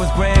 [0.00, 0.34] with grace.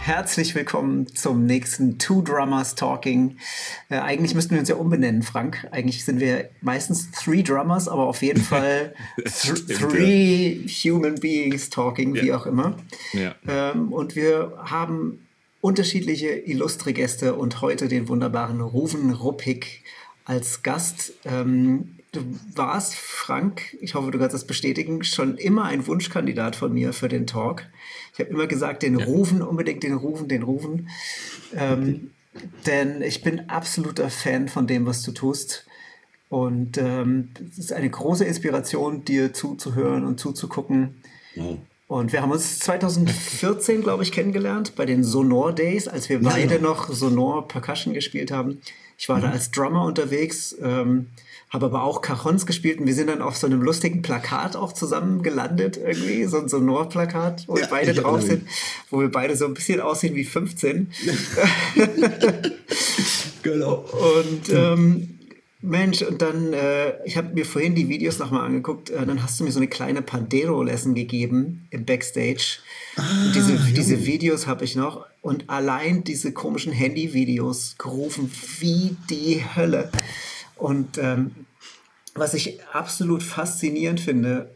[0.00, 3.36] Herzlich willkommen zum nächsten Two Drummers Talking.
[3.88, 5.68] Äh, eigentlich müssten wir uns ja umbenennen, Frank.
[5.70, 10.92] Eigentlich sind wir meistens Three Drummers, aber auf jeden Fall th Three ja.
[10.92, 12.22] Human Beings Talking, ja.
[12.22, 12.76] wie auch immer.
[13.12, 13.36] Ja.
[13.46, 15.28] Ähm, und wir haben
[15.60, 19.84] unterschiedliche illustre Gäste und heute den wunderbaren Ruven Ruppig
[20.24, 21.12] als Gast.
[21.24, 22.20] Ähm, du
[22.54, 27.08] warst, Frank, ich hoffe, du kannst das bestätigen, schon immer ein Wunschkandidat von mir für
[27.08, 27.66] den Talk.
[28.12, 29.06] Ich habe immer gesagt, den ja.
[29.06, 30.88] Rufen, unbedingt den Rufen, den Rufen.
[31.54, 32.10] Ähm,
[32.66, 35.66] denn ich bin absoluter Fan von dem, was du tust.
[36.28, 41.02] Und ähm, es ist eine große Inspiration, dir zuzuhören und zuzugucken.
[41.34, 41.56] Ja.
[41.86, 46.56] Und wir haben uns 2014, glaube ich, kennengelernt bei den Sonor Days, als wir beide
[46.56, 48.60] ja, noch Sonor Percussion gespielt haben.
[48.98, 49.22] Ich war mhm.
[49.22, 50.54] da als Drummer unterwegs.
[50.60, 51.06] Ähm,
[51.50, 54.72] habe aber auch Cajons gespielt und wir sind dann auf so einem lustigen Plakat auch
[54.72, 58.46] zusammen gelandet irgendwie, so ein Sonor-Plakat, wo ja, wir beide drauf sind,
[58.90, 60.92] wo wir beide so ein bisschen aussehen wie 15.
[63.42, 63.84] genau.
[64.22, 65.18] Und ähm,
[65.60, 69.40] Mensch, und dann, äh, ich habe mir vorhin die Videos nochmal angeguckt, äh, dann hast
[69.40, 72.58] du mir so eine kleine Pandero-Lesson gegeben im Backstage.
[72.96, 73.02] Ah,
[73.34, 79.90] diese, diese Videos habe ich noch und allein diese komischen Handy-Videos gerufen wie die Hölle.
[80.58, 81.30] Und ähm,
[82.14, 84.54] was ich absolut faszinierend finde,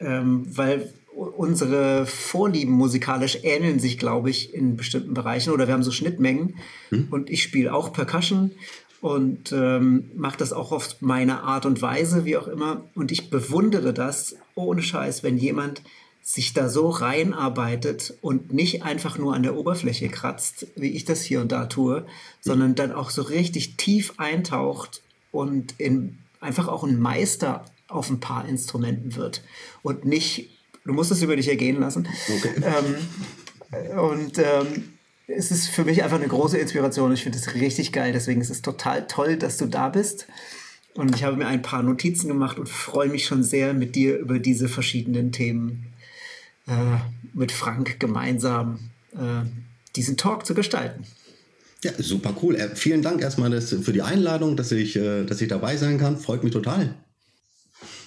[0.00, 5.82] ähm, weil unsere Vorlieben musikalisch ähneln sich, glaube ich, in bestimmten Bereichen oder wir haben
[5.82, 6.56] so Schnittmengen.
[6.88, 7.08] Hm.
[7.10, 8.52] Und ich spiele auch Percussion
[9.00, 12.84] und ähm, mache das auch auf meine Art und Weise, wie auch immer.
[12.94, 15.82] Und ich bewundere das ohne Scheiß, wenn jemand
[16.22, 21.22] sich da so reinarbeitet und nicht einfach nur an der Oberfläche kratzt, wie ich das
[21.22, 22.06] hier und da tue,
[22.40, 25.02] sondern dann auch so richtig tief eintaucht
[25.32, 29.42] und in, einfach auch ein Meister auf ein paar Instrumenten wird
[29.82, 30.50] und nicht,
[30.84, 32.06] du musst es über dich ergehen lassen.
[32.28, 32.54] Okay.
[33.74, 34.92] Ähm, und ähm,
[35.26, 37.12] es ist für mich einfach eine große Inspiration.
[37.12, 38.12] Ich finde es richtig geil.
[38.12, 40.26] Deswegen ist es total toll, dass du da bist.
[40.94, 44.18] Und ich habe mir ein paar Notizen gemacht und freue mich schon sehr, mit dir
[44.18, 45.86] über diese verschiedenen Themen
[46.66, 46.98] äh,
[47.32, 49.46] mit Frank gemeinsam äh,
[49.96, 51.06] diesen Talk zu gestalten.
[51.84, 52.56] Ja, super cool.
[52.56, 56.16] Äh, vielen Dank erstmal für die Einladung, dass ich, äh, dass ich dabei sein kann.
[56.16, 56.94] Freut mich total.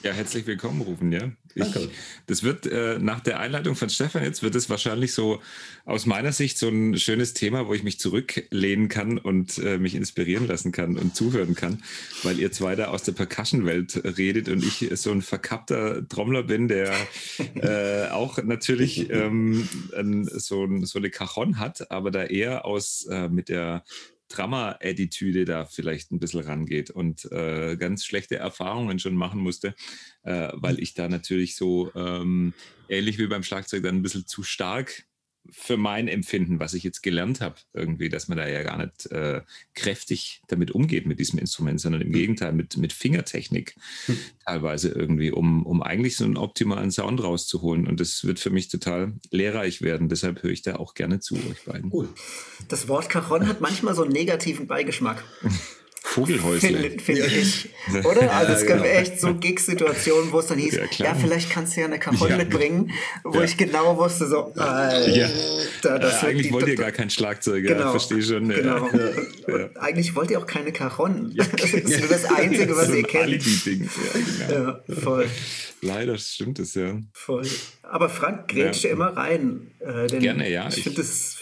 [0.05, 1.31] Ja, herzlich willkommen rufen, ja.
[1.55, 1.89] Danke.
[2.27, 5.41] das wird äh, nach der Einleitung von Stefan jetzt wird es wahrscheinlich so
[5.83, 9.95] aus meiner Sicht so ein schönes Thema, wo ich mich zurücklehnen kann und äh, mich
[9.95, 11.81] inspirieren lassen kann und zuhören kann,
[12.21, 16.67] weil ihr zwei da aus der Percussion-Welt redet und ich so ein verkappter Trommler bin,
[16.67, 16.93] der
[17.55, 19.67] äh, auch natürlich ähm,
[19.97, 23.83] ein, so, so eine Cajon hat, aber da eher aus äh, mit der
[24.29, 29.75] Drama-Attitüde da vielleicht ein bisschen rangeht und äh, ganz schlechte Erfahrungen schon machen musste,
[30.23, 32.53] äh, weil ich da natürlich so ähm,
[32.89, 35.05] ähnlich wie beim Schlagzeug dann ein bisschen zu stark
[35.51, 39.11] für mein Empfinden, was ich jetzt gelernt habe, irgendwie, dass man da ja gar nicht
[39.11, 39.41] äh,
[39.73, 42.13] kräftig damit umgeht mit diesem Instrument, sondern im hm.
[42.13, 43.75] Gegenteil mit, mit Fingertechnik
[44.05, 44.17] hm.
[44.45, 47.87] teilweise irgendwie, um, um eigentlich so einen optimalen Sound rauszuholen.
[47.87, 50.09] Und das wird für mich total lehrreich werden.
[50.09, 51.91] Deshalb höre ich da auch gerne zu euch beiden.
[51.91, 52.09] Cool.
[52.67, 55.23] Das Wort Cajon hat manchmal so einen negativen Beigeschmack.
[56.05, 56.91] Vogelhäusle.
[56.91, 57.69] Finde find ich.
[58.05, 58.31] Oder?
[58.31, 58.89] Also es gab genau.
[58.89, 62.29] echt so Gig-Situationen, wo es dann hieß, ja, ja, vielleicht kannst du ja eine Cajon
[62.29, 62.37] ja.
[62.37, 62.91] mitbringen,
[63.23, 67.89] wo ich genau wusste, so, Alter, das äh, Eigentlich wollt ihr gar kein Schlagzeug, genau,
[67.89, 68.47] verstehe schon.
[68.49, 68.87] Genau.
[69.79, 71.35] Eigentlich wollt ihr auch keine Cajon.
[71.55, 73.43] Das ist nur das Einzige, was so ihr kennt.
[73.65, 74.51] Genau.
[74.51, 75.27] Ja, voll.
[75.81, 76.99] Leider stimmt es, ja.
[77.13, 77.47] Voll.
[77.81, 78.91] Aber Frank grätscht ja.
[78.91, 79.71] immer rein.
[79.79, 80.67] Äh, Gerne, ja.
[80.67, 81.37] Ich, ich finde es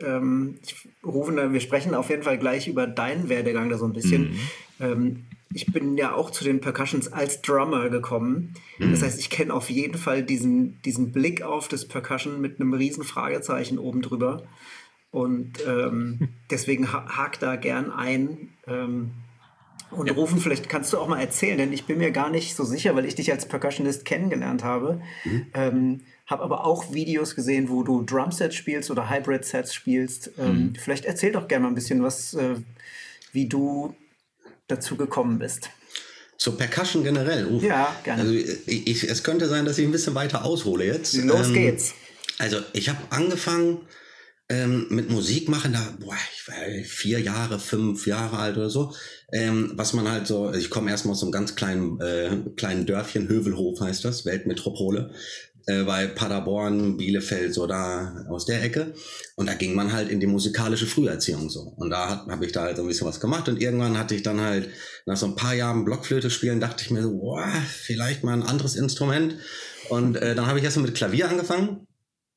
[0.00, 0.76] ähm, ich
[1.08, 4.30] rufe, wir sprechen auf jeden Fall gleich über deinen Werdegang da so ein bisschen.
[4.30, 4.38] Mhm.
[4.80, 5.24] Ähm,
[5.54, 8.54] ich bin ja auch zu den Percussions als Drummer gekommen.
[8.78, 8.90] Mhm.
[8.90, 12.74] Das heißt, ich kenne auf jeden Fall diesen, diesen Blick auf das Percussion mit einem
[12.74, 14.42] riesen Fragezeichen oben drüber.
[15.10, 18.50] Und ähm, deswegen ha hakt da gern ein.
[18.66, 19.12] Ähm,
[19.90, 20.12] und ja.
[20.12, 22.94] rufen, vielleicht kannst du auch mal erzählen, denn ich bin mir gar nicht so sicher,
[22.94, 25.00] weil ich dich als Percussionist kennengelernt habe.
[25.24, 25.46] Mhm.
[25.54, 30.30] Ähm, habe aber auch Videos gesehen, wo du Drumsets spielst oder Hybrid-Sets spielst.
[30.38, 30.74] Ähm, mhm.
[30.76, 32.56] Vielleicht erzähl doch gerne mal ein bisschen was, äh,
[33.32, 33.94] wie du
[34.68, 35.70] dazu gekommen bist.
[36.36, 37.46] Zur Percussion generell?
[37.46, 37.62] Uf.
[37.62, 38.22] Ja, gerne.
[38.22, 41.14] Also ich, es könnte sein, dass ich ein bisschen weiter aushole jetzt.
[41.14, 41.94] Los ähm, geht's.
[42.38, 43.80] Also ich habe angefangen
[44.50, 48.94] ähm, mit Musik machen, da, boah, ich war vier Jahre, fünf Jahre alt oder so,
[49.32, 52.86] ähm, was man halt so, ich komme erstmal aus so einem ganz kleinen, äh, kleinen
[52.86, 55.12] Dörfchen, Hövelhof heißt das, Weltmetropole,
[55.68, 58.94] äh, bei Paderborn, Bielefeld, so da aus der Ecke.
[59.36, 61.74] Und da ging man halt in die musikalische Früherziehung so.
[61.76, 63.50] Und da habe ich da halt so ein bisschen was gemacht.
[63.50, 64.70] Und irgendwann hatte ich dann halt
[65.04, 68.42] nach so ein paar Jahren Blockflöte spielen, dachte ich mir so, boah, vielleicht mal ein
[68.42, 69.34] anderes Instrument.
[69.90, 71.86] Und äh, dann habe ich erst mal mit Klavier angefangen.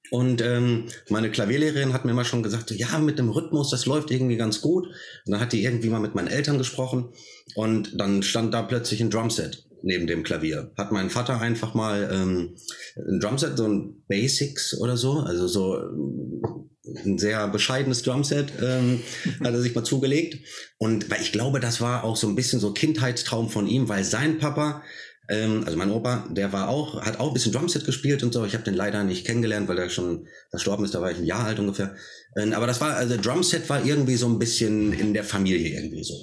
[0.10, 4.12] Und ähm, meine Klavierlehrerin hat mir immer schon gesagt, ja, mit dem Rhythmus, das läuft
[4.12, 4.88] irgendwie ganz gut.
[4.88, 7.14] Und dann hat die irgendwie mal mit meinen Eltern gesprochen
[7.56, 10.72] und dann stand da plötzlich ein Drumset neben dem Klavier.
[10.78, 12.56] Hat mein Vater einfach mal ähm,
[12.96, 19.02] ein Drumset, so ein Basics oder so, also so äh, ein sehr bescheidenes Drumset ähm,
[19.44, 20.46] hat er sich mal zugelegt.
[20.78, 24.04] Und weil ich glaube, das war auch so ein bisschen so Kindheitstraum von ihm, weil
[24.04, 24.84] sein Papa
[25.32, 28.46] ähm, also mein Opa, der war auch, hat auch ein bisschen Drumset gespielt und so.
[28.46, 30.94] Ich habe den leider nicht kennengelernt, weil er schon verstorben ist.
[30.94, 31.96] Da war ich ein Jahr alt ungefähr.
[32.38, 36.04] Ähm, aber das war, also Drumset war irgendwie so ein bisschen in der Familie irgendwie
[36.04, 36.14] so.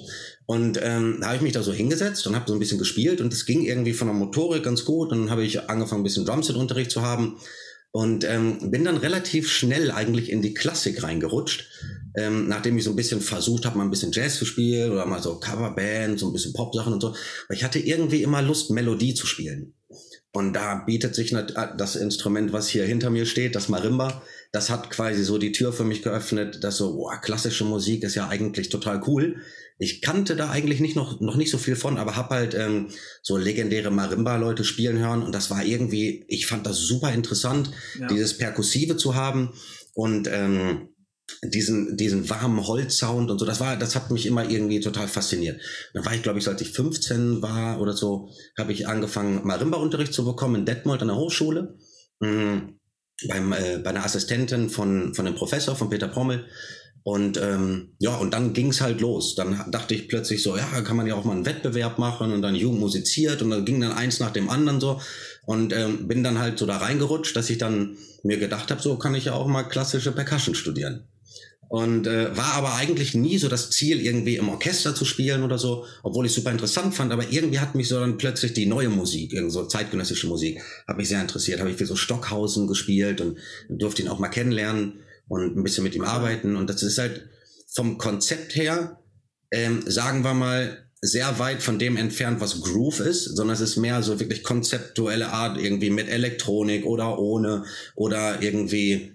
[0.49, 3.21] Und ähm, da habe ich mich da so hingesetzt und habe so ein bisschen gespielt
[3.21, 5.11] und es ging irgendwie von der Motorik ganz gut.
[5.11, 7.37] Und dann habe ich angefangen, ein bisschen Drumset-Unterricht zu haben.
[7.91, 11.69] Und ähm, bin dann relativ schnell eigentlich in die Klassik reingerutscht,
[12.15, 15.05] ähm, nachdem ich so ein bisschen versucht habe, mal ein bisschen Jazz zu spielen oder
[15.05, 17.13] mal so Coverband, so ein bisschen Pop-Sachen und so.
[17.47, 19.73] Weil ich hatte irgendwie immer Lust, Melodie zu spielen.
[20.31, 21.31] Und da bietet sich
[21.77, 25.73] das Instrument, was hier hinter mir steht, das Marimba, das hat quasi so die Tür
[25.73, 29.37] für mich geöffnet, dass so, boah, klassische Musik ist ja eigentlich total cool.
[29.81, 32.89] Ich kannte da eigentlich nicht noch, noch nicht so viel von, aber hab halt ähm,
[33.23, 38.07] so legendäre Marimba-Leute spielen hören und das war irgendwie, ich fand das super interessant, ja.
[38.07, 39.53] dieses Perkussive zu haben
[39.93, 40.89] und ähm,
[41.43, 45.61] diesen, diesen warmen Holzsound und so, das war, das hat mich immer irgendwie total fasziniert.
[45.93, 50.13] Dann war ich, glaube ich, als ich 15 war oder so, habe ich angefangen, Marimba-Unterricht
[50.13, 51.77] zu bekommen in Detmold an der Hochschule.
[52.19, 52.79] Mhm.
[53.27, 56.47] Beim, äh, bei einer Assistentin von, von dem Professor, von Peter Pommel.
[57.03, 59.35] Und ähm, ja, und dann ging's halt los.
[59.35, 62.41] Dann dachte ich plötzlich so, ja, kann man ja auch mal einen Wettbewerb machen und
[62.41, 65.01] dann Jugend musiziert und dann ging dann eins nach dem anderen so.
[65.45, 68.97] Und ähm, bin dann halt so da reingerutscht, dass ich dann mir gedacht habe, so
[68.97, 71.07] kann ich ja auch mal klassische Percussion studieren.
[71.69, 75.59] Und äh, war aber eigentlich nie so das Ziel, irgendwie im Orchester zu spielen oder
[75.59, 77.13] so, obwohl ich super interessant fand.
[77.13, 80.97] Aber irgendwie hat mich so dann plötzlich die neue Musik, irgendwie so zeitgenössische Musik, hat
[80.97, 81.59] mich sehr interessiert.
[81.59, 83.37] Habe ich für so Stockhausen gespielt und
[83.69, 84.93] durfte ihn auch mal kennenlernen
[85.29, 86.57] und ein bisschen mit ihm arbeiten.
[86.57, 87.29] Und das ist halt
[87.71, 88.99] vom Konzept her,
[89.51, 93.77] ähm, sagen wir mal, sehr weit von dem entfernt, was Groove ist, sondern es ist
[93.77, 97.63] mehr so wirklich konzeptuelle Art, irgendwie mit Elektronik oder ohne
[97.95, 99.13] oder irgendwie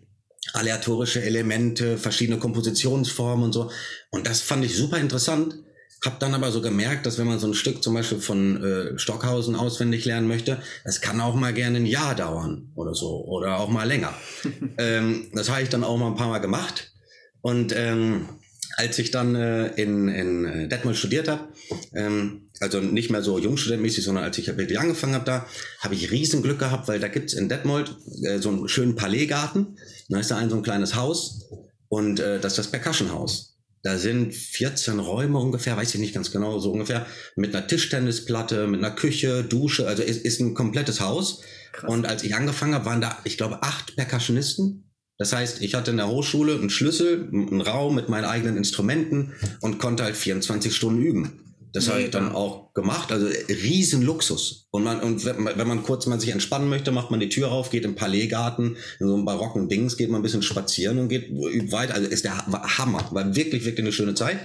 [0.55, 3.71] aleatorische Elemente, verschiedene Kompositionsformen und so.
[4.11, 5.57] Und das fand ich super interessant.
[6.05, 8.99] Hab dann aber so gemerkt, dass wenn man so ein Stück zum Beispiel von äh,
[8.99, 13.59] Stockhausen auswendig lernen möchte, es kann auch mal gerne ein Jahr dauern oder so oder
[13.59, 14.13] auch mal länger.
[14.79, 16.93] ähm, das habe ich dann auch mal ein paar Mal gemacht.
[17.41, 18.29] Und ähm,
[18.77, 21.49] als ich dann äh, in, in äh, Detmold studiert habe,
[21.95, 25.47] ähm, also nicht mehr so jungstudentmäßig, sondern als ich wirklich angefangen habe da,
[25.81, 29.79] habe ich riesen Glück gehabt, weil da gibt's in Detmold äh, so einen schönen Palaisgarten.
[30.09, 31.49] Da ist da ein so ein kleines Haus
[31.89, 33.54] und äh, das ist das Percussion-Haus.
[33.85, 38.67] Da sind 14 Räume ungefähr, weiß ich nicht ganz genau, so ungefähr, mit einer Tischtennisplatte,
[38.67, 41.43] mit einer Küche, Dusche, also ist, ist ein komplettes Haus.
[41.71, 41.89] Krass.
[41.89, 44.85] Und als ich angefangen habe, waren da, ich glaube, acht Percussionisten
[45.19, 49.33] das heißt, ich hatte in der Hochschule einen Schlüssel, einen Raum mit meinen eigenen Instrumenten
[49.61, 51.54] und konnte halt 24 Stunden üben.
[51.75, 53.11] Das habe ich dann auch gemacht.
[53.11, 54.69] Also riesen Luxus.
[54.71, 57.71] Und man, und wenn man kurz mal sich entspannen möchte, macht man die Tür auf,
[57.71, 61.33] geht im Palaisgarten, in so einem barocken Dings, geht man ein bisschen spazieren und geht
[61.73, 61.95] weiter.
[61.95, 63.09] Also ist der Hammer.
[63.11, 64.39] War wirklich, wirklich eine schöne Zeit.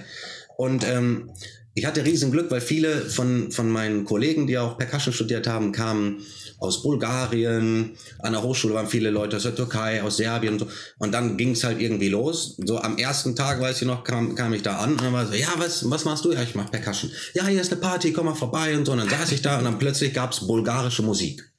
[0.56, 1.30] Und ähm,
[1.74, 5.70] ich hatte riesen Glück, weil viele von, von meinen Kollegen, die auch Percussion studiert haben,
[5.70, 6.22] kamen
[6.60, 10.68] aus Bulgarien, an der Hochschule waren viele Leute aus der Türkei, aus Serbien und so.
[10.98, 12.56] Und dann ging es halt irgendwie los.
[12.64, 15.26] So am ersten Tag, weiß ich noch, kam, kam ich da an und dann war
[15.26, 16.32] so, ja, was, was machst du?
[16.32, 17.10] Ja, ich mach Percussion.
[17.34, 18.92] Ja, hier ist eine Party, komm mal vorbei und so.
[18.92, 21.50] Und dann saß ich da und dann plötzlich gab's bulgarische Musik.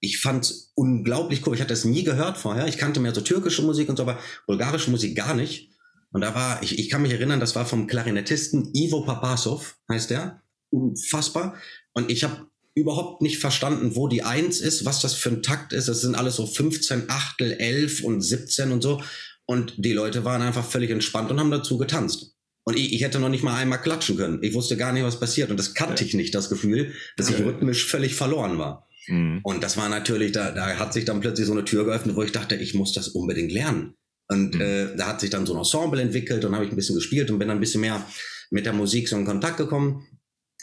[0.00, 1.54] Ich fand's unglaublich cool.
[1.54, 2.66] Ich hatte es nie gehört vorher.
[2.66, 5.70] Ich kannte mehr so türkische Musik und so, aber bulgarische Musik gar nicht.
[6.10, 10.10] Und da war, ich, ich kann mich erinnern, das war vom Klarinettisten Ivo Papasov, heißt
[10.10, 10.42] der.
[10.70, 11.54] Unfassbar.
[11.92, 15.72] Und ich habe überhaupt nicht verstanden, wo die Eins ist, was das für ein Takt
[15.72, 15.88] ist.
[15.88, 19.00] Das sind alles so 15, Achtel, 11 und 17 und so.
[19.46, 22.34] Und die Leute waren einfach völlig entspannt und haben dazu getanzt.
[22.64, 24.42] Und ich, ich hätte noch nicht mal einmal klatschen können.
[24.42, 25.50] Ich wusste gar nicht, was passiert.
[25.50, 28.88] Und das kannte ich nicht, das Gefühl, dass ich rhythmisch völlig verloren war.
[29.06, 29.40] Mhm.
[29.42, 32.22] Und das war natürlich, da, da hat sich dann plötzlich so eine Tür geöffnet, wo
[32.22, 33.94] ich dachte, ich muss das unbedingt lernen.
[34.28, 34.60] Und mhm.
[34.62, 37.30] äh, da hat sich dann so ein Ensemble entwickelt und habe ich ein bisschen gespielt
[37.30, 38.04] und bin dann ein bisschen mehr
[38.50, 40.06] mit der Musik so in Kontakt gekommen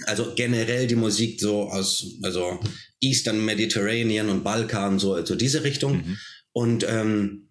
[0.06, 2.60] also generell die Musik so aus, also
[3.00, 5.98] Eastern Mediterranean und Balkan, so, so diese Richtung.
[5.98, 6.18] Mhm.
[6.54, 7.48] Und ähm,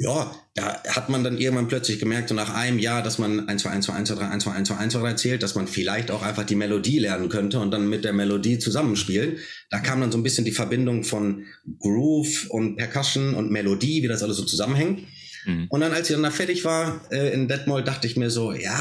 [0.00, 3.62] ja, da hat man dann irgendwann plötzlich gemerkt, so nach einem Jahr, dass man 1,
[3.62, 5.56] 2, 1, 2, 1, 2, 3, 1, 2, 1, 2, 1, 2, 3 zählt, dass
[5.56, 9.38] man vielleicht auch einfach die Melodie lernen könnte und dann mit der Melodie zusammenspielen.
[9.70, 11.46] Da kam dann so ein bisschen die Verbindung von
[11.80, 15.00] Groove und Percussion und Melodie, wie das alles so zusammenhängt.
[15.44, 15.66] Mhm.
[15.68, 18.52] Und dann, als ich dann da fertig war äh, in Detmold, dachte ich mir so,
[18.52, 18.78] ja,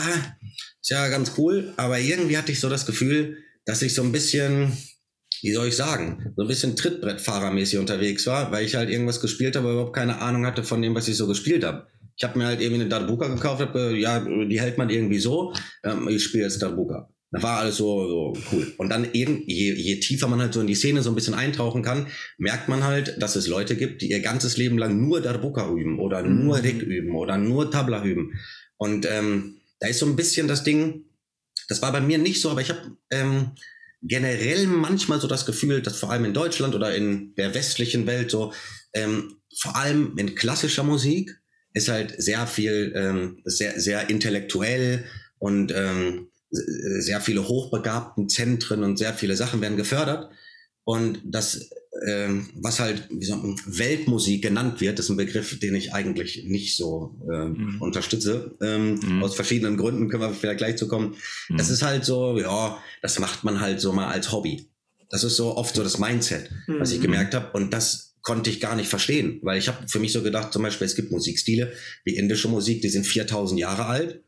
[0.81, 4.11] ist ja ganz cool, aber irgendwie hatte ich so das Gefühl, dass ich so ein
[4.11, 4.71] bisschen,
[5.41, 9.55] wie soll ich sagen, so ein bisschen Trittbrettfahrermäßig unterwegs war, weil ich halt irgendwas gespielt
[9.55, 11.87] habe, aber überhaupt keine Ahnung hatte von dem, was ich so gespielt habe.
[12.15, 15.53] Ich habe mir halt irgendwie eine Darbuka gekauft, hab, ja, die hält man irgendwie so,
[15.83, 17.09] ähm, ich spiele jetzt Darbuka.
[17.31, 18.74] Da war alles so, so cool.
[18.77, 21.34] Und dann eben, je, je tiefer man halt so in die Szene so ein bisschen
[21.34, 22.07] eintauchen kann,
[22.38, 26.00] merkt man halt, dass es Leute gibt, die ihr ganzes Leben lang nur Darbuka üben
[26.00, 26.46] oder mhm.
[26.46, 28.39] nur Rick üben oder nur Tabla üben.
[28.77, 31.05] Und ähm, da ist so ein bisschen das Ding,
[31.67, 33.51] das war bei mir nicht so, aber ich habe ähm,
[34.01, 38.31] generell manchmal so das Gefühl, dass vor allem in Deutschland oder in der westlichen Welt
[38.31, 38.53] so,
[38.93, 41.38] ähm, vor allem in klassischer Musik,
[41.74, 45.03] ist halt sehr viel, ähm, sehr, sehr intellektuell
[45.39, 50.32] und ähm, sehr viele hochbegabten Zentren und sehr viele Sachen werden gefördert.
[50.84, 51.70] Und das,
[52.08, 53.36] ähm, was halt wie so,
[53.66, 57.82] Weltmusik genannt wird, ist ein Begriff, den ich eigentlich nicht so ähm, mhm.
[57.82, 58.56] unterstütze.
[58.62, 59.24] Ähm, mhm.
[59.24, 61.16] Aus verschiedenen Gründen können wir vielleicht gleich zu kommen.
[61.50, 61.58] Mhm.
[61.58, 64.70] Das ist halt so, ja, das macht man halt so mal als Hobby.
[65.10, 67.04] Das ist so oft so das Mindset, was ich mhm.
[67.04, 67.51] gemerkt habe.
[67.51, 70.62] Und das konnte ich gar nicht verstehen, weil ich habe für mich so gedacht, zum
[70.62, 71.74] Beispiel, es gibt Musikstile
[72.06, 74.24] wie indische Musik, die sind 4000 Jahre alt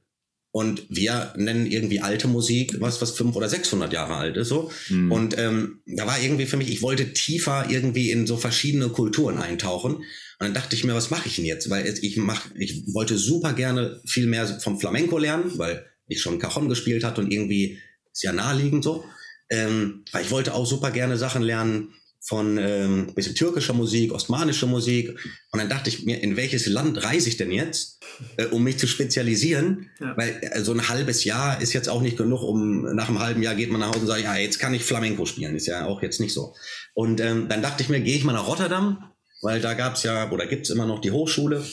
[0.52, 4.72] und wir nennen irgendwie alte Musik, was, was 500 oder 600 Jahre alt ist, so.
[4.90, 5.12] Mhm.
[5.12, 9.38] Und ähm, da war irgendwie für mich, ich wollte tiefer irgendwie in so verschiedene Kulturen
[9.38, 9.98] eintauchen.
[9.98, 10.06] Und
[10.40, 11.70] dann dachte ich mir, was mache ich denn jetzt?
[11.70, 16.40] Weil ich mach, ich wollte super gerne viel mehr vom Flamenco lernen, weil ich schon
[16.40, 17.78] Cajon gespielt hatte und irgendwie
[18.12, 19.06] ist ja naheliegend so.
[19.52, 24.68] Ähm, weil ich wollte auch super gerne Sachen lernen, von ähm, bisschen türkischer Musik, osmanischer
[24.68, 25.18] Musik.
[25.52, 28.00] Und dann dachte ich mir, in welches Land reise ich denn jetzt,
[28.38, 29.90] äh, um mich zu spezialisieren?
[30.00, 30.16] Ja.
[30.18, 33.42] Weil äh, so ein halbes Jahr ist jetzt auch nicht genug, um nach einem halben
[33.42, 35.56] Jahr geht man nach Hause und sagt, ja, jetzt kann ich Flamenco spielen.
[35.56, 36.56] Ist ja auch jetzt nicht so.
[36.94, 39.12] Und ähm, dann dachte ich mir, gehe ich mal nach Rotterdam,
[39.42, 41.66] weil da gab es ja, oder gibt es immer noch die Hochschule,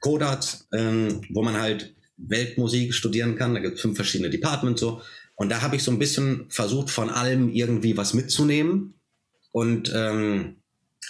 [0.00, 3.54] Kodat, ähm, wo man halt Weltmusik studieren kann.
[3.54, 5.00] Da gibt es fünf verschiedene Departments so.
[5.36, 8.95] Und da habe ich so ein bisschen versucht, von allem irgendwie was mitzunehmen
[9.56, 10.56] und ähm,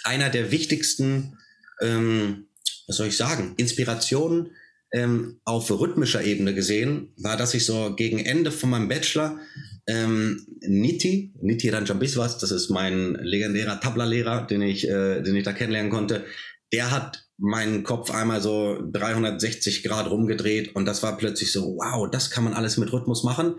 [0.05, 1.37] einer der wichtigsten,
[1.81, 2.47] ähm,
[2.87, 4.51] was soll ich sagen, Inspirationen
[4.93, 9.37] ähm, auf rhythmischer Ebene gesehen, war, dass ich so gegen Ende von meinem Bachelor
[9.85, 15.51] ähm, Niti, Niti Ranjambiswas, das ist mein legendärer Tabla-Lehrer, den ich, äh, den ich da
[15.51, 16.23] kennenlernen konnte,
[16.71, 22.09] der hat meinen Kopf einmal so 360 Grad rumgedreht und das war plötzlich so, wow,
[22.09, 23.55] das kann man alles mit Rhythmus machen.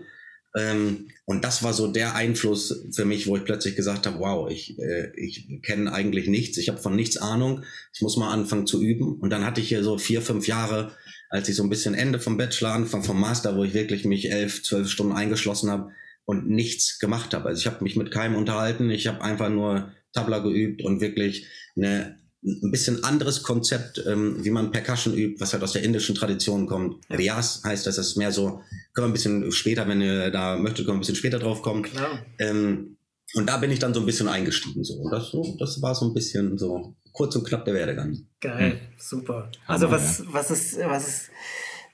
[0.59, 4.49] Ähm, und das war so der Einfluss für mich, wo ich plötzlich gesagt habe, wow,
[4.49, 7.63] ich, äh, ich kenne eigentlich nichts, ich habe von nichts Ahnung,
[7.93, 9.19] ich muss mal anfangen zu üben.
[9.19, 10.91] Und dann hatte ich hier so vier, fünf Jahre,
[11.29, 14.31] als ich so ein bisschen Ende vom Bachelor, Anfang vom Master, wo ich wirklich mich
[14.31, 15.91] elf, zwölf Stunden eingeschlossen habe
[16.25, 17.47] und nichts gemacht habe.
[17.47, 21.47] Also ich habe mich mit keinem unterhalten, ich habe einfach nur Tabla geübt und wirklich
[21.75, 26.15] eine ein bisschen anderes Konzept, ähm, wie man Percussion übt, was halt aus der indischen
[26.15, 27.03] Tradition kommt.
[27.09, 28.61] Rias heißt das, das ist mehr so,
[28.93, 31.61] können wir ein bisschen später, wenn ihr da möchtet, können wir ein bisschen später drauf
[31.61, 31.83] kommen.
[31.83, 32.25] Klar.
[32.37, 32.97] Ähm,
[33.35, 34.83] und da bin ich dann so ein bisschen eingestiegen.
[34.83, 34.95] So.
[34.95, 38.25] Und das, so, das war so ein bisschen so kurz und knapp der Werdegang.
[38.39, 38.79] Geil, hm.
[38.97, 39.51] super.
[39.67, 41.29] Also was, was es, was es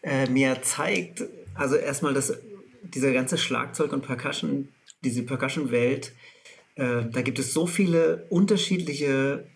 [0.04, 1.24] äh, mir zeigt,
[1.56, 2.34] also erstmal, dass
[2.84, 4.70] dieser ganze Schlagzeug und Percussion,
[5.04, 6.14] diese Percussion-Welt,
[6.76, 9.48] äh, da gibt es so viele unterschiedliche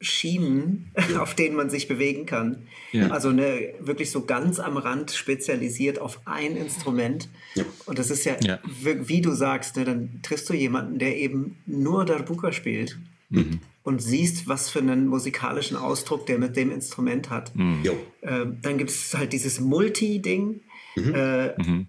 [0.00, 2.66] Schienen, auf denen man sich bewegen kann.
[2.92, 3.08] Ja.
[3.08, 7.28] Also ne, wirklich so ganz am Rand spezialisiert auf ein Instrument.
[7.54, 7.64] Ja.
[7.86, 8.58] Und das ist ja, ja.
[8.82, 13.60] wie du sagst, ne, dann triffst du jemanden, der eben nur Darbuka spielt mhm.
[13.82, 17.54] und siehst, was für einen musikalischen Ausdruck der mit dem Instrument hat.
[17.54, 17.82] Mhm.
[18.22, 20.62] Äh, dann gibt es halt dieses Multi-Ding.
[20.96, 21.14] Mhm.
[21.14, 21.86] Äh, mhm.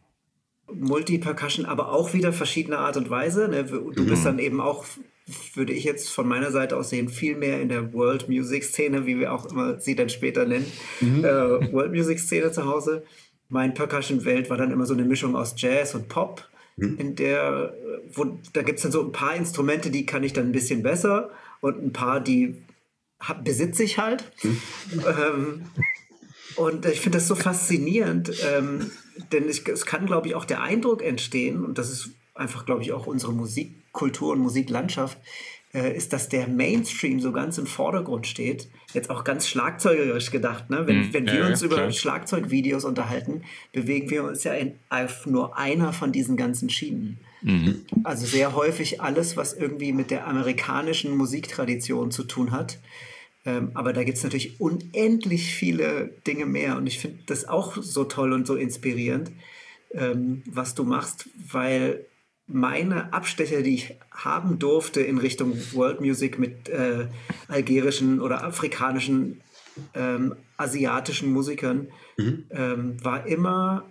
[0.74, 3.50] Multi-Percussion, aber auch wieder verschiedene Art und Weise.
[3.50, 3.66] Ne?
[3.66, 4.26] Du bist mhm.
[4.26, 4.86] dann eben auch
[5.56, 9.06] würde ich jetzt von meiner Seite aus sehen, viel mehr in der World Music Szene,
[9.06, 11.24] wie wir auch immer sie dann später nennen, mhm.
[11.24, 13.04] äh, World Music Szene zu Hause.
[13.50, 16.48] Mein Percussion-Welt war dann immer so eine Mischung aus Jazz und Pop,
[16.78, 16.98] mhm.
[16.98, 17.74] in der,
[18.14, 20.84] wo, da gibt es dann so ein paar Instrumente, die kann ich dann ein bisschen
[20.84, 22.56] besser und ein paar, die
[23.20, 24.24] hab, besitze ich halt.
[24.44, 24.62] Mhm.
[25.06, 25.62] Ähm,
[26.56, 28.92] und ich finde das so faszinierend, ähm,
[29.32, 32.82] denn ich, es kann, glaube ich, auch der Eindruck entstehen, und das ist einfach, glaube
[32.82, 35.18] ich, auch unsere Musikkultur und Musiklandschaft,
[35.74, 38.68] äh, ist, dass der Mainstream so ganz im Vordergrund steht.
[38.94, 40.70] Jetzt auch ganz schlagzeugerisch gedacht.
[40.70, 40.86] Ne?
[40.86, 41.14] Wenn, mhm.
[41.14, 41.92] wenn wir ja, uns über klar.
[41.92, 47.20] Schlagzeugvideos unterhalten, bewegen wir uns ja in, auf nur einer von diesen ganzen Schienen.
[47.42, 47.86] Mhm.
[48.04, 52.80] Also sehr häufig alles, was irgendwie mit der amerikanischen Musiktradition zu tun hat.
[53.46, 56.78] Ähm, aber da gibt es natürlich unendlich viele Dinge mehr.
[56.78, 59.32] Und ich finde das auch so toll und so inspirierend,
[59.94, 62.06] ähm, was du machst, weil
[62.54, 67.08] meine Abstecher, die ich haben durfte in Richtung World Music mit äh,
[67.48, 69.42] algerischen oder afrikanischen,
[69.94, 72.46] ähm, asiatischen Musikern, mhm.
[72.52, 73.90] ähm, war immer,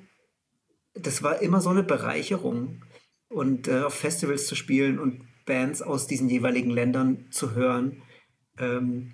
[0.94, 2.84] das war immer so eine Bereicherung.
[3.28, 8.02] Und äh, auf Festivals zu spielen und Bands aus diesen jeweiligen Ländern zu hören.
[8.58, 9.12] Ähm,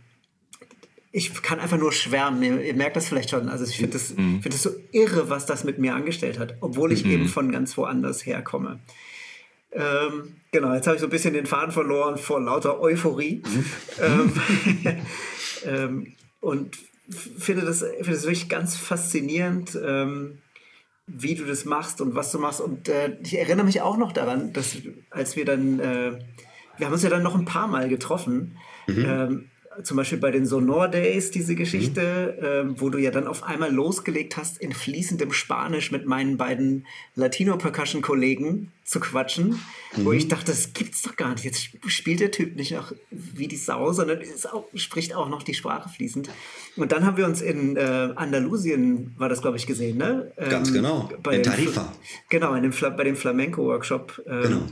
[1.12, 2.42] ich kann einfach nur schwärmen.
[2.42, 3.48] Ihr, ihr, merkt das vielleicht schon.
[3.48, 4.42] Also ich finde das, mhm.
[4.42, 7.10] find das so irre, was das mit mir angestellt hat, obwohl ich mhm.
[7.10, 8.80] eben von ganz woanders herkomme.
[9.76, 13.42] Ähm, genau, jetzt habe ich so ein bisschen den Faden verloren vor lauter Euphorie.
[13.44, 13.64] Mhm.
[14.02, 14.32] Ähm,
[15.66, 16.76] ähm, und
[17.38, 20.38] finde das, finde das wirklich ganz faszinierend, ähm,
[21.06, 22.60] wie du das machst und was du machst.
[22.60, 24.78] Und äh, ich erinnere mich auch noch daran, dass
[25.10, 26.18] als wir dann, äh,
[26.78, 28.56] wir haben uns ja dann noch ein paar Mal getroffen.
[28.86, 29.50] Mhm.
[29.82, 32.70] Zum Beispiel bei den Sonor Days, diese Geschichte, mhm.
[32.70, 36.86] ähm, wo du ja dann auf einmal losgelegt hast, in fließendem Spanisch mit meinen beiden
[37.14, 39.60] Latino-Percussion-Kollegen zu quatschen,
[39.96, 40.04] mhm.
[40.04, 41.44] wo ich dachte, das gibt's doch gar nicht.
[41.44, 44.20] Jetzt spielt der Typ nicht noch wie die Sau, sondern
[44.52, 46.30] auch, spricht auch noch die Sprache fließend.
[46.76, 47.80] Und dann haben wir uns in äh,
[48.16, 50.32] Andalusien, war das glaube ich, gesehen, ne?
[50.36, 51.92] Ähm, Ganz genau, in Tarifa.
[52.28, 54.22] Genau, in dem bei dem Flamenco-Workshop.
[54.26, 54.62] Ähm, genau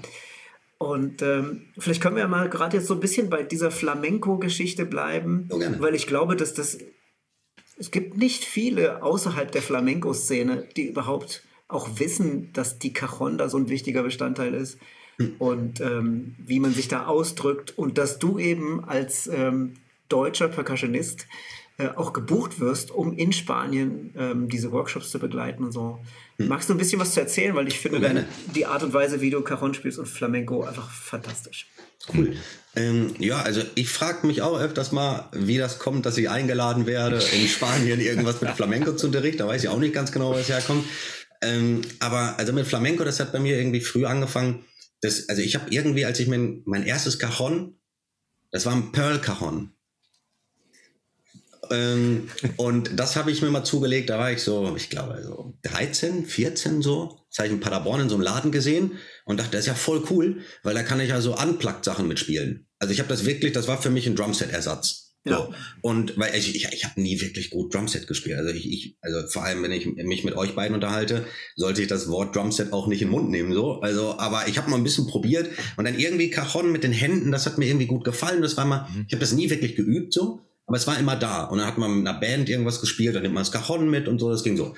[0.78, 4.84] und ähm, vielleicht können wir ja mal gerade jetzt so ein bisschen bei dieser Flamenco-Geschichte
[4.86, 6.78] bleiben, oh, weil ich glaube, dass das
[7.76, 13.48] es gibt nicht viele außerhalb der Flamenco-Szene, die überhaupt auch wissen, dass die Cajon da
[13.48, 14.78] so ein wichtiger Bestandteil ist.
[15.18, 15.36] Hm.
[15.38, 17.76] und ähm, wie man sich da ausdrückt.
[17.76, 19.74] Und dass du eben als ähm,
[20.08, 21.26] deutscher Percussionist
[21.76, 25.98] äh, auch gebucht wirst, um in Spanien ähm, diese Workshops zu begleiten und so.
[26.36, 26.48] Hm.
[26.48, 27.54] Magst du ein bisschen was zu erzählen?
[27.56, 30.88] Weil ich finde deine, die Art und Weise, wie du Cajon spielst und Flamenco einfach
[30.88, 31.66] fantastisch.
[32.12, 32.36] Cool.
[32.76, 36.86] Ähm, ja, also ich frage mich auch öfters mal, wie das kommt, dass ich eingeladen
[36.86, 39.38] werde, in Spanien irgendwas mit Flamenco zu unterrichten.
[39.38, 40.84] Da weiß ich auch nicht ganz genau, wo es herkommt.
[41.42, 44.64] Ähm, aber also mit Flamenco, das hat bei mir irgendwie früh angefangen.
[45.00, 47.78] Das, also ich habe irgendwie, als ich mein, mein erstes Cajon,
[48.50, 49.73] das war ein Pearl Cajon.
[51.70, 55.54] Ähm, und das habe ich mir mal zugelegt, da war ich so, ich glaube, so
[55.62, 57.20] 13, 14 so.
[57.30, 58.92] Das habe ich in Paderborn in so einem Laden gesehen
[59.24, 62.66] und dachte, das ist ja voll cool, weil da kann ich ja so Unplugged-Sachen mitspielen.
[62.78, 65.04] Also ich habe das wirklich, das war für mich ein Drumset-Ersatz.
[65.26, 65.38] Ja.
[65.38, 65.54] So.
[65.80, 68.38] Und weil ich, ich, ich habe nie wirklich gut Drumset gespielt.
[68.38, 71.24] Also ich, ich, also vor allem, wenn ich mich mit euch beiden unterhalte,
[71.56, 73.52] sollte ich das Wort Drumset auch nicht in den Mund nehmen.
[73.52, 73.80] So.
[73.80, 77.32] Also, aber ich habe mal ein bisschen probiert und dann irgendwie Cajon mit den Händen,
[77.32, 78.42] das hat mir irgendwie gut gefallen.
[78.42, 79.06] Das war mal, mhm.
[79.06, 80.40] ich habe das nie wirklich geübt so.
[80.66, 81.44] Aber es war immer da.
[81.44, 84.08] Und dann hat man mit einer Band irgendwas gespielt, dann nimmt man das Cajon mit
[84.08, 84.74] und so, das ging so.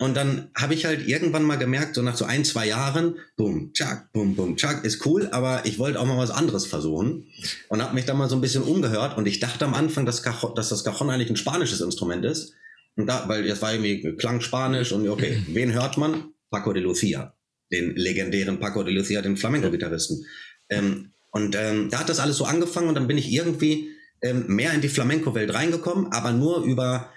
[0.00, 3.72] Und dann habe ich halt irgendwann mal gemerkt, so nach so ein, zwei Jahren, boom,
[3.72, 7.26] tschak, boom, boom, tschak, ist cool, aber ich wollte auch mal was anderes versuchen.
[7.68, 9.16] Und habe mich da mal so ein bisschen umgehört.
[9.16, 12.54] Und ich dachte am Anfang, dass, Cajon, dass das Cajon eigentlich ein spanisches Instrument ist.
[12.94, 16.32] Und da, weil das war irgendwie klang Spanisch und okay, wen hört man?
[16.50, 17.34] Paco de Lucia,
[17.72, 20.24] den legendären Paco de Lucia, den Flamenco-Gitarristen.
[20.68, 23.90] Ähm, und ähm, da hat das alles so angefangen und dann bin ich irgendwie
[24.22, 27.10] ähm, mehr in die Flamenco-Welt reingekommen, aber nur über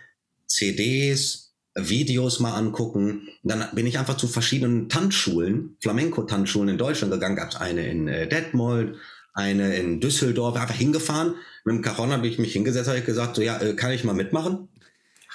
[0.48, 3.30] CDs, Videos mal angucken.
[3.44, 7.38] Dann bin ich einfach zu verschiedenen Tanzschulen, Flamenco-Tanzschulen in Deutschland gegangen.
[7.38, 8.98] Gab es eine in äh, Detmold,
[9.34, 11.36] eine in Düsseldorf, einfach hingefahren.
[11.64, 14.04] Mit dem Cajon habe ich mich hingesetzt, habe ich gesagt, so ja, äh, kann ich
[14.04, 14.68] mal mitmachen?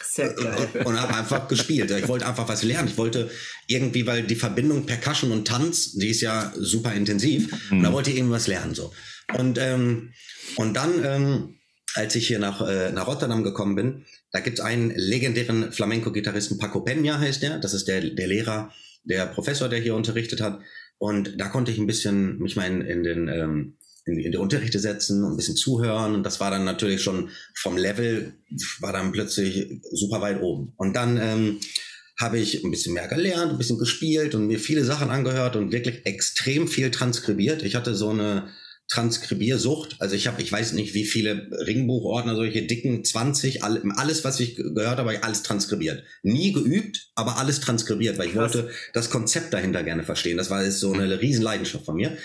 [0.04, 0.68] Sehr geil.
[0.74, 1.90] Und, und habe einfach gespielt.
[1.90, 2.88] Ich wollte einfach was lernen.
[2.88, 3.30] Ich wollte
[3.66, 7.50] irgendwie, weil die Verbindung Percussion und Tanz, die ist ja super intensiv.
[7.70, 7.78] Mhm.
[7.78, 8.92] Und da wollte ich irgendwas lernen so.
[9.38, 10.12] Und ähm,
[10.56, 11.55] und dann ähm,
[11.96, 16.58] als ich hier nach, äh, nach Rotterdam gekommen bin, da gibt es einen legendären Flamenco-Gitarristen,
[16.58, 17.58] Paco Peña heißt der.
[17.58, 18.72] Das ist der, der Lehrer,
[19.04, 20.60] der Professor, der hier unterrichtet hat.
[20.98, 24.38] Und da konnte ich ein bisschen mich mal in, in den ähm, in, in die
[24.38, 26.14] Unterrichte setzen und ein bisschen zuhören.
[26.14, 28.32] Und das war dann natürlich schon vom Level,
[28.80, 30.72] war dann plötzlich super weit oben.
[30.76, 31.60] Und dann ähm,
[32.18, 35.72] habe ich ein bisschen mehr gelernt, ein bisschen gespielt und mir viele Sachen angehört und
[35.72, 37.62] wirklich extrem viel transkribiert.
[37.62, 38.48] Ich hatte so eine
[38.88, 39.96] Transkribiersucht.
[39.98, 44.56] Also ich habe, ich weiß nicht, wie viele Ringbuchordner, solche dicken 20, alles, was ich
[44.56, 46.04] gehört habe, alles transkribiert.
[46.22, 48.54] Nie geübt, aber alles transkribiert, weil ich Krass.
[48.54, 50.36] wollte das Konzept dahinter gerne verstehen.
[50.36, 52.16] Das war jetzt so eine Riesenleidenschaft von mir.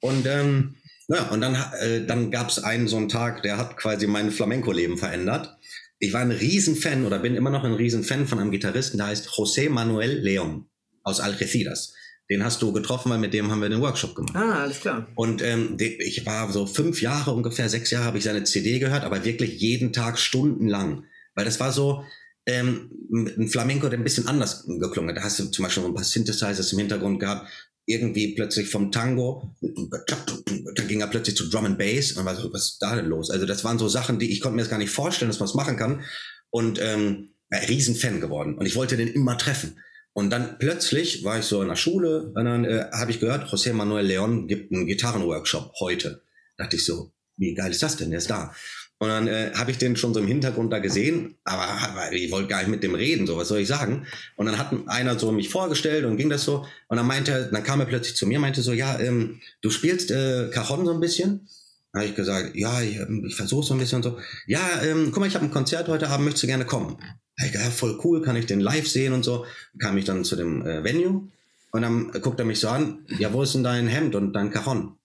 [0.00, 0.76] Und ähm,
[1.08, 4.30] ja, und dann, äh, dann gab es einen so einen Tag, der hat quasi mein
[4.30, 5.56] Flamenco-Leben verändert.
[5.98, 9.28] Ich war ein Riesenfan oder bin immer noch ein Riesenfan von einem Gitarristen, der heißt
[9.28, 10.66] José Manuel León
[11.02, 11.94] aus Algeciras.
[12.30, 14.36] Den hast du getroffen, weil mit dem haben wir den Workshop gemacht.
[14.36, 15.08] Ah, alles klar.
[15.16, 19.02] Und ähm, ich war so fünf Jahre, ungefähr sechs Jahre, habe ich seine CD gehört,
[19.02, 21.04] aber wirklich jeden Tag stundenlang.
[21.34, 22.04] Weil das war so
[22.46, 25.16] ähm, ein Flamenco, der ein bisschen anders geklungen hat.
[25.16, 27.50] Da hast du zum Beispiel ein paar Synthesizers im Hintergrund gehabt.
[27.86, 32.52] irgendwie plötzlich vom Tango, dann ging er plötzlich zu Drum and Bass und war so,
[32.52, 33.30] was ist da denn los?
[33.30, 35.48] Also das waren so Sachen, die ich konnte mir das gar nicht vorstellen, dass man
[35.48, 36.02] es machen kann.
[36.50, 38.56] Und ähm, ein Riesenfan geworden.
[38.56, 39.80] Und ich wollte den immer treffen.
[40.20, 43.50] Und dann plötzlich war ich so in der Schule und dann äh, habe ich gehört,
[43.50, 46.20] José Manuel León gibt einen Gitarrenworkshop heute.
[46.58, 48.10] Da dachte ich so, wie geil ist das denn?
[48.10, 48.54] Der ist da.
[48.98, 52.30] Und dann äh, habe ich den schon so im Hintergrund da gesehen, aber, aber ich
[52.30, 54.06] wollte gar nicht mit dem reden, so was soll ich sagen.
[54.36, 56.66] Und dann hat einer so mich vorgestellt und ging das so.
[56.88, 60.10] Und dann meinte dann kam er plötzlich zu mir, meinte so, ja, ähm, du spielst
[60.10, 61.48] äh, Cajon so ein bisschen.
[61.94, 64.18] Habe ich gesagt, ja, ich, ähm, ich versuche so ein bisschen und so.
[64.46, 66.98] Ja, ähm, guck mal, ich habe ein Konzert heute Abend, möchtest du gerne kommen?
[67.38, 69.46] ich gesagt, ja, voll cool, kann ich den live sehen und so.
[69.78, 71.28] Kam ich dann zu dem äh, Venue
[71.72, 74.50] und dann guckt er mich so an, ja, wo ist denn dein Hemd und dein
[74.50, 74.96] Cajon?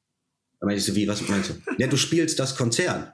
[0.60, 1.54] Dann meinte ich so, wie, was meinst du?
[1.78, 3.14] Ja, du spielst das Konzert.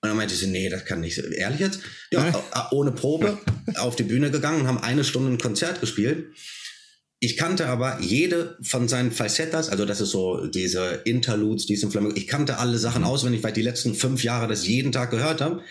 [0.00, 1.18] Und dann meinte ich so, nee, das kann nicht.
[1.18, 1.80] Ehrlich jetzt?
[2.10, 2.32] Ja,
[2.70, 3.38] ohne Probe
[3.76, 6.32] auf die Bühne gegangen und haben eine Stunde ein Konzert gespielt.
[7.18, 12.14] Ich kannte aber jede von seinen Falsettas, also das ist so diese Interludes, diese Flamenco,
[12.14, 13.08] ich kannte alle Sachen mhm.
[13.08, 15.62] auswendig, weil ich die letzten fünf Jahre das jeden Tag gehört habe.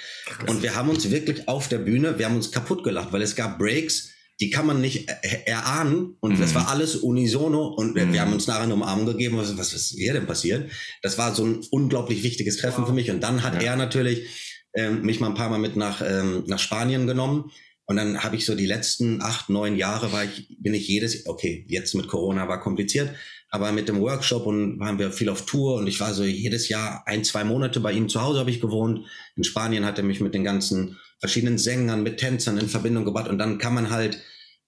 [0.48, 3.36] Und wir haben uns wirklich auf der Bühne, wir haben uns kaputt gelacht, weil es
[3.36, 5.08] gab Breaks, die kann man nicht
[5.46, 6.42] erahnen und mhm.
[6.42, 8.12] das war alles unisono und mhm.
[8.12, 10.72] wir haben uns nachher eine Umarmung gegeben, was, was ist hier denn passiert?
[11.04, 12.88] Das war so ein unglaublich wichtiges Treffen wow.
[12.88, 13.70] für mich und dann hat ja.
[13.70, 14.28] er natürlich
[14.74, 17.52] ähm, mich mal ein paar Mal mit nach, ähm, nach Spanien genommen
[17.88, 21.28] und dann habe ich so die letzten acht, neun Jahre war ich, bin ich jedes,
[21.28, 23.12] okay, jetzt mit Corona war kompliziert,
[23.50, 26.68] aber mit dem Workshop und waren wir viel auf Tour und ich war so jedes
[26.68, 29.06] Jahr ein, zwei Monate bei ihm zu Hause habe ich gewohnt.
[29.36, 33.30] In Spanien hat er mich mit den ganzen verschiedenen Sängern, mit Tänzern in Verbindung gebracht
[33.30, 34.20] und dann kann man halt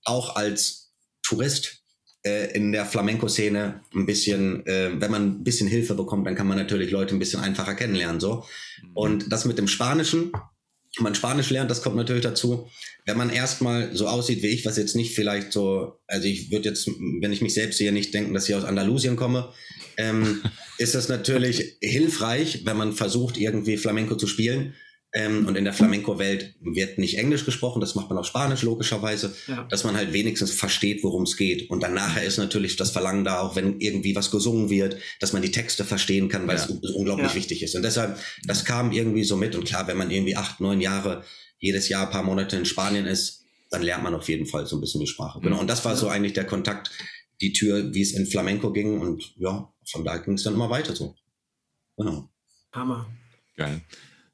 [0.04, 1.84] auch als Tourist
[2.24, 6.48] äh, in der Flamenco-Szene ein bisschen, äh, wenn man ein bisschen Hilfe bekommt, dann kann
[6.48, 8.46] man natürlich Leute ein bisschen einfacher kennenlernen, so.
[8.82, 8.92] Mhm.
[8.94, 10.32] Und das mit dem Spanischen,
[11.00, 12.70] man Spanisch lernt, das kommt natürlich dazu.
[13.06, 16.70] Wenn man erstmal so aussieht wie ich, was jetzt nicht vielleicht so, also ich würde
[16.70, 19.54] jetzt, wenn ich mich selbst sehe, nicht denken, dass ich aus Andalusien komme,
[19.98, 20.42] ähm,
[20.78, 24.74] ist das natürlich hilfreich, wenn man versucht, irgendwie Flamenco zu spielen.
[25.18, 29.34] Ähm, und in der Flamenco-Welt wird nicht Englisch gesprochen, das macht man auf Spanisch logischerweise,
[29.48, 29.64] ja.
[29.64, 31.72] dass man halt wenigstens versteht, worum es geht.
[31.72, 35.34] Und dann nachher ist natürlich das Verlangen da, auch wenn irgendwie was gesungen wird, dass
[35.34, 36.66] man die Texte verstehen kann, weil ja.
[36.66, 37.36] es unglaublich ja.
[37.36, 37.74] wichtig ist.
[37.74, 39.56] Und deshalb, das kam irgendwie so mit.
[39.56, 41.24] Und klar, wenn man irgendwie acht, neun Jahre
[41.58, 44.78] jedes Jahr ein paar Monate in Spanien ist, dann lernt man auf jeden Fall so
[44.78, 45.40] ein bisschen die Sprache.
[45.42, 45.60] Genau.
[45.60, 46.92] Und das war so eigentlich der Kontakt,
[47.42, 49.02] die Tür, wie es in Flamenco ging.
[49.02, 51.16] Und ja, von da ging es dann immer weiter so.
[51.98, 52.30] Genau.
[52.72, 53.08] Hammer.
[53.56, 53.82] Geil.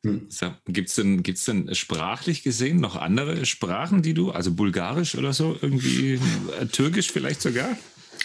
[0.05, 0.27] Hm.
[0.29, 5.15] So, Gibt es denn, gibt's denn sprachlich gesehen noch andere Sprachen, die du, also Bulgarisch
[5.15, 6.19] oder so, irgendwie
[6.59, 7.77] äh, Türkisch vielleicht sogar?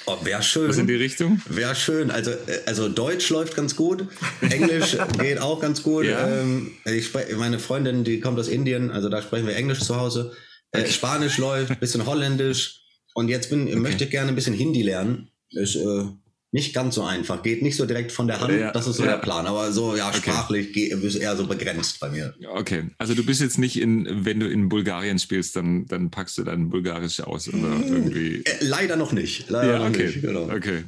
[0.07, 0.69] Oh, Wäre schön.
[0.69, 1.41] Was in die Richtung?
[1.49, 2.11] Wäre schön.
[2.11, 4.07] Also, äh, also Deutsch läuft ganz gut.
[4.41, 6.07] Englisch geht auch ganz gut.
[6.07, 6.41] Ja.
[6.41, 10.33] Ähm, ich meine Freundin, die kommt aus Indien, also da sprechen wir Englisch zu Hause.
[10.73, 12.83] Äh, Spanisch läuft, bisschen Holländisch.
[13.15, 13.77] Und jetzt bin, okay.
[13.77, 15.31] möchte ich gerne ein bisschen Hindi lernen.
[15.51, 16.05] Ist äh,
[16.51, 17.43] nicht ganz so einfach.
[17.43, 18.59] Geht nicht so direkt von der Hand.
[18.59, 19.13] Ja, das ist so ja.
[19.13, 19.47] der Plan.
[19.47, 20.19] Aber so, ja, okay.
[20.19, 22.35] sprachlich ist eher so begrenzt bei mir.
[22.55, 22.85] Okay.
[22.97, 26.45] Also du bist jetzt nicht in, wenn du in Bulgarien spielst, dann, dann packst du
[26.45, 27.83] dann Bulgarisch aus oder hm.
[27.83, 28.43] irgendwie.
[28.45, 29.51] Äh, leider noch nicht.
[29.51, 29.91] Leider ja, okay.
[29.91, 30.23] noch nicht.
[30.23, 30.43] Genau.
[30.45, 30.85] Okay.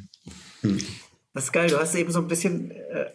[0.62, 0.79] Hm.
[1.35, 1.68] Das ist geil.
[1.68, 2.70] Du hast eben so ein bisschen.
[2.70, 3.11] Äh,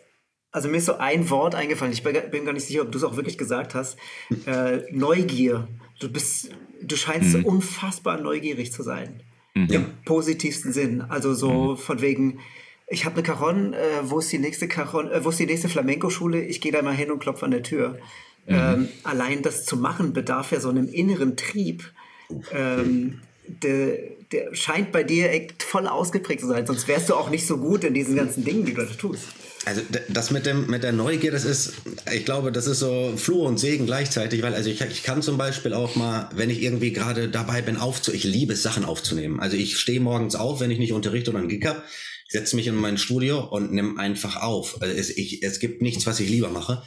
[0.51, 1.91] also mir ist so ein Wort eingefallen.
[1.91, 3.97] Ich bin gar nicht sicher, ob du es auch wirklich gesagt hast.
[4.27, 4.41] Hm.
[4.45, 5.67] Äh, Neugier.
[5.99, 6.49] Du bist,
[6.81, 7.45] du scheinst hm.
[7.45, 9.21] unfassbar neugierig zu sein.
[9.55, 9.69] Mhm.
[9.71, 11.01] Im positivsten Sinn.
[11.01, 11.77] Also so mhm.
[11.77, 12.39] von wegen,
[12.87, 15.69] ich habe eine Caron, äh, wo ist die nächste Caron, äh, wo ist die nächste
[15.69, 16.43] Flamenco-Schule?
[16.43, 17.97] Ich gehe da mal hin und klopfe an der Tür.
[18.45, 18.55] Mhm.
[18.55, 21.91] Ähm, allein das zu machen bedarf ja so einem inneren Trieb.
[22.51, 23.97] Ähm, der,
[24.31, 27.57] der scheint bei dir echt voll ausgeprägt zu sein, sonst wärst du auch nicht so
[27.57, 29.23] gut in diesen ganzen Dingen, die du da tust.
[29.65, 31.73] Also das mit dem mit der Neugier, das ist,
[32.13, 35.39] ich glaube, das ist so Fluch und Segen gleichzeitig, weil also ich, ich kann zum
[35.39, 39.39] Beispiel auch mal, wenn ich irgendwie gerade dabei bin, aufzu, ich liebe es, Sachen aufzunehmen.
[39.39, 41.81] Also ich stehe morgens auf, wenn ich nicht unterrichte oder einen Gig habe,
[42.27, 44.81] setze mich in mein Studio und nehme einfach auf.
[44.83, 46.83] Also es, ich, es gibt nichts, was ich lieber mache.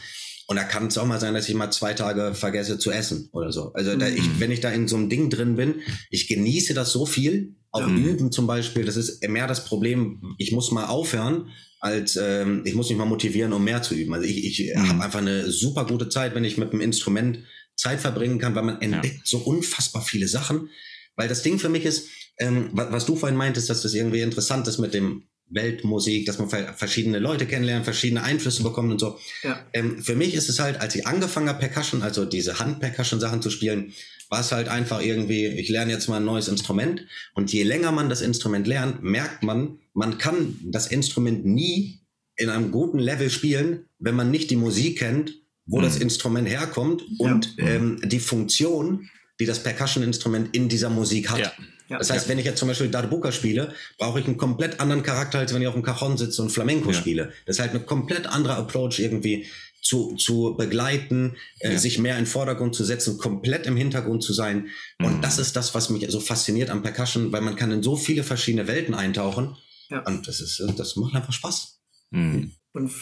[0.51, 3.29] Und da kann es auch mal sein, dass ich mal zwei Tage vergesse zu essen
[3.33, 3.71] oder so.
[3.75, 4.41] Also da, ich, mhm.
[4.41, 7.55] wenn ich da in so einem Ding drin bin, ich genieße das so viel.
[7.71, 7.95] Auch ja.
[7.95, 12.75] Üben zum Beispiel, das ist mehr das Problem, ich muss mal aufhören, als ähm, ich
[12.75, 14.15] muss mich mal motivieren, um mehr zu üben.
[14.15, 14.89] Also ich, ich mhm.
[14.89, 17.41] habe einfach eine super gute Zeit, wenn ich mit einem Instrument
[17.77, 19.23] Zeit verbringen kann, weil man entdeckt ja.
[19.25, 20.71] so unfassbar viele Sachen.
[21.15, 22.09] Weil das Ding für mich ist,
[22.39, 26.39] ähm, was, was du vorhin meintest, dass das irgendwie interessant ist mit dem Weltmusik, dass
[26.39, 29.19] man verschiedene Leute kennenlernt, verschiedene Einflüsse bekommt und so.
[29.43, 29.65] Ja.
[29.73, 33.51] Ähm, für mich ist es halt, als ich angefangen habe, Percussion, also diese Hand-Percussion-Sachen zu
[33.51, 33.93] spielen,
[34.31, 37.93] war es halt einfach irgendwie, ich lerne jetzt mal ein neues Instrument und je länger
[37.93, 42.01] man das Instrument lernt, merkt man, man kann das Instrument nie
[42.37, 45.35] in einem guten Level spielen, wenn man nicht die Musik kennt,
[45.67, 45.83] wo mhm.
[45.83, 47.67] das Instrument herkommt und ja.
[47.67, 49.09] ähm, die Funktion,
[49.41, 51.41] die das Percussion-Instrument in dieser Musik hat.
[51.41, 51.53] Ja.
[51.89, 52.31] Ja, das heißt, ja.
[52.31, 55.63] wenn ich jetzt zum Beispiel Darbuka spiele, brauche ich einen komplett anderen Charakter, als wenn
[55.63, 56.95] ich auf dem Cajon sitze und Flamenco ja.
[56.95, 57.33] spiele.
[57.47, 59.47] Das ist halt eine komplett andere Approach irgendwie
[59.81, 64.33] zu, zu begleiten, äh, sich mehr in den Vordergrund zu setzen, komplett im Hintergrund zu
[64.33, 64.69] sein.
[65.01, 65.23] Und mhm.
[65.23, 68.23] das ist das, was mich so fasziniert am Percussion, weil man kann in so viele
[68.23, 69.57] verschiedene Welten eintauchen.
[70.05, 71.81] Und das ist, das macht einfach Spaß.
[72.11, 72.53] Mhm.
[72.73, 72.93] Und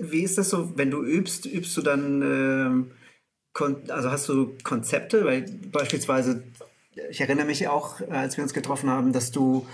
[0.00, 2.88] wie ist das so, wenn du übst, übst du dann,
[3.56, 6.44] äh, also hast du Konzepte, weil beispielsweise,
[7.10, 9.66] ich erinnere mich auch, als wir uns getroffen haben, dass du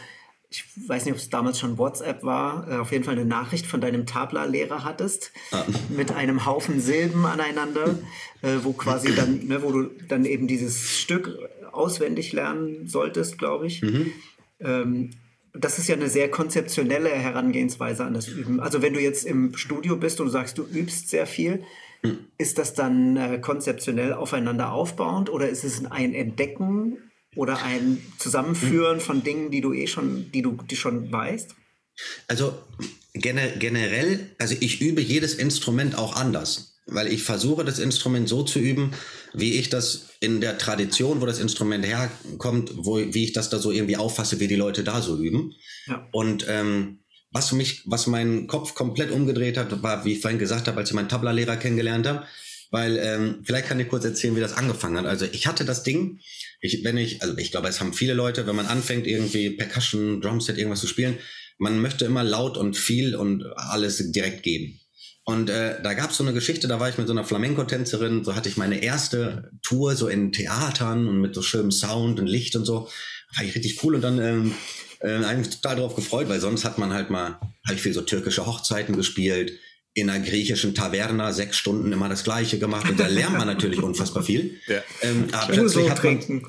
[0.54, 3.66] ich weiß nicht, ob es damals schon WhatsApp war, äh, auf jeden Fall eine Nachricht
[3.66, 5.64] von deinem Tabla-Lehrer hattest, ah.
[5.88, 7.98] mit einem Haufen Silben aneinander,
[8.42, 11.36] äh, wo quasi dann, ne, wo du dann eben dieses Stück
[11.72, 13.82] auswendig lernen solltest, glaube ich.
[13.82, 14.12] Mhm.
[14.60, 15.10] Ähm,
[15.54, 18.60] das ist ja eine sehr konzeptionelle Herangehensweise an das Üben.
[18.60, 21.64] Also wenn du jetzt im Studio bist und sagst, du übst sehr viel,
[22.02, 22.18] mhm.
[22.38, 26.98] ist das dann äh, konzeptionell aufeinander aufbauend oder ist es ein Entdecken
[27.36, 31.54] oder ein Zusammenführen von Dingen, die du eh schon, die du die schon weißt?
[32.28, 32.54] Also
[33.12, 38.58] generell, also ich übe jedes Instrument auch anders, weil ich versuche, das Instrument so zu
[38.58, 38.92] üben,
[39.32, 43.58] wie ich das in der Tradition, wo das Instrument herkommt, wo, wie ich das da
[43.58, 45.54] so irgendwie auffasse, wie die Leute da so üben.
[45.86, 46.08] Ja.
[46.12, 50.68] Und ähm, was mich, was meinen Kopf komplett umgedreht hat, war, wie ich vorhin gesagt
[50.68, 52.26] habe, als ich meinen Tabla-Lehrer kennengelernt habe,
[52.74, 55.06] weil ähm, vielleicht kann ich kurz erzählen, wie das angefangen hat.
[55.06, 56.18] Also ich hatte das Ding,
[56.60, 60.20] ich, wenn ich, also ich glaube, es haben viele Leute, wenn man anfängt, irgendwie Percussion,
[60.20, 61.16] Drumset, irgendwas zu spielen,
[61.56, 64.80] man möchte immer laut und viel und alles direkt geben.
[65.22, 68.24] Und äh, da gab es so eine Geschichte, da war ich mit so einer Flamenco-Tänzerin,
[68.24, 72.26] so hatte ich meine erste Tour so in Theatern und mit so schönem Sound und
[72.26, 72.88] Licht und so.
[73.36, 74.54] War ich richtig cool und dann ähm,
[74.98, 77.82] äh, habe ich mich total darauf gefreut, weil sonst hat man halt mal, habe ich
[77.82, 79.52] viel so türkische Hochzeiten gespielt,
[79.96, 83.80] in einer griechischen Taverna sechs Stunden immer das Gleiche gemacht und da lernt man natürlich
[83.82, 84.60] unfassbar viel.
[84.66, 84.82] Ja.
[85.02, 86.40] Ähm, aber plötzlich hat man, äh,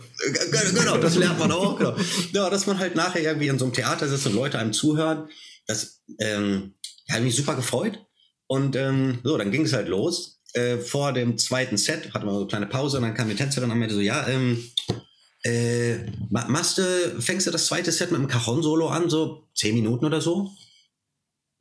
[0.73, 1.77] genau, das lernt man auch.
[1.77, 1.95] Genau.
[2.34, 5.29] Ja, dass man halt nachher irgendwie in so einem Theater sitzt und Leute einem zuhören,
[5.67, 6.73] das ähm,
[7.10, 7.99] hat mich super gefreut.
[8.47, 10.41] Und ähm, so, dann ging es halt los.
[10.53, 13.36] Äh, vor dem zweiten Set hatten wir so eine kleine Pause und dann kam die
[13.36, 14.63] Tänzerin und meinte so, ja, ähm,
[15.43, 15.97] äh,
[16.29, 20.19] machst du, fängst du das zweite Set mit einem Cajon-Solo an, so zehn Minuten oder
[20.19, 20.51] so?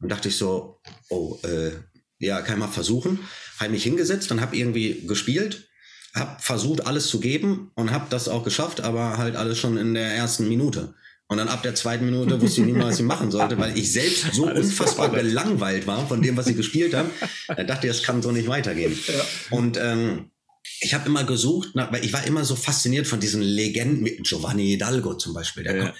[0.04, 1.70] Und dachte ich so, oh, äh,
[2.18, 3.20] ja, kann ich mal versuchen.
[3.58, 5.70] Habe mich hingesetzt und habe irgendwie gespielt,
[6.14, 9.94] habe versucht, alles zu geben und habe das auch geschafft, aber halt alles schon in
[9.94, 10.92] der ersten Minute.
[11.26, 13.78] Und dann ab der zweiten Minute wusste ich nicht mehr, was ich machen sollte, weil
[13.78, 17.08] ich selbst so unfassbar gelangweilt war von dem, was ich gespielt habe.
[17.48, 18.94] Da dachte ich, es kann so nicht weitergehen.
[19.06, 19.56] Ja.
[19.56, 20.32] Und ähm,
[20.80, 24.16] ich habe immer gesucht, nach, weil ich war immer so fasziniert von diesen Legenden, wie
[24.16, 25.64] Giovanni Hidalgo zum Beispiel.
[25.64, 25.94] Der, ja.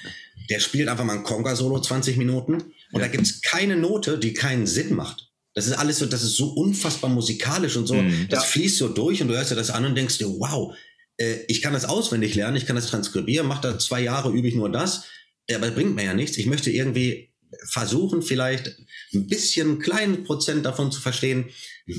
[0.51, 3.01] der spielt einfach mal ein Conga-Solo 20 Minuten und ja.
[3.01, 5.31] da gibt es keine Note, die keinen Sinn macht.
[5.55, 7.95] Das ist alles so, das ist so unfassbar musikalisch und so.
[7.95, 8.49] Mhm, das ja.
[8.51, 10.75] fließt so durch und du hörst dir das an und denkst dir, wow,
[11.19, 14.49] äh, ich kann das auswendig lernen, ich kann das transkribieren, mach da zwei Jahre, übe
[14.49, 15.05] ich nur das.
[15.51, 16.39] Aber das bringt mir ja nichts.
[16.39, 17.34] Ich möchte irgendwie
[17.65, 18.77] versuchen, vielleicht
[19.13, 21.51] ein bisschen, einen kleinen Prozent davon zu verstehen,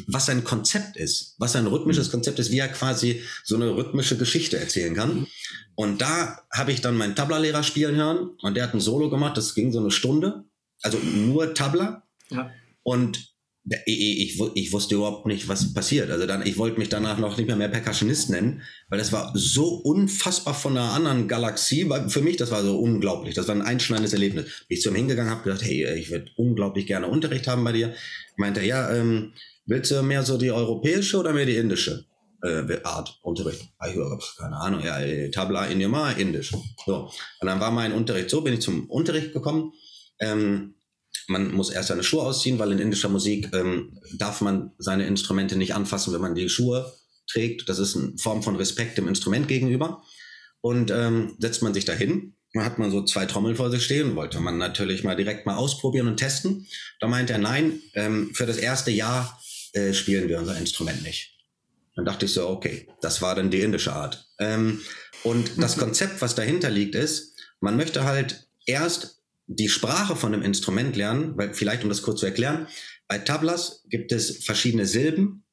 [0.08, 4.18] was ein Konzept ist, was ein rhythmisches Konzept ist, wie er quasi so eine rhythmische
[4.18, 5.28] Geschichte erzählen kann.
[5.76, 9.38] Und da habe ich dann meinen Tabla-Lehrer spielen hören und der hat ein Solo gemacht,
[9.38, 10.46] das ging so eine Stunde
[10.86, 12.04] also nur Tabla.
[12.30, 12.52] Ja.
[12.84, 13.35] Und
[13.86, 16.12] ich, ich, wusste überhaupt nicht, was passiert.
[16.12, 19.32] Also dann, ich wollte mich danach noch nicht mehr, mehr Percussionist nennen, weil das war
[19.34, 21.90] so unfassbar von einer anderen Galaxie.
[22.08, 23.34] Für mich, das war so unglaublich.
[23.34, 24.46] Das war ein einschneidendes Erlebnis.
[24.68, 27.72] Bin ich zu ihm hingegangen, habe gesagt, hey, ich würde unglaublich gerne Unterricht haben bei
[27.72, 27.94] dir.
[28.38, 29.34] Meinte er, ja, ähm,
[29.66, 32.06] willst du mehr so die europäische oder mehr die indische
[32.44, 33.70] äh, Art Unterricht?
[33.80, 35.00] Ah, ich habe keine Ahnung, ja,
[35.30, 36.52] Tabla Indiama, indisch.
[36.86, 37.10] So.
[37.40, 39.74] Und dann war mein Unterricht so, bin ich zum Unterricht gekommen
[40.20, 40.75] ähm,
[41.28, 45.56] man muss erst seine Schuhe ausziehen, weil in indischer Musik ähm, darf man seine Instrumente
[45.56, 46.94] nicht anfassen, wenn man die Schuhe
[47.28, 47.68] trägt.
[47.70, 50.04] Das ist eine Form von Respekt dem Instrument gegenüber.
[50.62, 54.40] Und ähm, setzt man sich dahin, hat man so zwei Trommeln vor sich stehen, wollte
[54.40, 56.68] man natürlich mal direkt mal ausprobieren und testen.
[57.00, 59.40] Da meinte er, nein, ähm, für das erste Jahr
[59.74, 61.36] äh, spielen wir unser Instrument nicht.
[61.96, 64.28] Dann dachte ich so, okay, das war dann die indische Art.
[64.40, 64.82] Ähm,
[65.24, 70.44] und das Konzept, was dahinter liegt, ist, man möchte halt erst die Sprache von einem
[70.44, 72.68] Instrument lernen, weil vielleicht um das kurz zu erklären,
[73.08, 75.44] bei Tablas gibt es verschiedene Silben.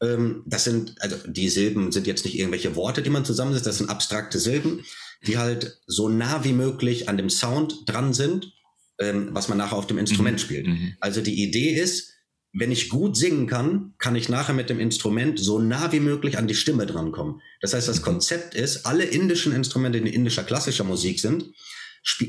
[0.00, 3.78] Ähm, das sind, also die Silben sind jetzt nicht irgendwelche Worte, die man zusammensetzt, das
[3.78, 4.84] sind abstrakte Silben,
[5.26, 8.52] die halt so nah wie möglich an dem Sound dran sind,
[8.98, 10.42] ähm, was man nachher auf dem Instrument mhm.
[10.42, 10.66] spielt.
[10.66, 10.96] Mhm.
[11.00, 12.12] Also die Idee ist,
[12.52, 16.36] wenn ich gut singen kann, kann ich nachher mit dem Instrument so nah wie möglich
[16.36, 17.40] an die Stimme drankommen.
[17.60, 18.04] Das heißt, das mhm.
[18.04, 21.46] Konzept ist, alle indischen Instrumente, die in indischer klassischer Musik sind,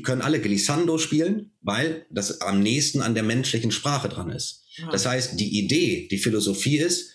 [0.02, 4.64] können alle Glissando spielen, weil das am nächsten an der menschlichen Sprache dran ist.
[4.76, 4.90] Ja.
[4.90, 7.10] Das heißt, die Idee, die Philosophie ist,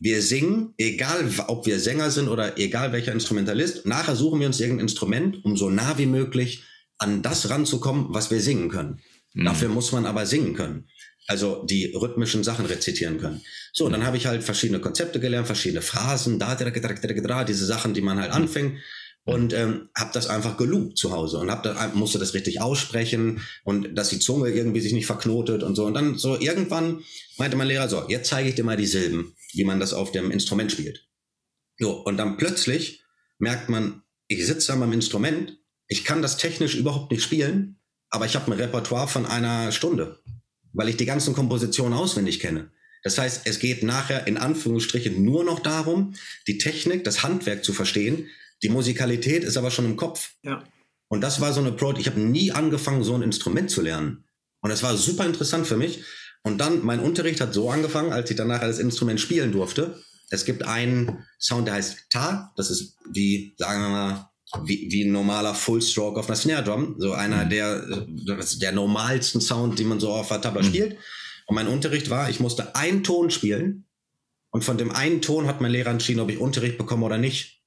[0.00, 4.60] wir singen, egal ob wir Sänger sind oder egal welcher Instrumentalist, nachher suchen wir uns
[4.60, 6.62] irgendein Instrument, um so nah wie möglich
[6.98, 9.00] an das ranzukommen, was wir singen können.
[9.34, 9.44] Mhm.
[9.44, 10.88] Dafür muss man aber singen können.
[11.26, 13.42] Also die rhythmischen Sachen rezitieren können.
[13.72, 17.44] So, dann habe ich halt verschiedene Konzepte gelernt, verschiedene Phrasen, da, da, da, da, da,
[17.44, 18.78] diese Sachen, die man halt anfängt
[19.28, 23.42] und ähm, habe das einfach geloopt zu Hause und hab da, musste das richtig aussprechen
[23.62, 25.84] und dass die Zunge irgendwie sich nicht verknotet und so.
[25.84, 27.04] Und dann so irgendwann
[27.36, 30.12] meinte mein Lehrer so, jetzt zeige ich dir mal die Silben, wie man das auf
[30.12, 31.06] dem Instrument spielt.
[31.78, 33.02] So, und dann plötzlich
[33.38, 38.24] merkt man, ich sitze an meinem Instrument, ich kann das technisch überhaupt nicht spielen, aber
[38.24, 40.20] ich habe ein Repertoire von einer Stunde,
[40.72, 42.70] weil ich die ganzen Kompositionen auswendig kenne.
[43.02, 46.14] Das heißt, es geht nachher in Anführungsstrichen nur noch darum,
[46.46, 48.28] die Technik, das Handwerk zu verstehen,
[48.62, 50.32] die Musikalität ist aber schon im Kopf.
[50.42, 50.64] Ja.
[51.08, 51.92] Und das war so eine Pro.
[51.94, 54.24] Ich habe nie angefangen, so ein Instrument zu lernen.
[54.60, 56.04] Und das war super interessant für mich.
[56.42, 60.02] Und dann, mein Unterricht hat so angefangen, als ich danach das Instrument spielen durfte.
[60.30, 62.52] Es gibt einen Sound, der heißt Ta.
[62.56, 64.30] Das ist wie, sagen wir mal,
[64.64, 66.96] wie, wie ein normaler Full Stroke auf einer Snare Drum.
[66.98, 67.50] So einer mhm.
[67.50, 68.06] der,
[68.60, 70.66] der normalsten Sound, die man so auf der Tabla mhm.
[70.66, 70.96] spielt.
[71.46, 73.86] Und mein Unterricht war, ich musste einen Ton spielen.
[74.50, 77.57] Und von dem einen Ton hat mein Lehrer entschieden, ob ich Unterricht bekomme oder nicht.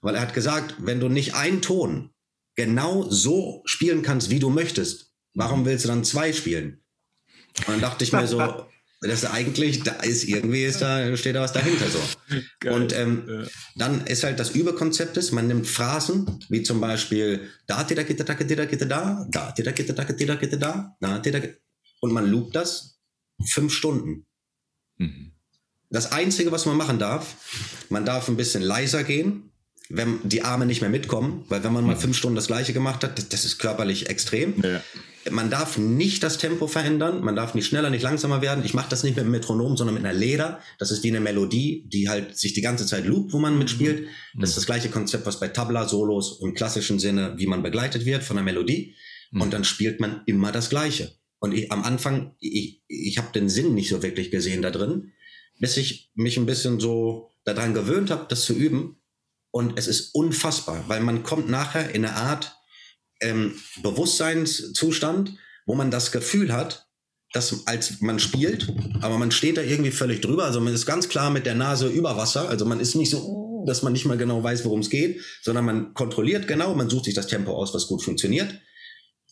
[0.00, 2.10] Weil er hat gesagt, wenn du nicht einen Ton
[2.56, 6.82] genau so spielen kannst, wie du möchtest, warum willst du dann zwei spielen?
[7.58, 8.38] Und dann dachte ich mir so,
[9.00, 12.00] das ist eigentlich, da ist irgendwie ist da, steht da was dahinter so.
[12.60, 12.72] Geil.
[12.72, 13.46] Und ähm, ja.
[13.76, 18.02] dann ist halt das Überkonzept ist, man nimmt Phrasen, wie zum Beispiel da, da, da,
[18.02, 21.40] da, da, da, da, da, da, da, da, da, da, da, na, tida,
[22.00, 22.98] und man loopt das
[23.46, 24.26] fünf Stunden.
[24.98, 25.32] Mhm.
[25.90, 27.36] Das Einzige, was man machen darf,
[27.88, 29.49] man darf ein bisschen leiser gehen,
[29.90, 33.02] wenn die Arme nicht mehr mitkommen, weil wenn man mal fünf Stunden das Gleiche gemacht
[33.02, 34.62] hat, das, das ist körperlich extrem.
[34.62, 34.80] Ja.
[35.30, 38.64] Man darf nicht das Tempo verändern, man darf nicht schneller, nicht langsamer werden.
[38.64, 40.60] Ich mache das nicht mit einem Metronom, sondern mit einer Leder.
[40.78, 44.06] Das ist wie eine Melodie, die halt sich die ganze Zeit loopt, wo man mitspielt.
[44.34, 44.40] Mhm.
[44.40, 48.22] Das ist das gleiche Konzept, was bei Tabla-Solos im klassischen Sinne, wie man begleitet wird
[48.22, 48.94] von einer Melodie.
[49.32, 49.40] Mhm.
[49.42, 51.12] Und dann spielt man immer das Gleiche.
[51.40, 55.12] Und ich, am Anfang, ich, ich habe den Sinn nicht so wirklich gesehen da drin,
[55.58, 58.99] bis ich mich ein bisschen so daran gewöhnt habe, das zu üben
[59.50, 62.56] und es ist unfassbar, weil man kommt nachher in eine Art
[63.20, 65.36] ähm, Bewusstseinszustand,
[65.66, 66.86] wo man das Gefühl hat,
[67.32, 70.44] dass als man spielt, aber man steht da irgendwie völlig drüber.
[70.44, 72.48] Also man ist ganz klar mit der Nase über Wasser.
[72.48, 75.64] Also man ist nicht so, dass man nicht mal genau weiß, worum es geht, sondern
[75.64, 78.52] man kontrolliert genau, man sucht sich das Tempo aus, was gut funktioniert.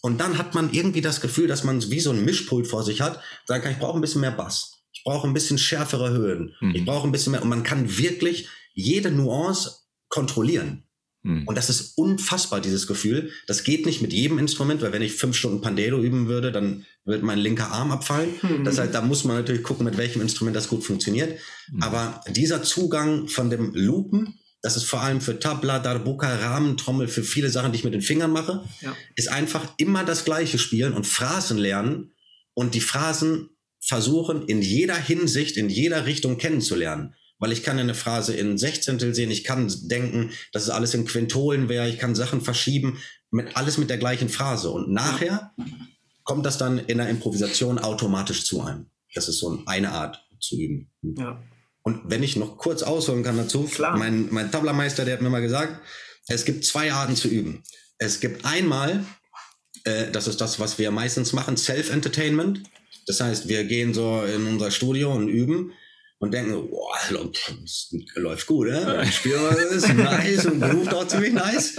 [0.01, 3.01] Und dann hat man irgendwie das Gefühl, dass man wie so ein Mischpult vor sich
[3.01, 3.21] hat.
[3.47, 4.85] Sagen kann, ich brauche ein bisschen mehr Bass.
[4.93, 6.55] Ich brauche ein bisschen schärfere Höhen.
[6.61, 6.75] Mhm.
[6.77, 7.43] Ich brauche ein bisschen mehr.
[7.43, 10.85] Und man kann wirklich jede Nuance kontrollieren.
[11.25, 11.47] Hm.
[11.47, 13.31] Und das ist unfassbar, dieses Gefühl.
[13.47, 16.87] Das geht nicht mit jedem Instrument, weil wenn ich fünf Stunden Pandero üben würde, dann
[17.05, 18.31] wird mein linker Arm abfallen.
[18.43, 18.65] Mhm.
[18.65, 21.39] Das heißt, da muss man natürlich gucken, mit welchem Instrument das gut funktioniert.
[21.71, 21.83] Mhm.
[21.83, 27.23] Aber dieser Zugang von dem Loopen, das ist vor allem für Tabla, Darbuka, Rahmentrommel, für
[27.23, 28.95] viele Sachen, die ich mit den Fingern mache, ja.
[29.17, 32.13] ist einfach immer das gleiche spielen und Phrasen lernen
[32.55, 37.95] und die Phrasen versuchen, in jeder Hinsicht, in jeder Richtung kennenzulernen weil ich kann eine
[37.95, 42.15] Phrase in Sechzehntel sehen, ich kann denken, dass es alles in Quintolen wäre, ich kann
[42.15, 42.99] Sachen verschieben,
[43.31, 44.71] mit, alles mit der gleichen Phrase.
[44.71, 45.53] Und nachher
[46.25, 48.87] kommt das dann in der Improvisation automatisch zu einem.
[49.15, 50.91] Das ist so eine Art zu üben.
[51.03, 51.43] Ja.
[51.83, 53.97] Und wenn ich noch kurz ausholen kann dazu, Klar.
[53.97, 55.81] mein, mein Tablermeister, der hat mir mal gesagt,
[56.27, 57.63] es gibt zwei Arten zu üben.
[57.97, 59.05] Es gibt einmal,
[59.85, 62.63] äh, das ist das, was wir meistens machen, Self-Entertainment.
[63.07, 65.73] Das heißt, wir gehen so in unser Studio und üben
[66.21, 66.97] und denken, boah,
[68.17, 69.07] läuft gut, ne?
[69.13, 69.35] Spiel
[69.71, 71.77] ist nice und groovt auch ziemlich nice.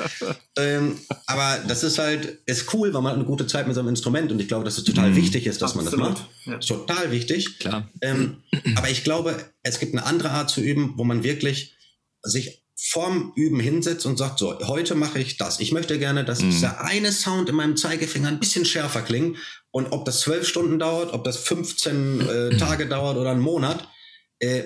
[0.57, 0.97] Ähm,
[1.27, 3.89] aber das ist halt, ist cool, weil man hat eine gute Zeit mit so einem
[3.89, 5.17] Instrument und ich glaube, dass es total mhm.
[5.17, 5.99] wichtig ist, dass Absolut.
[5.99, 6.29] man das macht.
[6.45, 6.57] Ja.
[6.59, 7.59] Total wichtig.
[7.59, 7.89] Klar.
[8.01, 8.43] Ähm,
[8.75, 11.75] aber ich glaube, es gibt eine andere Art zu üben, wo man wirklich
[12.23, 15.59] sich vorm Üben hinsetzt und sagt, so, heute mache ich das.
[15.59, 16.51] Ich möchte gerne, dass mhm.
[16.51, 19.37] dieser eine Sound in meinem Zeigefinger ein bisschen schärfer klingt.
[19.71, 23.85] Und ob das zwölf Stunden dauert, ob das 15 äh, Tage dauert oder einen Monat,
[24.39, 24.63] äh,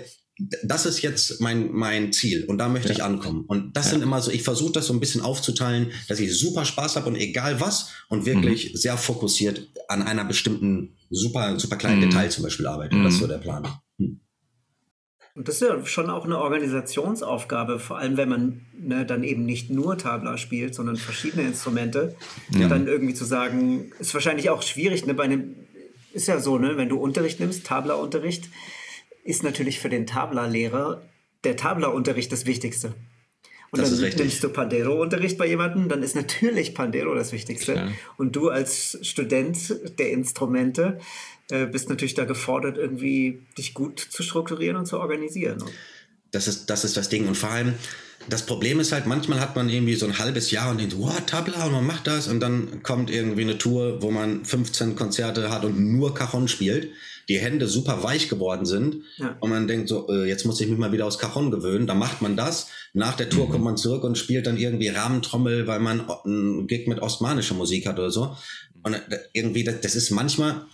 [0.63, 2.95] das ist jetzt mein, mein Ziel und da möchte ja.
[2.95, 3.45] ich ankommen.
[3.45, 3.91] Und das ja.
[3.91, 7.07] sind immer so, ich versuche das so ein bisschen aufzuteilen, dass ich super Spaß habe
[7.07, 8.77] und egal was und wirklich mhm.
[8.77, 12.09] sehr fokussiert an einer bestimmten super, super kleinen mhm.
[12.09, 12.95] Detail zum Beispiel arbeite.
[12.95, 13.03] Mhm.
[13.03, 13.67] Das ist so der Plan.
[13.99, 14.19] Hm.
[15.35, 19.45] Und das ist ja schon auch eine Organisationsaufgabe, vor allem wenn man ne, dann eben
[19.45, 22.15] nicht nur Tabla spielt, sondern verschiedene Instrumente.
[22.51, 22.67] Ja.
[22.67, 25.55] Dann irgendwie zu sagen, ist wahrscheinlich auch schwierig, ne, bei einem,
[26.13, 28.49] ist ja so, ne, wenn du Unterricht nimmst, Tabla-Unterricht,
[29.23, 31.01] ist natürlich für den Tabla-Lehrer
[31.43, 32.93] der Tabla-Unterricht das Wichtigste.
[33.71, 37.73] Und das dann nimmst du Pandero-Unterricht bei jemandem, dann ist natürlich Pandero das Wichtigste.
[37.73, 37.91] Klar.
[38.17, 40.99] Und du als Student der Instrumente
[41.49, 45.63] äh, bist natürlich da gefordert, irgendwie dich gut zu strukturieren und zu organisieren.
[46.29, 47.27] Das ist, das ist das Ding.
[47.27, 47.73] Und vor allem,
[48.29, 51.19] das Problem ist halt, manchmal hat man irgendwie so ein halbes Jahr und denkt, wow,
[51.25, 55.49] Tabla, und man macht das und dann kommt irgendwie eine Tour, wo man 15 Konzerte
[55.49, 56.91] hat und nur Cajon spielt,
[57.29, 59.37] die Hände super weich geworden sind ja.
[59.39, 61.99] und man denkt so, äh, jetzt muss ich mich mal wieder aufs Cajon gewöhnen, dann
[61.99, 63.51] macht man das, nach der Tour mhm.
[63.51, 67.87] kommt man zurück und spielt dann irgendwie Rahmentrommel, weil man einen Gig mit ostmanischer Musik
[67.87, 68.35] hat oder so
[68.83, 70.65] und äh, irgendwie, das, das ist manchmal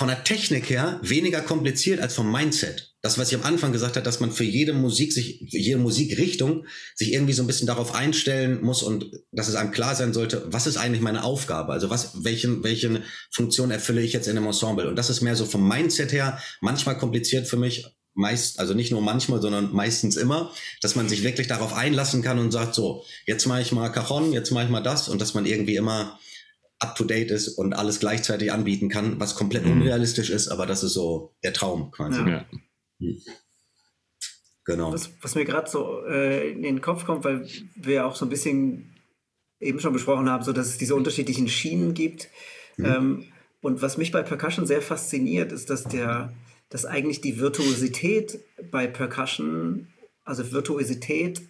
[0.00, 3.96] von der Technik her weniger kompliziert als vom Mindset das, was ich am Anfang gesagt
[3.96, 7.94] habe, dass man für jede Musik sich, jede Musikrichtung sich irgendwie so ein bisschen darauf
[7.94, 11.72] einstellen muss und dass es einem klar sein sollte, was ist eigentlich meine Aufgabe?
[11.72, 14.88] Also was, welchen, welche Funktion erfülle ich jetzt in einem Ensemble?
[14.88, 18.90] Und das ist mehr so vom Mindset her manchmal kompliziert für mich, meist, also nicht
[18.90, 23.04] nur manchmal, sondern meistens immer, dass man sich wirklich darauf einlassen kann und sagt, so,
[23.26, 26.18] jetzt mache ich mal Cajon, jetzt mache ich mal das und dass man irgendwie immer
[26.80, 29.72] up to date ist und alles gleichzeitig anbieten kann, was komplett mhm.
[29.72, 32.20] unrealistisch ist, aber das ist so der Traum quasi.
[32.20, 32.44] Ja.
[34.64, 34.92] Genau.
[34.92, 38.28] Was, was mir gerade so äh, in den Kopf kommt, weil wir auch so ein
[38.28, 38.94] bisschen
[39.58, 42.28] eben schon besprochen haben, so dass es diese unterschiedlichen Schienen gibt.
[42.76, 42.84] Mhm.
[42.84, 43.24] Ähm,
[43.62, 46.32] und was mich bei Percussion sehr fasziniert, ist, dass der,
[46.70, 49.88] dass eigentlich die Virtuosität bei Percussion,
[50.24, 51.42] also Virtuosität,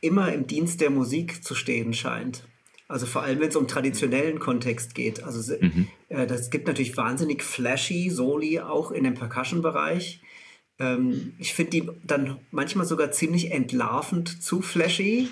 [0.00, 2.44] immer im Dienst der Musik zu stehen scheint.
[2.88, 5.22] Also vor allem, wenn es um traditionellen Kontext geht.
[5.22, 5.88] Also mhm.
[6.08, 10.20] äh, das gibt natürlich wahnsinnig flashy Soli auch in dem Percussion-Bereich.
[10.78, 15.28] Ähm, ich finde die dann manchmal sogar ziemlich entlarvend zu flashy.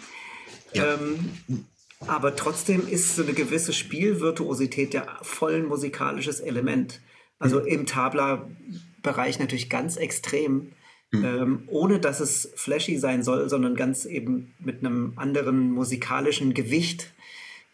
[0.72, 0.94] Ja.
[0.94, 1.30] Ähm,
[2.00, 7.00] aber trotzdem ist so eine gewisse Spielvirtuosität ja voll ein musikalisches Element.
[7.38, 7.66] Also mhm.
[7.66, 10.72] im Tabla-Bereich natürlich ganz extrem.
[11.12, 11.24] Mhm.
[11.24, 17.13] Ähm, ohne dass es flashy sein soll, sondern ganz eben mit einem anderen musikalischen Gewicht,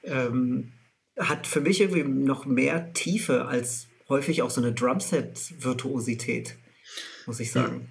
[0.04, 0.72] ähm,
[1.18, 6.56] hat für mich irgendwie noch mehr Tiefe als häufig auch so eine Drumset-Virtuosität
[7.26, 7.88] muss ich sagen.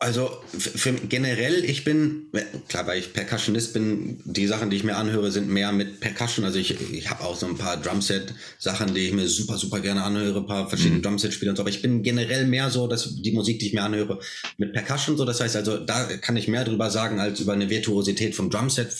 [0.00, 2.30] Also für, generell, ich bin,
[2.68, 6.44] klar, weil ich Percussionist bin, die Sachen, die ich mir anhöre, sind mehr mit Percussion.
[6.44, 10.04] Also ich, ich habe auch so ein paar Drumset-Sachen, die ich mir super, super gerne
[10.04, 11.02] anhöre, ein paar verschiedene mhm.
[11.02, 11.62] Drumset-Spiele und so.
[11.62, 14.20] Aber ich bin generell mehr so, dass die Musik, die ich mir anhöre,
[14.56, 15.24] mit Percussion so.
[15.24, 18.92] Das heißt also, da kann ich mehr drüber sagen als über eine Virtuosität vom Drumset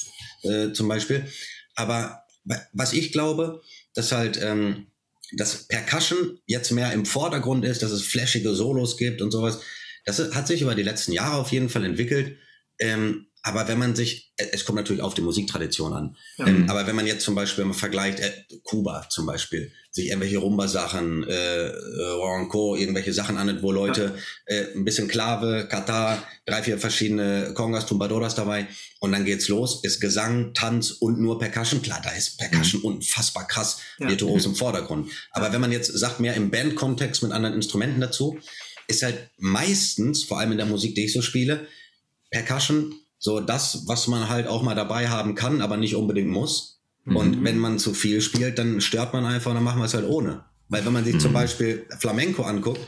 [0.43, 1.27] äh, zum Beispiel.
[1.79, 2.25] Aber
[2.73, 3.63] was ich glaube,
[3.95, 4.89] dass halt ähm,
[5.33, 9.61] dass Percussion jetzt mehr im Vordergrund ist, dass es flashige Solos gibt und sowas.
[10.05, 12.39] Das hat sich über die letzten Jahre auf jeden Fall entwickelt.
[12.79, 16.47] Ähm, aber wenn man sich, äh, es kommt natürlich auf die Musiktradition an, ja.
[16.47, 18.33] ähm, aber wenn man jetzt zum Beispiel man vergleicht, äh,
[18.65, 21.67] Kuba zum Beispiel, sich irgendwelche Rumba-Sachen, äh,
[22.17, 24.15] Ronco, irgendwelche Sachen an, wo Leute
[24.49, 24.55] ja.
[24.55, 28.67] äh, ein bisschen Klave, Katar, drei, vier verschiedene Congas, Tumbadoras dabei
[29.01, 31.83] und dann geht's los, ist Gesang, Tanz und nur Percussion.
[31.83, 32.87] Klar, da ist Percussion mhm.
[32.87, 34.09] unfassbar krass, ja.
[34.09, 35.11] virtuos im Vordergrund.
[35.33, 38.39] Aber wenn man jetzt sagt, mehr im Band-Kontext mit anderen Instrumenten dazu,
[38.87, 41.67] ist halt meistens, vor allem in der Musik, die ich so spiele,
[42.31, 46.78] Percussion so das, was man halt auch mal dabei haben kann, aber nicht unbedingt muss.
[47.09, 47.17] Mhm.
[47.17, 49.95] Und wenn man zu viel spielt, dann stört man einfach und dann machen wir es
[49.95, 50.45] halt ohne.
[50.69, 51.21] Weil wenn man sich mhm.
[51.21, 52.81] zum Beispiel Flamenco anguckt,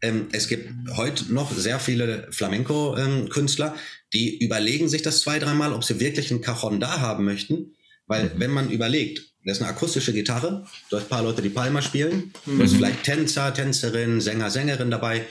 [0.00, 3.80] ähm, es gibt heute noch sehr viele Flamenco-Künstler, ähm,
[4.12, 7.74] die überlegen sich das zwei, dreimal, ob sie wirklich einen Cajon da haben möchten.
[8.06, 8.30] Weil mhm.
[8.36, 11.82] wenn man überlegt, das ist eine akustische Gitarre, du hast ein paar Leute, die Palma
[11.82, 12.76] spielen, du hast mhm.
[12.76, 15.26] vielleicht Tänzer, Tänzerin, Sänger, Sängerin dabei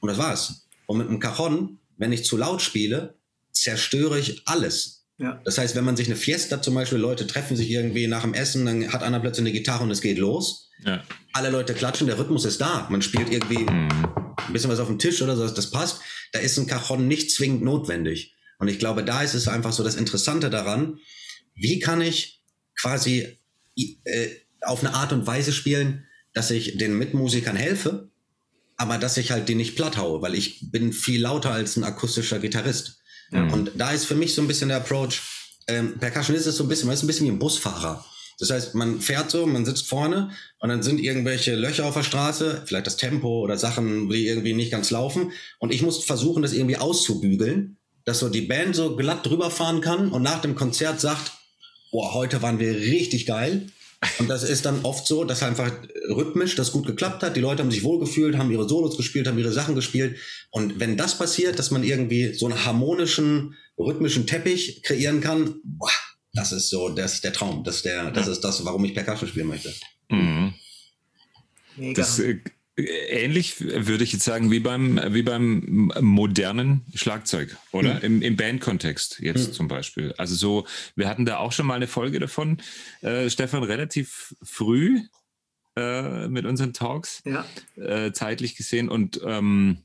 [0.00, 0.66] und das war's.
[0.86, 3.14] Und mit einem Cajon, wenn ich zu laut spiele,
[3.52, 5.01] zerstöre ich alles.
[5.22, 5.40] Ja.
[5.44, 8.34] Das heißt, wenn man sich eine Fiesta zum Beispiel, Leute treffen sich irgendwie nach dem
[8.34, 10.70] Essen, dann hat einer plötzlich eine Gitarre und es geht los.
[10.84, 11.04] Ja.
[11.32, 12.88] Alle Leute klatschen, der Rhythmus ist da.
[12.90, 13.88] Man spielt irgendwie mhm.
[14.36, 16.00] ein bisschen was auf dem Tisch oder so, das passt.
[16.32, 18.34] Da ist ein Cajon nicht zwingend notwendig.
[18.58, 20.98] Und ich glaube, da ist es einfach so das Interessante daran,
[21.54, 22.42] wie kann ich
[22.80, 23.38] quasi
[23.76, 24.28] äh,
[24.62, 28.10] auf eine Art und Weise spielen, dass ich den Mitmusikern helfe,
[28.76, 31.84] aber dass ich halt den nicht platt haue, weil ich bin viel lauter als ein
[31.84, 33.01] akustischer Gitarrist.
[33.32, 33.44] Ja.
[33.52, 35.20] Und da ist für mich so ein bisschen der Approach,
[35.66, 38.04] ähm, Percussionist ist so ein bisschen, man ist ein bisschen wie ein Busfahrer.
[38.38, 42.02] Das heißt, man fährt so, man sitzt vorne und dann sind irgendwelche Löcher auf der
[42.02, 45.32] Straße, vielleicht das Tempo oder Sachen, die irgendwie nicht ganz laufen.
[45.58, 49.80] Und ich muss versuchen, das irgendwie auszubügeln, dass so die Band so glatt drüber fahren
[49.80, 51.32] kann und nach dem Konzert sagt,
[51.92, 53.68] boah, heute waren wir richtig geil.
[54.18, 55.70] Und das ist dann oft so, dass einfach
[56.08, 57.36] rhythmisch das gut geklappt hat.
[57.36, 60.16] Die Leute haben sich wohlgefühlt, haben ihre Solos gespielt, haben ihre Sachen gespielt.
[60.50, 65.90] Und wenn das passiert, dass man irgendwie so einen harmonischen, rhythmischen Teppich kreieren kann, boah,
[66.32, 67.62] das ist so, das ist der Traum.
[67.62, 69.72] Das ist, der, das, ist das, warum ich Percussion spielen möchte.
[70.08, 70.54] Mhm.
[71.76, 72.02] Mega.
[72.02, 72.40] Das, äh,
[72.76, 78.00] ähnlich würde ich jetzt sagen wie beim wie beim modernen Schlagzeug oder mhm.
[78.02, 79.52] im, im Bandkontext jetzt mhm.
[79.52, 80.66] zum Beispiel also so
[80.96, 82.62] wir hatten da auch schon mal eine Folge davon
[83.02, 85.02] äh, Stefan relativ früh
[85.74, 87.46] äh, mit unseren Talks, ja.
[87.76, 88.90] äh, zeitlich gesehen.
[88.90, 89.78] Und ähm,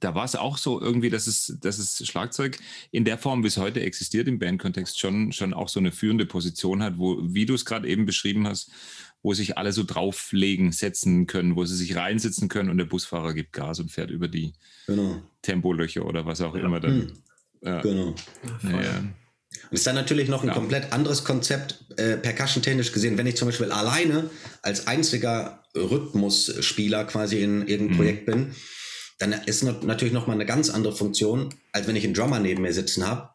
[0.00, 2.58] da war es auch so irgendwie, dass es, dass es Schlagzeug
[2.90, 6.24] in der Form, wie es heute existiert im Bandkontext, schon, schon auch so eine führende
[6.24, 8.70] Position hat, wo, wie du es gerade eben beschrieben hast,
[9.24, 13.32] wo sich alle so drauflegen, setzen können, wo sie sich reinsitzen können und der Busfahrer
[13.32, 14.52] gibt Gas und fährt über die
[14.86, 15.22] genau.
[15.40, 16.62] Tempoliöcher oder was auch ja.
[16.62, 16.92] immer dann.
[16.92, 17.12] Hm.
[17.62, 17.80] Ja.
[17.80, 18.14] Genau.
[18.62, 19.14] Ja, und
[19.70, 20.54] ist dann natürlich noch ein ja.
[20.54, 24.28] komplett anderes Konzept, äh, percussion-technisch gesehen, wenn ich zum Beispiel alleine
[24.60, 27.96] als einziger Rhythmusspieler quasi in irgendeinem mhm.
[27.96, 28.54] Projekt bin,
[29.20, 32.74] dann ist natürlich nochmal eine ganz andere Funktion, als wenn ich einen Drummer neben mir
[32.74, 33.33] sitzen habe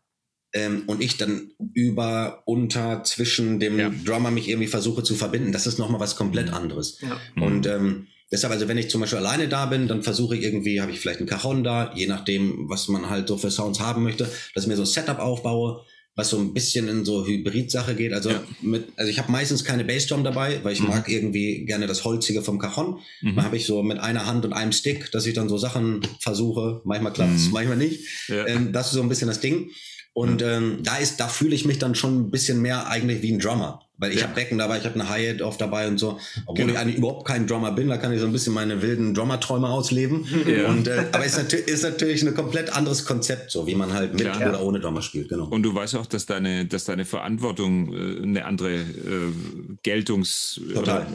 [0.54, 3.92] ähm, und ich dann über, unter, zwischen dem ja.
[4.06, 5.52] Drummer mich irgendwie versuche zu verbinden.
[5.52, 6.54] Das ist nochmal was komplett mhm.
[6.54, 7.00] anderes.
[7.02, 7.44] Ja.
[7.44, 10.82] Und ähm, deshalb, also wenn ich zum Beispiel alleine da bin, dann versuche ich irgendwie,
[10.82, 14.04] habe ich vielleicht einen Cajon da, je nachdem, was man halt so für Sounds haben
[14.04, 15.86] möchte, dass ich mir so ein Setup aufbaue
[16.20, 18.14] was so ein bisschen in so Hybrid-Sache geht.
[18.14, 18.44] Also, ja.
[18.62, 20.90] mit, also ich habe meistens keine Bassdrum dabei, weil ich mhm.
[20.90, 23.00] mag irgendwie gerne das Holzige vom Cajon.
[23.22, 23.36] Mhm.
[23.36, 26.02] Dann habe ich so mit einer Hand und einem Stick, dass ich dann so Sachen
[26.20, 26.82] versuche.
[26.84, 27.54] Manchmal klappt es, mhm.
[27.54, 28.06] manchmal nicht.
[28.28, 28.46] Ja.
[28.48, 29.72] Ähm, das ist so ein bisschen das Ding.
[30.20, 33.32] Und ähm, da ist, da fühle ich mich dann schon ein bisschen mehr eigentlich wie
[33.32, 33.84] ein Drummer.
[33.98, 34.24] Weil ich ja.
[34.24, 36.20] habe Becken dabei, ich habe eine Hi-Hat oft dabei und so.
[36.46, 36.74] Obwohl genau.
[36.74, 39.70] ich eigentlich überhaupt kein Drummer bin, da kann ich so ein bisschen meine wilden Drummer-Träume
[39.70, 40.26] ausleben.
[40.46, 40.68] Ja.
[40.68, 44.14] Und, äh, aber es ist, ist, natürlich ein komplett anderes Konzept, so wie man halt
[44.14, 44.50] mit ja.
[44.50, 45.30] oder ohne Drummer spielt.
[45.30, 45.46] Genau.
[45.46, 48.86] Und du weißt auch, dass deine, dass deine Verantwortung äh, eine andere äh,
[49.84, 50.60] Geltungs...
[50.74, 51.04] Total.
[51.04, 51.06] Äh,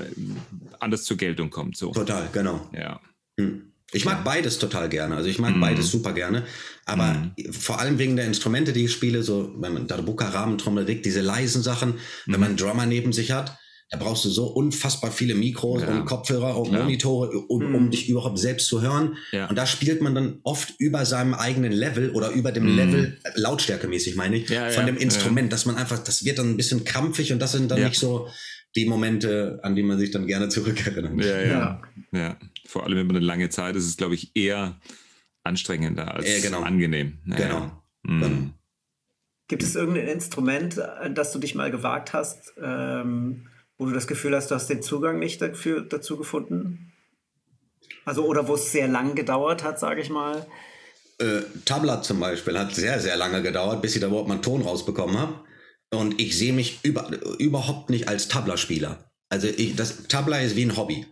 [0.80, 1.76] anders zur Geltung kommt.
[1.76, 1.92] So.
[1.92, 2.66] Total, genau.
[2.72, 3.00] Ja.
[3.38, 3.73] Hm.
[3.92, 5.16] Ich mag beides total gerne.
[5.16, 5.60] Also ich mag mm.
[5.60, 6.44] beides super gerne.
[6.84, 7.52] Aber mm.
[7.52, 11.20] vor allem wegen der Instrumente, die ich spiele, so wenn man Darbuka, Rahmentrommel, Rick, diese
[11.20, 12.32] leisen Sachen, mm.
[12.32, 13.56] wenn man einen Drummer neben sich hat,
[13.90, 15.88] da brauchst du so unfassbar viele Mikros ja.
[15.88, 16.82] und Kopfhörer und ja.
[16.82, 19.16] Monitore, um, um, dich überhaupt selbst zu hören.
[19.30, 19.46] Ja.
[19.46, 22.76] Und da spielt man dann oft über seinem eigenen Level oder über dem mm.
[22.76, 26.84] Level, lautstärkemäßig meine ich, von dem Instrument, dass man einfach, das wird dann ein bisschen
[26.84, 28.28] krampfig und das sind dann nicht so
[28.74, 31.24] die Momente, an die man sich dann gerne zurückerinnert.
[31.24, 31.80] Ja,
[32.12, 32.36] ja.
[32.74, 32.80] Ja.
[32.80, 34.80] Vor allem über eine lange Zeit ist es, glaube ich, eher
[35.44, 36.62] anstrengender als äh, genau.
[36.62, 37.18] angenehm.
[37.26, 37.82] Ja, genau.
[38.02, 38.54] Mhm.
[39.48, 43.46] Gibt es irgendein Instrument, an das du dich mal gewagt hast, ähm,
[43.76, 46.92] wo du das Gefühl hast, du hast den Zugang nicht dafür, dazu gefunden?
[48.04, 50.46] Also, oder wo es sehr lang gedauert hat, sage ich mal?
[51.18, 54.42] Äh, Tabla zum Beispiel hat sehr, sehr lange gedauert, bis ich da überhaupt mal einen
[54.42, 55.40] Ton rausbekommen habe.
[55.90, 59.10] Und ich sehe mich über, überhaupt nicht als Tabla-Spieler.
[59.28, 61.06] Also ich, das Tabla ist wie ein Hobby.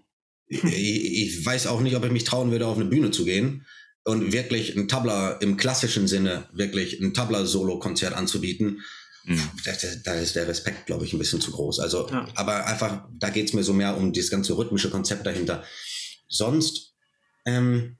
[0.46, 3.66] Ich, ich, weiß auch nicht, ob ich mich trauen würde, auf eine Bühne zu gehen
[4.04, 8.82] und wirklich ein Tabla im klassischen Sinne, wirklich ein Tabla-Solo-Konzert anzubieten.
[9.24, 9.50] Mhm.
[9.64, 9.72] Da,
[10.04, 11.78] da, ist der Respekt, glaube ich, ein bisschen zu groß.
[11.78, 12.26] Also, ja.
[12.34, 15.64] aber einfach, da geht es mir so mehr um dieses ganze rhythmische Konzept dahinter.
[16.28, 16.94] Sonst,
[17.46, 17.98] ähm,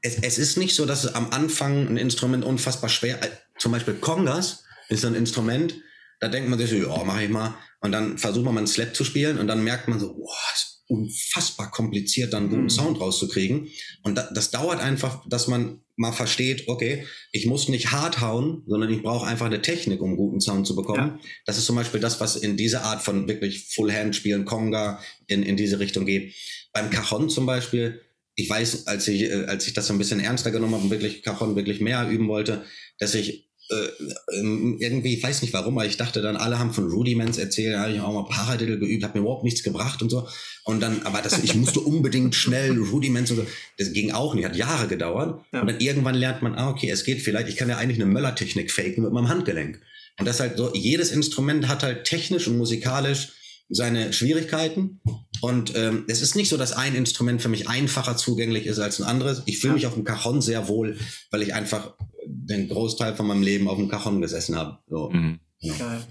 [0.00, 3.72] es, es ist nicht so, dass es am Anfang ein Instrument unfassbar schwer, äh, zum
[3.72, 5.74] Beispiel Congas ist ein Instrument,
[6.20, 7.54] da denkt man sich so, ja, mach ich mal.
[7.80, 10.34] Und dann versucht man mal einen Slap zu spielen und dann merkt man so, boah,
[10.54, 12.70] ist unfassbar kompliziert, dann guten mhm.
[12.70, 13.68] Sound rauszukriegen.
[14.02, 18.62] Und da, das dauert einfach, dass man mal versteht, okay, ich muss nicht hart hauen,
[18.66, 21.18] sondern ich brauche einfach eine Technik, um guten Sound zu bekommen.
[21.18, 21.20] Ja.
[21.44, 25.56] Das ist zum Beispiel das, was in diese Art von wirklich Full-Hand-Spielen, Conga, in, in
[25.56, 26.34] diese Richtung geht.
[26.72, 28.00] Beim Cajon zum Beispiel,
[28.36, 30.90] ich weiß, als ich, äh, als ich das so ein bisschen ernster genommen habe und
[30.90, 32.64] wirklich Cajon wirklich mehr üben wollte,
[32.98, 37.36] dass ich irgendwie, ich weiß nicht warum, aber ich dachte dann, alle haben von Rudiments
[37.36, 40.26] erzählt, ja, ich habe auch mal Paradiddle geübt, hat mir überhaupt nichts gebracht und so.
[40.64, 43.46] Und dann, aber das, ich musste unbedingt schnell Rudiments und so.
[43.76, 45.44] Das ging auch nicht, hat Jahre gedauert.
[45.52, 45.60] Ja.
[45.60, 48.10] Und dann irgendwann lernt man, ah, okay, es geht vielleicht, ich kann ja eigentlich eine
[48.10, 49.80] Möller-Technik faken mit meinem Handgelenk.
[50.18, 53.32] Und das halt so, jedes Instrument hat halt technisch und musikalisch
[53.68, 55.00] seine Schwierigkeiten.
[55.40, 58.98] Und ähm, es ist nicht so, dass ein Instrument für mich einfacher zugänglich ist als
[58.98, 59.42] ein anderes.
[59.44, 60.98] Ich fühle mich auf dem Cajon sehr wohl,
[61.30, 61.94] weil ich einfach
[62.28, 64.78] den Großteil von meinem Leben auf dem Cajon gesessen habe.
[64.86, 65.10] So.
[65.10, 65.40] Mhm.
[65.58, 65.74] Ja.
[65.78, 66.04] Geil.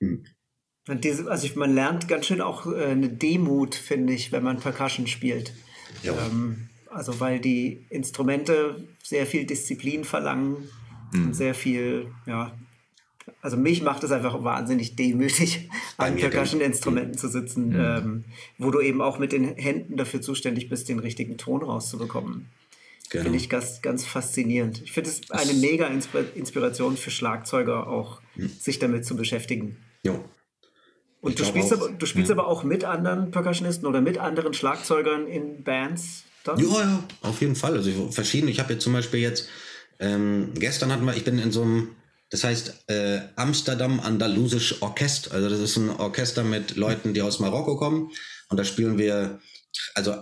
[0.00, 0.24] Mhm.
[1.00, 4.58] Diese, also ich, man lernt ganz schön auch äh, eine Demut, finde ich, wenn man
[4.58, 5.52] Percussion spielt.
[6.02, 6.14] Ja.
[6.26, 10.68] Ähm, also weil die Instrumente sehr viel Disziplin verlangen
[11.12, 11.26] mhm.
[11.26, 12.56] und sehr viel ja,
[13.42, 17.76] also mich macht es einfach wahnsinnig demütig, an Percussion-Instrumenten zu sitzen, mhm.
[17.76, 18.24] ähm,
[18.58, 22.46] wo du eben auch mit den Händen dafür zuständig bist, den richtigen Ton rauszubekommen.
[23.10, 23.24] Genau.
[23.24, 24.82] Finde ich ganz, ganz faszinierend.
[24.82, 28.50] Ich finde es eine mega Inspiration für Schlagzeuger auch, mhm.
[28.58, 29.78] sich damit zu beschäftigen.
[30.02, 30.24] Jo.
[31.20, 32.36] Und du spielst, auch, aber, du spielst ja.
[32.36, 36.24] aber auch mit anderen Percussionisten oder mit anderen Schlagzeugern in Bands?
[36.44, 36.58] Dann?
[36.60, 37.74] Ja, ja, auf jeden Fall.
[37.74, 38.50] Also verschiedene.
[38.50, 39.48] Ich habe jetzt zum Beispiel jetzt,
[39.98, 41.96] ähm, gestern hatten wir, ich bin in so einem
[42.30, 45.32] das heißt äh, Amsterdam Andalusisch Orchester.
[45.32, 48.10] Also das ist ein Orchester mit Leuten, die aus Marokko kommen.
[48.50, 49.40] Und da spielen wir
[49.94, 50.14] also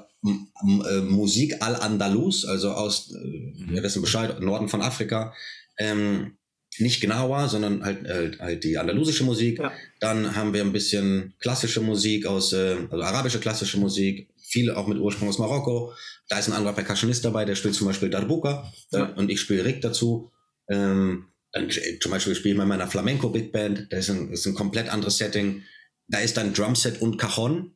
[0.63, 5.35] Musik al-Andalus, also aus, äh, wir wissen Bescheid, Norden von Afrika.
[5.79, 6.37] Ähm,
[6.79, 9.59] nicht genauer, sondern halt, halt, halt die andalusische Musik.
[9.59, 9.73] Ja.
[10.01, 14.87] Dann haben wir ein bisschen klassische Musik aus, äh, also arabische klassische Musik, viele auch
[14.87, 15.93] mit Ursprung aus Marokko.
[16.29, 19.09] Da ist ein anderer Percussionist dabei, der spielt zum Beispiel Darbuka ja.
[19.09, 20.33] äh, und ich spiele Rick dazu.
[20.69, 24.31] Ähm, dann, äh, zum Beispiel spiele ich mal meiner Flamenco Big Band, das ist ein,
[24.31, 25.63] ist ein komplett anderes Setting.
[26.09, 27.73] Da ist dann Drumset und Cajon.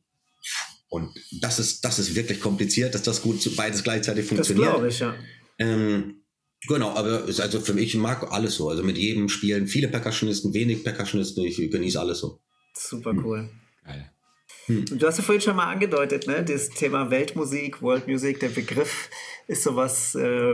[0.91, 4.67] Und das ist, das ist wirklich kompliziert, dass das gut beides gleichzeitig funktioniert.
[4.67, 5.15] Das glaube ich, ja.
[5.57, 6.21] Ähm,
[6.67, 8.69] Genau, aber also für mich mag alles so.
[8.69, 12.39] Also mit jedem Spielen viele Percussionisten, wenig Percussionisten, ich genieße alles so.
[12.75, 13.49] Super cool.
[13.83, 14.11] Geil.
[14.67, 14.85] Hm.
[14.85, 16.43] Du hast ja vorhin schon mal angedeutet, ne?
[16.43, 19.09] Das Thema Weltmusik, World Music, der Begriff
[19.47, 20.53] ist sowas, äh,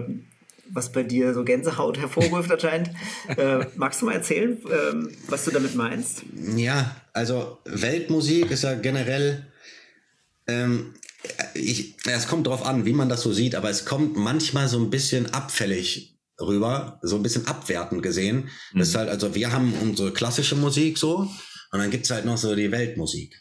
[0.71, 2.91] was bei dir so Gänsehaut hervorruft anscheinend.
[3.27, 6.23] Äh, magst du mal erzählen, äh, was du damit meinst?
[6.55, 9.45] Ja, also Weltmusik ist ja generell
[10.47, 10.93] ähm,
[11.53, 14.79] ich, es kommt darauf an, wie man das so sieht, aber es kommt manchmal so
[14.79, 18.49] ein bisschen abfällig rüber, so ein bisschen abwertend gesehen.
[18.73, 18.79] Mhm.
[18.79, 21.29] Das ist halt, also wir haben unsere klassische Musik so
[21.71, 23.35] und dann gibt's halt noch so die Weltmusik.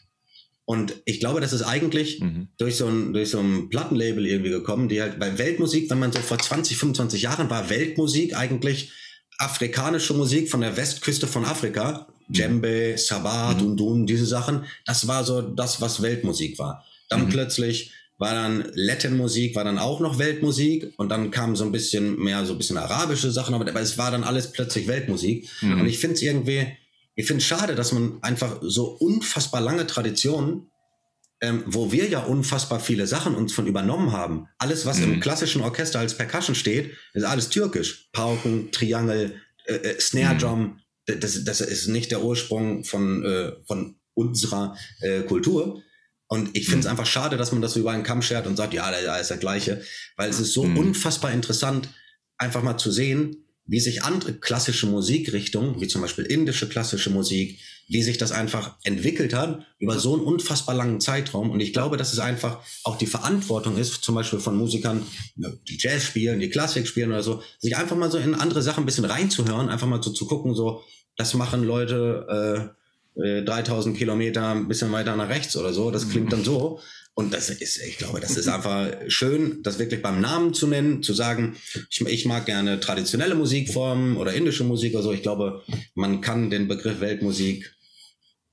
[0.65, 2.49] Und ich glaube, das ist eigentlich mhm.
[2.57, 6.11] durch, so ein, durch so ein Plattenlabel irgendwie gekommen, die halt bei Weltmusik, wenn man
[6.11, 8.91] so vor 20, 25 Jahren war, Weltmusik eigentlich
[9.37, 12.33] afrikanische Musik von der Westküste von Afrika, mhm.
[12.33, 13.59] Djembe, Sabah, mhm.
[13.59, 16.83] Dundun, diese Sachen, das war so das, was Weltmusik war.
[17.09, 17.29] Dann mhm.
[17.29, 22.17] plötzlich war dann Latin-Musik, war dann auch noch Weltmusik und dann kam so ein bisschen
[22.17, 25.47] mehr so ein bisschen arabische Sachen, aber, aber es war dann alles plötzlich Weltmusik.
[25.61, 25.81] Mhm.
[25.81, 26.65] Und ich finde es irgendwie,
[27.15, 30.71] ich finde es schade, dass man einfach so unfassbar lange Traditionen,
[31.41, 34.47] ähm, wo wir ja unfassbar viele Sachen uns von übernommen haben.
[34.57, 35.13] Alles, was mhm.
[35.13, 38.09] im klassischen Orchester als Percussion steht, ist alles türkisch.
[38.11, 39.35] Pauken, Triangel,
[39.65, 40.39] äh, äh, Snare mhm.
[40.39, 40.79] Drum.
[41.05, 45.83] Das, das ist nicht der Ursprung von, äh, von unserer äh, Kultur.
[46.27, 46.91] Und ich finde es mhm.
[46.91, 49.29] einfach schade, dass man das so über einen Kamm schert und sagt, ja, da ist
[49.29, 49.81] der gleiche.
[50.17, 50.77] Weil es ist so mhm.
[50.77, 51.89] unfassbar interessant,
[52.37, 57.59] einfach mal zu sehen, wie sich andere klassische Musikrichtungen, wie zum Beispiel indische klassische Musik,
[57.89, 61.51] wie sich das einfach entwickelt hat über so einen unfassbar langen Zeitraum.
[61.51, 65.05] Und ich glaube, dass es einfach auch die Verantwortung ist, zum Beispiel von Musikern,
[65.35, 68.83] die Jazz spielen, die Klassik spielen oder so, sich einfach mal so in andere Sachen
[68.83, 70.83] ein bisschen reinzuhören, einfach mal so zu gucken, so,
[71.15, 72.76] das machen Leute, äh,
[73.17, 75.91] 3000 äh, Kilometer ein bisschen weiter nach rechts oder so.
[75.91, 76.79] Das klingt dann so.
[77.13, 81.01] Und das ist, ich glaube, das ist einfach schön, das wirklich beim Namen zu nennen,
[81.01, 81.55] zu sagen,
[81.89, 85.11] ich, ich mag gerne traditionelle Musikformen oder indische Musik oder so.
[85.11, 85.63] Ich glaube,
[85.95, 87.75] man kann den Begriff Weltmusik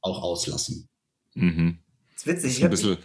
[0.01, 0.89] auch auslassen.
[1.35, 1.79] Mhm.
[2.15, 2.43] Das ist witzig.
[2.43, 2.97] Das ist ein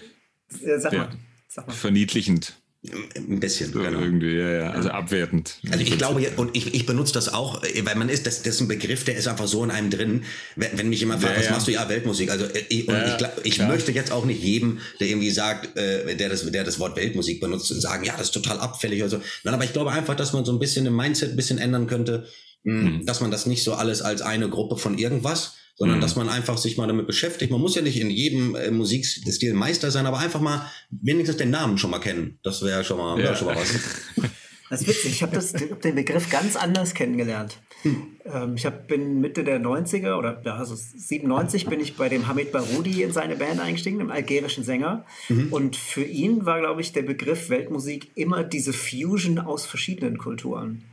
[0.49, 1.10] bisschen, äh, sag mal,
[1.49, 1.74] sag mal.
[1.74, 2.53] verniedlichend.
[2.82, 3.99] Ein bisschen, so genau.
[3.99, 4.69] Irgendwie, ja, ja.
[4.71, 5.59] Also abwertend.
[5.69, 8.61] Also ich glaube, und ich, ich benutze das auch, weil man ist, das, das ist
[8.61, 10.23] ein Begriff, der ist einfach so in einem drin.
[10.55, 11.51] Wenn, wenn mich jemand fragt, ja, was ja.
[11.51, 11.71] machst du?
[11.71, 12.32] Ja, Weltmusik.
[12.32, 15.77] Also äh, ich, und ja, ich, ich möchte jetzt auch nicht jedem, der irgendwie sagt,
[15.77, 19.09] äh, der, das, der das Wort Weltmusik benutzt, sagen, ja, das ist total abfällig oder
[19.09, 19.21] so.
[19.43, 21.86] Nein, aber ich glaube einfach, dass man so ein bisschen im Mindset ein bisschen ändern
[21.86, 22.27] könnte,
[22.63, 23.05] mh, hm.
[23.05, 26.01] dass man das nicht so alles als eine Gruppe von irgendwas, sondern mhm.
[26.01, 27.51] dass man einfach sich mal damit beschäftigt.
[27.51, 31.49] Man muss ja nicht in jedem äh, Musikstil Meister sein, aber einfach mal wenigstens den
[31.49, 32.38] Namen schon mal kennen.
[32.43, 33.36] Das wäre schon mal, ja.
[33.36, 33.73] schon mal was.
[34.69, 35.13] Das ist witzig.
[35.13, 37.57] Ich habe hab den Begriff ganz anders kennengelernt.
[37.82, 38.07] Hm.
[38.25, 42.27] Ähm, ich hab, bin Mitte der 90er oder ja, also 97 bin ich bei dem
[42.27, 45.05] Hamid Baroudi in seine Band eingestiegen, dem algerischen Sänger.
[45.27, 45.51] Mhm.
[45.51, 50.84] Und für ihn war, glaube ich, der Begriff Weltmusik immer diese Fusion aus verschiedenen Kulturen.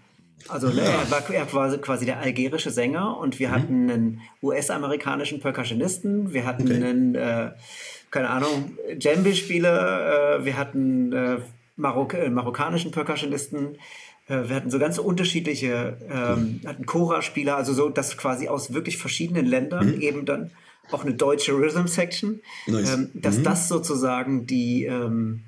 [0.48, 3.52] Also ne, er, war, er war quasi der algerische Sänger und wir mhm.
[3.52, 6.74] hatten einen US-amerikanischen Percussionisten, wir hatten okay.
[6.74, 7.52] einen, äh,
[8.10, 11.38] keine Ahnung, Djembe-Spieler, äh, wir hatten äh,
[11.76, 13.76] Marok äh, marokkanischen Percussionisten,
[14.28, 18.98] äh, wir hatten so ganz unterschiedliche, ähm, hatten Chora-Spieler, also so, dass quasi aus wirklich
[18.98, 20.00] verschiedenen Ländern mhm.
[20.00, 20.50] eben dann
[20.90, 22.94] auch eine deutsche Rhythm-Section, nice.
[22.94, 23.42] ähm, dass mhm.
[23.44, 25.42] das sozusagen die, ähm,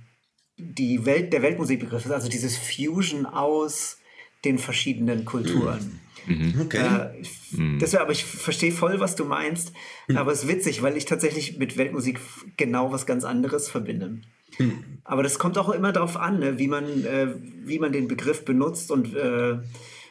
[0.56, 3.97] die Welt, der Weltmusikbegriff ist, also dieses Fusion aus
[4.44, 6.00] den verschiedenen Kulturen.
[6.26, 6.52] Mhm.
[6.54, 6.60] mhm.
[6.62, 6.78] Okay.
[6.78, 7.78] Äh, mhm.
[7.78, 9.72] das, aber ich verstehe voll, was du meinst.
[10.08, 10.16] Mhm.
[10.16, 12.20] Aber es ist witzig, weil ich tatsächlich mit Weltmusik
[12.56, 14.20] genau was ganz anderes verbinde.
[14.58, 15.00] Mhm.
[15.04, 17.34] Aber das kommt auch immer darauf an, ne, wie, man, äh,
[17.64, 19.58] wie man den Begriff benutzt und äh,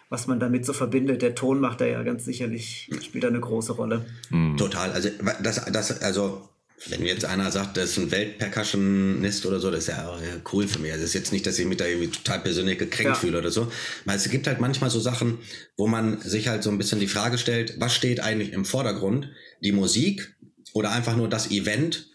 [0.10, 1.22] was man damit so verbindet.
[1.22, 4.06] Der Ton macht da ja ganz sicherlich, spielt da eine große Rolle.
[4.30, 4.58] Mhm.
[4.58, 4.92] Total.
[4.92, 5.10] Also
[5.44, 6.48] das, das, also
[6.86, 10.20] wenn jetzt einer sagt, das ist ein Weltpercussionist oder so, das ist ja
[10.54, 10.92] cool für mich.
[10.92, 13.16] Also es ist jetzt nicht, dass ich mich da irgendwie total persönlich gekränkt ja.
[13.16, 13.72] fühle oder so.
[14.06, 15.40] Weil es gibt halt manchmal so Sachen,
[15.76, 19.30] wo man sich halt so ein bisschen die Frage stellt, was steht eigentlich im Vordergrund?
[19.64, 20.36] Die Musik
[20.74, 22.10] oder einfach nur das Event?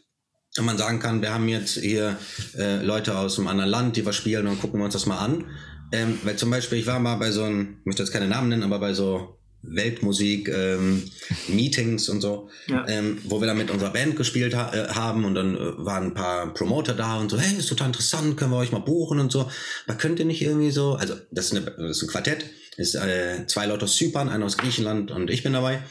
[0.57, 2.17] Und man sagen kann, wir haben jetzt hier
[2.57, 5.19] äh, Leute aus einem anderen Land, die was spielen und gucken wir uns das mal
[5.19, 5.47] an.
[5.93, 8.49] Ähm, weil zum Beispiel, ich war mal bei so einem, ich möchte jetzt keine Namen
[8.51, 11.03] nennen, aber bei so Weltmusik, ähm,
[11.49, 12.87] Meetings und so, ja.
[12.89, 16.09] ähm, wo wir dann mit unserer Band gespielt ha äh, haben und dann äh, waren
[16.09, 19.21] ein paar Promoter da und so, hey, ist total interessant, können wir euch mal buchen
[19.21, 19.51] und so.
[19.87, 22.45] Aber könnt ihr nicht irgendwie so, also das ist, eine, das ist ein Quartett,
[22.77, 25.83] Ist äh, zwei Leute aus Zypern, einer aus Griechenland und ich bin dabei.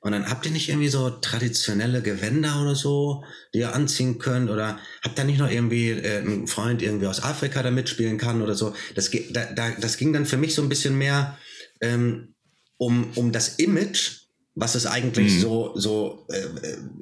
[0.00, 4.50] Und dann habt ihr nicht irgendwie so traditionelle Gewänder oder so, die ihr anziehen könnt?
[4.50, 8.40] Oder habt ihr nicht noch irgendwie äh, einen Freund irgendwie aus Afrika, der mitspielen kann
[8.40, 8.72] oder so?
[8.94, 11.36] Das, da, da, das ging dann für mich so ein bisschen mehr
[11.80, 12.35] ähm,
[12.78, 15.40] um, um das Image was ist eigentlich mhm.
[15.40, 16.40] so so äh,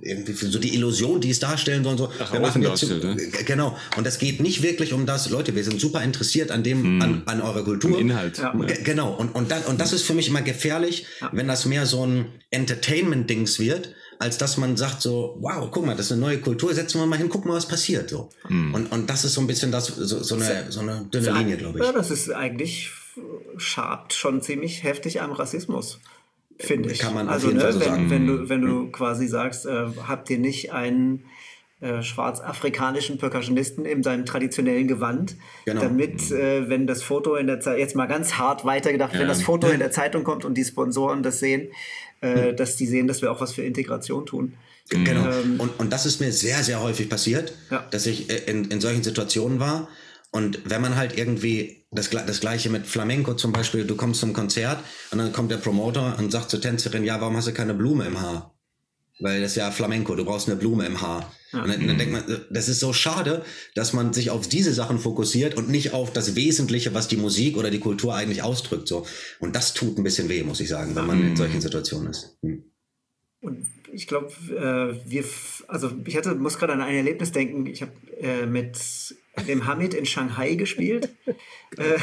[0.02, 1.96] irgendwie so die Illusion, die es darstellen soll.
[1.96, 3.16] So, Ach, wir machen jetzt, ne?
[3.46, 3.78] genau.
[3.96, 5.54] Und das geht nicht wirklich um das, Leute.
[5.54, 7.02] Wir sind super interessiert an dem, mhm.
[7.02, 7.92] an, an eurer Kultur.
[7.92, 8.38] Im Inhalt.
[8.38, 8.52] Ja.
[8.82, 9.14] Genau.
[9.14, 11.30] Und und, dann, und das ist für mich immer gefährlich, ja.
[11.32, 15.94] wenn das mehr so ein Entertainment-Dings wird, als dass man sagt so, wow, guck mal,
[15.94, 18.10] das ist eine neue Kultur, setzen wir mal hin, gucken mal, was passiert.
[18.10, 18.30] So.
[18.48, 18.74] Mhm.
[18.74, 21.56] Und, und das ist so ein bisschen das, so, so eine, so eine dünne Linie,
[21.56, 21.84] glaube ich.
[21.84, 22.90] Ja, das ist eigentlich
[23.56, 26.00] schabt schon ziemlich heftig am Rassismus
[26.58, 27.00] finde ich.
[27.00, 28.10] Kann man also, ne, so wenn, sagen.
[28.10, 31.24] wenn du, wenn du quasi sagst, äh, habt ihr nicht einen
[31.80, 35.82] äh, schwarzafrikanischen Percussionisten in seinem traditionellen Gewand, genau.
[35.82, 39.20] damit, äh, wenn das Foto in der Zeit, jetzt mal ganz hart weitergedacht, ja.
[39.20, 41.68] wenn das Foto in der Zeitung kommt und die Sponsoren das sehen,
[42.20, 44.54] äh, dass die sehen, dass wir auch was für Integration tun.
[44.90, 45.30] Genau.
[45.30, 47.86] Ähm, und, und das ist mir sehr, sehr häufig passiert, ja.
[47.90, 49.88] dass ich äh, in, in solchen Situationen war.
[50.30, 53.84] Und wenn man halt irgendwie das, das gleiche mit Flamenco zum Beispiel.
[53.84, 54.78] Du kommst zum Konzert
[55.10, 58.06] und dann kommt der Promoter und sagt zur Tänzerin, ja, warum hast du keine Blume
[58.06, 58.54] im Haar?
[59.20, 61.32] Weil das ist ja Flamenco, du brauchst eine Blume im Haar.
[61.52, 61.62] Ja.
[61.62, 63.44] Und dann, dann denkt man, das ist so schade,
[63.76, 67.56] dass man sich auf diese Sachen fokussiert und nicht auf das Wesentliche, was die Musik
[67.56, 68.88] oder die Kultur eigentlich ausdrückt.
[68.88, 69.06] So.
[69.38, 72.36] Und das tut ein bisschen weh, muss ich sagen, wenn man in solchen Situationen ist.
[72.42, 72.64] Hm.
[73.40, 75.24] Und ich glaube, äh, wir,
[75.68, 77.66] also ich hatte, muss gerade an ein Erlebnis denken.
[77.66, 78.76] Ich habe äh, mit
[79.48, 81.10] dem Hamid in Shanghai gespielt.
[81.76, 81.98] äh,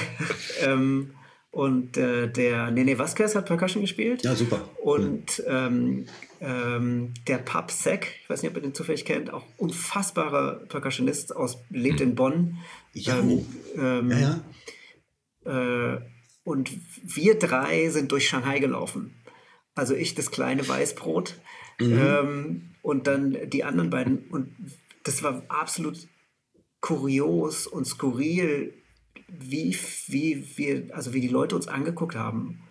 [0.62, 1.14] ähm,
[1.52, 4.24] und äh, der Nene Vasquez hat Percussion gespielt.
[4.24, 4.70] Ja, super.
[4.82, 6.06] Und ähm,
[6.40, 11.36] ähm, der Pap Sek, ich weiß nicht, ob ihr den zufällig kennt, auch unfassbarer Percussionist
[11.36, 12.58] aus, lebt in Bonn.
[12.94, 13.46] Ja, ähm,
[13.78, 14.42] ähm, ja,
[15.46, 15.94] ja.
[15.96, 16.02] Äh,
[16.46, 16.72] und
[17.04, 19.14] wir drei sind durch Shanghai gelaufen.
[19.76, 21.36] Also ich das kleine Weißbrot
[21.80, 22.00] mhm.
[22.00, 24.20] ähm, und dann die anderen beiden.
[24.30, 24.56] Und
[25.04, 26.08] das war absolut
[26.82, 28.74] kurios und skurril,
[29.28, 29.78] wie,
[30.08, 32.62] wie, wir, also wie die Leute uns angeguckt haben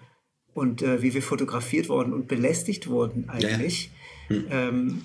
[0.53, 3.91] und äh, wie wir fotografiert wurden und belästigt wurden eigentlich.
[4.29, 4.37] Ja.
[4.37, 4.47] Hm.
[4.51, 5.03] Ähm,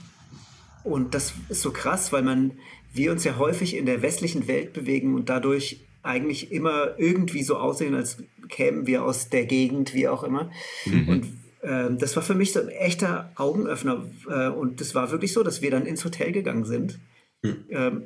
[0.83, 2.51] und das ist so krass, weil man,
[2.93, 7.57] wir uns ja häufig in der westlichen Welt bewegen und dadurch eigentlich immer irgendwie so
[7.57, 8.17] aussehen, als
[8.49, 10.51] kämen wir aus der Gegend, wie auch immer.
[10.85, 11.09] Mhm.
[11.09, 11.27] Und
[11.63, 14.05] ähm, das war für mich so ein echter Augenöffner.
[14.29, 16.99] Äh, und das war wirklich so, dass wir dann ins Hotel gegangen sind.
[17.41, 17.65] Mhm.
[17.69, 18.03] Ähm,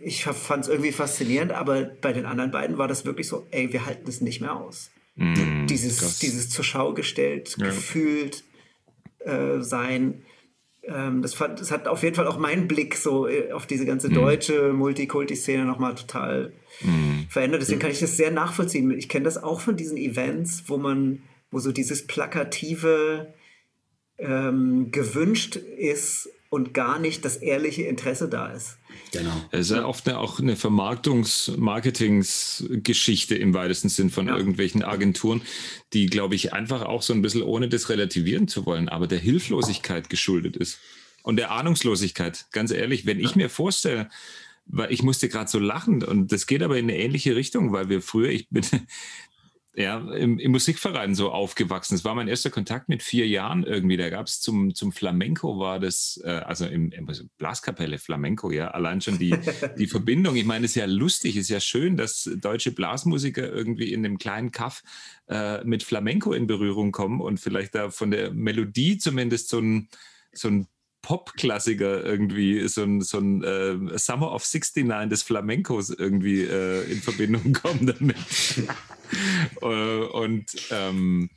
[0.00, 3.72] ich fand es irgendwie faszinierend, aber bei den anderen beiden war das wirklich so, ey,
[3.72, 4.90] wir halten es nicht mehr aus.
[5.16, 7.66] Mm, dieses, dieses zur Schau gestellt, ja.
[7.66, 8.44] gefühlt
[9.20, 10.22] äh, sein.
[10.82, 13.84] Ähm, das, fand, das hat auf jeden Fall auch meinen Blick so äh, auf diese
[13.84, 14.14] ganze mm.
[14.14, 17.28] deutsche Multikulti-Szene nochmal total mm.
[17.28, 17.62] verändert.
[17.62, 18.90] Deswegen kann ich das sehr nachvollziehen.
[18.92, 23.34] Ich kenne das auch von diesen Events, wo man, wo so dieses plakative
[24.18, 28.77] ähm, gewünscht ist und gar nicht das ehrliche Interesse da ist.
[29.12, 29.32] Genau.
[29.50, 34.36] Es ist ja oft eine, auch eine Vermarktungs-Marketingsgeschichte im weitesten Sinn von ja.
[34.36, 35.40] irgendwelchen Agenturen,
[35.92, 39.18] die, glaube ich, einfach auch so ein bisschen ohne das relativieren zu wollen, aber der
[39.18, 40.78] Hilflosigkeit geschuldet ist.
[41.22, 44.08] Und der Ahnungslosigkeit, ganz ehrlich, wenn ich mir vorstelle,
[44.66, 47.88] weil ich musste gerade so lachen und das geht aber in eine ähnliche Richtung, weil
[47.88, 48.64] wir früher, ich bin,
[49.78, 51.94] ja, im, im, Musikverein so aufgewachsen.
[51.94, 53.96] Das war mein erster Kontakt mit vier Jahren irgendwie.
[53.96, 57.08] Da gab es zum, zum Flamenco war das, äh, also im, im
[57.38, 59.36] Blaskapelle Flamenco, ja, allein schon die,
[59.78, 60.34] die Verbindung.
[60.34, 64.04] Ich meine, es ist ja lustig, es ist ja schön, dass deutsche Blasmusiker irgendwie in
[64.04, 64.82] einem kleinen Kaff
[65.28, 69.88] äh, mit Flamenco in Berührung kommen und vielleicht da von der Melodie zumindest so ein,
[70.32, 70.66] so ein
[71.02, 77.00] Pop-Klassiker irgendwie, so ein, so ein äh, Summer of 69 des Flamencos irgendwie äh, in
[77.00, 78.16] Verbindung kommen damit.
[79.60, 81.30] Äh, und, ähm,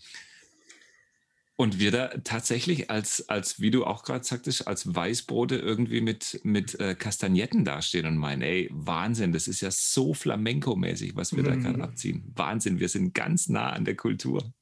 [1.56, 6.40] und wir da tatsächlich als, als wie du auch gerade sagtest, als Weißbrote irgendwie mit,
[6.44, 11.44] mit äh, Kastagnetten dastehen und meinen, ey, Wahnsinn, das ist ja so Flamenco-mäßig, was wir
[11.44, 11.48] mhm.
[11.48, 12.32] da gerade abziehen.
[12.36, 14.54] Wahnsinn, wir sind ganz nah an der Kultur.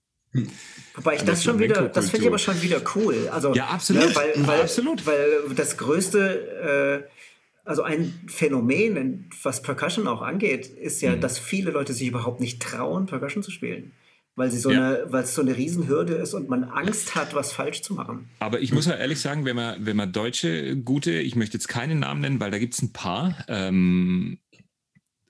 [0.95, 3.29] Wobei ich das schon wieder, das finde ich aber schon wieder cool.
[3.31, 4.09] Also, ja, absolut.
[4.09, 5.05] Ne, weil, weil, absolut.
[5.05, 7.18] weil das größte, äh,
[7.69, 11.21] also ein Phänomen, was Percussion auch angeht, ist ja, mhm.
[11.21, 13.91] dass viele Leute sich überhaupt nicht trauen, Percussion zu spielen.
[14.35, 14.87] Weil, sie so ja.
[14.87, 18.27] eine, weil es so eine Riesenhürde ist und man Angst hat, was falsch zu machen.
[18.39, 21.67] Aber ich muss ja ehrlich sagen, wenn man, wenn man deutsche gute, ich möchte jetzt
[21.67, 24.39] keinen Namen nennen, weil da gibt es ein paar, ähm,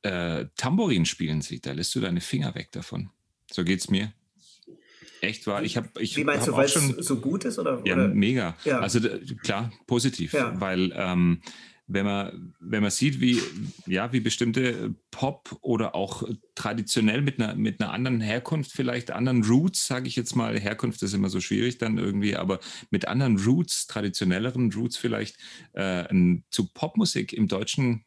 [0.04, 3.10] äh, Tambourin spielen sich, da lässt du deine Finger weg davon.
[3.52, 4.14] So geht es mir.
[5.20, 5.64] Echt wahr?
[5.64, 7.60] Ich habe ich Wie meinst hab du, weil es so gut ist?
[7.60, 8.08] Oder, ja, oder?
[8.08, 8.56] mega.
[8.64, 8.80] Ja.
[8.80, 9.02] Also
[9.44, 10.54] klar, positiv, ja.
[10.62, 11.42] weil ähm,
[11.92, 13.42] wenn man, wenn man sieht, wie,
[13.88, 16.24] ja, wie bestimmte Pop oder auch
[16.54, 21.02] traditionell mit einer, mit einer anderen Herkunft, vielleicht anderen Roots, sage ich jetzt mal, Herkunft
[21.02, 22.60] ist immer so schwierig dann irgendwie, aber
[22.92, 25.38] mit anderen Roots, traditionelleren Roots vielleicht,
[25.74, 28.06] äh, ein, zu Popmusik im deutschen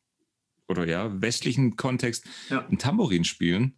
[0.68, 2.64] oder ja, westlichen Kontext ja.
[2.70, 3.74] ein Tambourin spielen,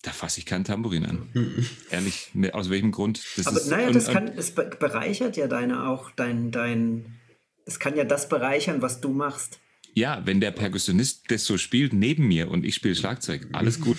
[0.00, 1.28] da fasse ich kein Tambourin an.
[1.90, 3.22] Ehrlich, aus welchem Grund?
[3.36, 7.18] Das aber ist, naja, das, kann, das bereichert ja deine auch dein, dein
[7.66, 9.58] es kann ja das bereichern, was du machst.
[9.94, 13.98] Ja, wenn der Perkussionist das so spielt neben mir und ich spiele Schlagzeug, alles gut.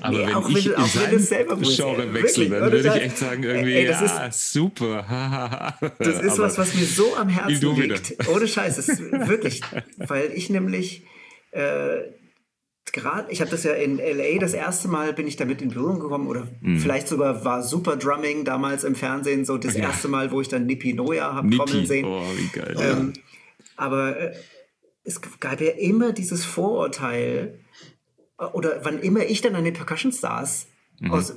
[0.00, 3.74] Aber nee, wenn ich wenn in sein Genre wechsle, dann würde ich echt sagen, irgendwie,
[3.74, 5.76] ey, ja, ist, super.
[5.98, 8.26] das ist was, was mir so am Herzen liegt.
[8.28, 9.60] Ohne Scheiß, ist wirklich,
[9.98, 11.02] weil ich nämlich
[11.50, 11.98] äh,
[12.94, 15.98] gerade, ich habe das ja in LA das erste Mal bin ich damit in Berührung
[15.98, 16.78] gekommen oder mm.
[16.78, 19.82] vielleicht sogar war Super Drumming damals im Fernsehen so das ja.
[19.82, 22.06] erste Mal, wo ich dann Nippi Noya habe kommen sehen.
[22.06, 22.76] Oh, wie geil.
[22.78, 23.12] Ähm,
[23.76, 24.34] aber äh,
[25.02, 27.58] es gab ja immer dieses Vorurteil,
[28.38, 30.68] äh, oder wann immer ich dann an den Percussion saß,
[31.00, 31.10] mhm.
[31.10, 31.34] aus,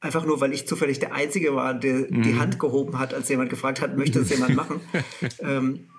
[0.00, 2.22] einfach nur, weil ich zufällig der Einzige war, der mhm.
[2.22, 4.80] die Hand gehoben hat, als jemand gefragt hat, möchte das jemand machen,
[5.40, 5.90] ähm,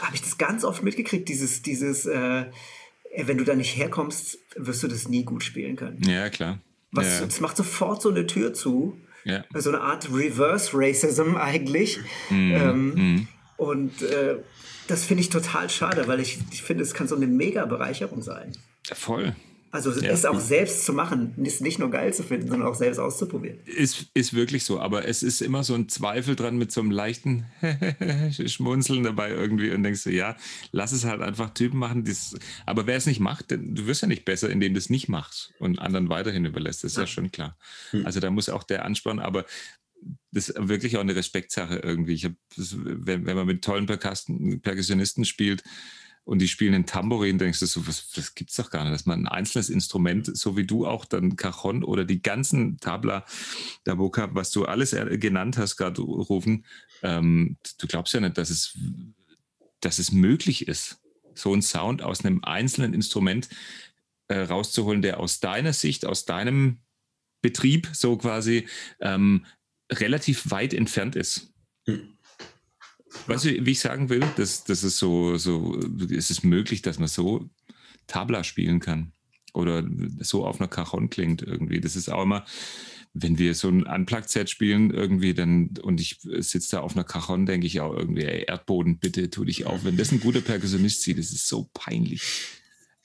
[0.00, 2.46] habe ich das ganz oft mitgekriegt, dieses, dieses, äh,
[3.16, 6.02] wenn du da nicht herkommst, wirst du das nie gut spielen können.
[6.02, 6.58] Ja, klar.
[6.92, 7.26] Was, ja.
[7.26, 8.98] Das macht sofort so eine Tür zu.
[9.24, 9.44] Ja.
[9.54, 11.98] So eine Art Reverse Racism eigentlich.
[12.30, 12.54] Mhm.
[12.54, 13.28] Ähm, mhm.
[13.56, 14.36] Und äh,
[14.88, 18.22] das finde ich total schade, weil ich, ich finde, es kann so eine mega Bereicherung
[18.22, 18.52] sein.
[18.86, 19.34] Ja, voll.
[19.74, 20.12] Also ja.
[20.12, 23.58] es auch selbst zu machen, ist nicht nur geil zu finden, sondern auch selbst auszuprobieren.
[23.64, 26.92] Ist, ist wirklich so, aber es ist immer so ein Zweifel dran mit so einem
[26.92, 27.44] leichten
[28.46, 30.36] Schmunzeln dabei irgendwie und denkst du, ja,
[30.70, 32.04] lass es halt einfach Typen machen.
[32.04, 35.08] Dies, aber wer es nicht macht, du wirst ja nicht besser, indem du es nicht
[35.08, 37.58] machst und anderen weiterhin überlässt, das ist ja, ja schon klar.
[37.90, 38.06] Hm.
[38.06, 39.44] Also da muss auch der Ansporn, aber
[40.30, 42.14] das ist wirklich auch eine Respektsache irgendwie.
[42.14, 45.64] Ich hab, das, wenn, wenn man mit tollen Perkussionisten spielt
[46.24, 49.06] und die spielen einen Tambourin, denkst du so, was, das gibt's doch gar nicht, dass
[49.06, 53.24] man ein einzelnes Instrument, so wie du auch dann Cajon oder die ganzen Tabla
[53.84, 56.64] da Boca, was du alles genannt hast, gerade rufen,
[57.02, 58.78] ähm, du glaubst ja nicht, dass es,
[59.80, 60.98] dass es möglich ist,
[61.34, 63.48] so einen Sound aus einem einzelnen Instrument
[64.28, 66.80] äh, rauszuholen, der aus deiner Sicht, aus deinem
[67.42, 68.66] Betrieb so quasi
[69.00, 69.44] ähm,
[69.92, 71.52] relativ weit entfernt ist.
[71.86, 72.13] Hm.
[73.26, 74.22] Weißt du, wie ich sagen will?
[74.36, 75.74] Das, das ist so, so,
[76.08, 77.48] ist es möglich, dass man so
[78.06, 79.12] Tabla spielen kann
[79.54, 79.86] oder
[80.20, 81.80] so auf einer Cajon klingt irgendwie.
[81.80, 82.44] Das ist auch immer,
[83.14, 87.46] wenn wir so ein Unplugged-Set spielen irgendwie, dann und ich sitze da auf einer Cajon,
[87.46, 89.84] denke ich auch irgendwie, ey, Erdboden, bitte tu dich auf.
[89.84, 92.22] Wenn das ein guter Perkussionist sieht, das ist so peinlich.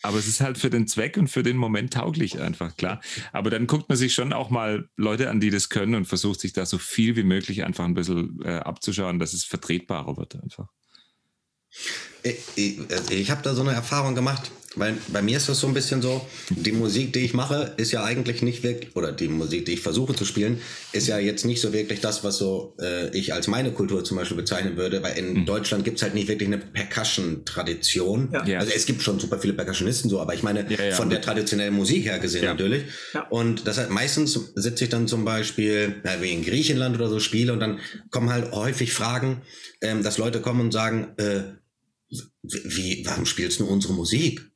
[0.01, 3.01] Aber es ist halt für den Zweck und für den Moment tauglich einfach, klar.
[3.33, 6.39] Aber dann guckt man sich schon auch mal Leute an, die das können und versucht
[6.39, 10.35] sich da so viel wie möglich einfach ein bisschen äh, abzuschauen, dass es vertretbarer wird
[10.41, 10.67] einfach.
[12.23, 12.79] Ich, ich,
[13.11, 16.01] ich habe da so eine Erfahrung gemacht, weil bei mir ist das so ein bisschen
[16.01, 19.73] so, die Musik, die ich mache, ist ja eigentlich nicht wirklich, oder die Musik, die
[19.73, 20.61] ich versuche zu spielen,
[20.91, 24.17] ist ja jetzt nicht so wirklich das, was so äh, ich als meine Kultur zum
[24.17, 25.45] Beispiel bezeichnen würde, weil in mhm.
[25.47, 28.29] Deutschland gibt's halt nicht wirklich eine Percussion-Tradition.
[28.45, 28.59] Ja.
[28.59, 30.95] Also es gibt schon super viele Percussionisten so, aber ich meine ja, ja.
[30.95, 32.83] von der traditionellen Musik her gesehen natürlich.
[33.31, 37.19] Und das halt meistens sitze ich dann zum Beispiel, na, wie in Griechenland oder so
[37.19, 37.79] spiele und dann
[38.11, 39.41] kommen halt häufig Fragen,
[39.81, 41.41] ähm, dass Leute kommen und sagen, äh,
[42.43, 44.48] wie, warum spielst du unsere Musik?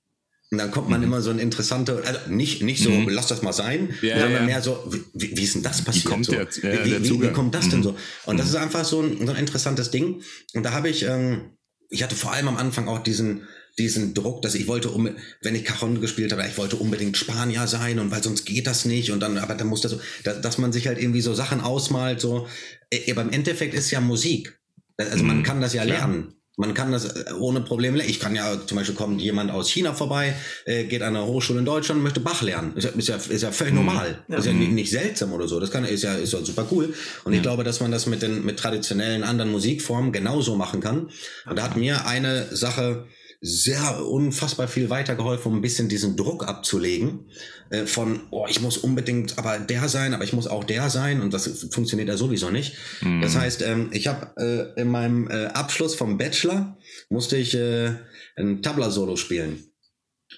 [0.53, 1.07] Und dann kommt man mhm.
[1.07, 3.09] immer so ein interessanter, also nicht, nicht so, mhm.
[3.09, 4.45] lass das mal sein, ja, sondern ja.
[4.45, 6.05] mehr so, wie, wie ist denn das passiert?
[6.05, 6.31] Wie kommt, so?
[6.31, 7.71] der, äh, wie, wie, wie, kommt das mhm.
[7.71, 7.97] denn so?
[8.27, 8.51] Und das mhm.
[8.51, 10.21] ist einfach so ein, so ein interessantes Ding.
[10.53, 11.57] Und da habe ich, ähm,
[11.89, 13.47] ich hatte vor allem am Anfang auch diesen,
[13.79, 15.09] diesen Druck, dass ich wollte, um,
[15.41, 18.85] wenn ich Cajon gespielt habe, ich wollte unbedingt Spanier sein und weil sonst geht das
[18.85, 21.33] nicht und dann, aber dann muss das so, dass, dass man sich halt irgendwie so
[21.33, 22.47] Sachen ausmalt, so,
[22.91, 24.59] äh, aber im Endeffekt ist ja Musik.
[24.97, 25.43] Also man mhm.
[25.43, 26.35] kann das ja lernen.
[26.55, 28.03] Man kann das äh, ohne Probleme.
[28.05, 30.35] Ich kann ja zum Beispiel kommt jemand aus China vorbei,
[30.65, 32.75] äh, geht an einer Hochschule in Deutschland und möchte Bach lernen.
[32.75, 33.85] Ist ja, ist ja, ist ja völlig mhm.
[33.85, 34.23] normal.
[34.27, 34.37] Ja.
[34.37, 35.59] Ist ja nicht, nicht, seltsam oder so.
[35.59, 36.93] Das kann, ist ja, ist ja super cool.
[37.23, 41.09] Und ich glaube, dass man das mit den mit traditionellen anderen Musikformen genauso machen kann.
[41.49, 43.07] Und da hat mir eine Sache
[43.45, 47.29] sehr unfassbar viel weitergeholfen, um ein bisschen diesen Druck abzulegen
[47.71, 51.21] äh, von, oh, ich muss unbedingt aber der sein, aber ich muss auch der sein
[51.21, 52.77] und das funktioniert ja sowieso nicht.
[53.01, 53.21] Mhm.
[53.21, 56.77] Das heißt, ähm, ich habe äh, in meinem äh, Abschluss vom Bachelor
[57.09, 57.91] musste ich äh,
[58.37, 59.65] ein Tabla-Solo spielen.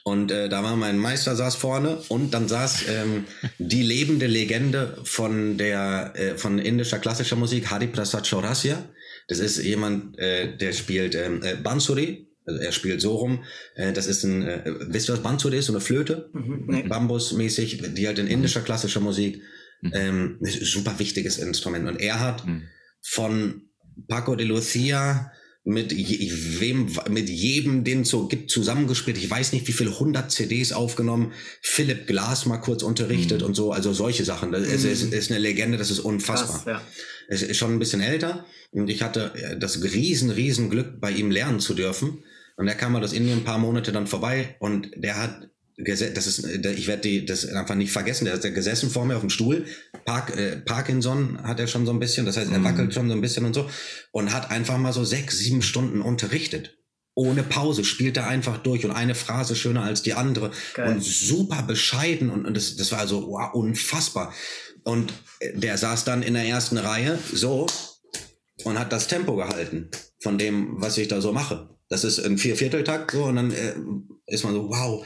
[0.04, 3.26] Und äh, da war mein Meister saß vorne und dann saß ähm,
[3.60, 8.84] die lebende Legende von der äh, von indischer klassischer Musik Hadi Prasad Chaurasia.
[9.28, 13.44] Das ist jemand, der spielt ähm, äh, Bansuri also er spielt so rum.
[13.76, 15.66] Äh, das ist ein, äh, wisst ihr, was Banzud ist?
[15.66, 16.84] So eine Flöte, mhm, nee.
[16.84, 19.42] Bambus-mäßig, die halt in indischer klassischer Musik
[19.82, 19.92] mhm.
[19.94, 21.88] ähm, super wichtiges Instrument.
[21.88, 22.64] Und er hat mhm.
[23.02, 23.62] von
[24.08, 25.32] Paco de Lucia
[25.68, 29.18] mit je, wem, mit jedem, den es so gibt, zusammengespielt.
[29.18, 31.34] Ich weiß nicht, wie viele hundert CDs aufgenommen.
[31.62, 33.48] Philipp Glass mal kurz unterrichtet mhm.
[33.48, 33.72] und so.
[33.72, 34.52] Also solche Sachen.
[34.52, 36.64] Das ist, ist, ist eine Legende, das ist unfassbar.
[36.64, 36.82] Krass, ja.
[37.28, 41.32] Es ist schon ein bisschen älter und ich hatte das riesen, riesen Glück, bei ihm
[41.32, 42.24] lernen zu dürfen.
[42.58, 46.00] Und er kam mal aus Indien ein paar Monate dann vorbei und der hat das
[46.02, 48.26] ist, ich werde die das einfach nicht vergessen.
[48.26, 49.66] Der ist gesessen vor mir auf dem Stuhl.
[50.06, 52.64] Park, äh, Parkinson hat er schon so ein bisschen, das heißt, er mhm.
[52.64, 53.70] wackelt schon so ein bisschen und so
[54.12, 56.78] und hat einfach mal so sechs, sieben Stunden unterrichtet.
[57.14, 60.94] Ohne Pause spielt er einfach durch und eine Phrase schöner als die andere Geil.
[60.94, 64.34] und super bescheiden und, und das, das war also wow, unfassbar.
[64.84, 65.14] Und
[65.56, 67.68] der saß dann in der ersten Reihe so
[68.64, 69.90] und hat das Tempo gehalten
[70.20, 71.75] von dem, was ich da so mache.
[72.04, 73.74] Das ist ein Viervierteltakt so und dann äh,
[74.28, 75.06] ist man so, wow.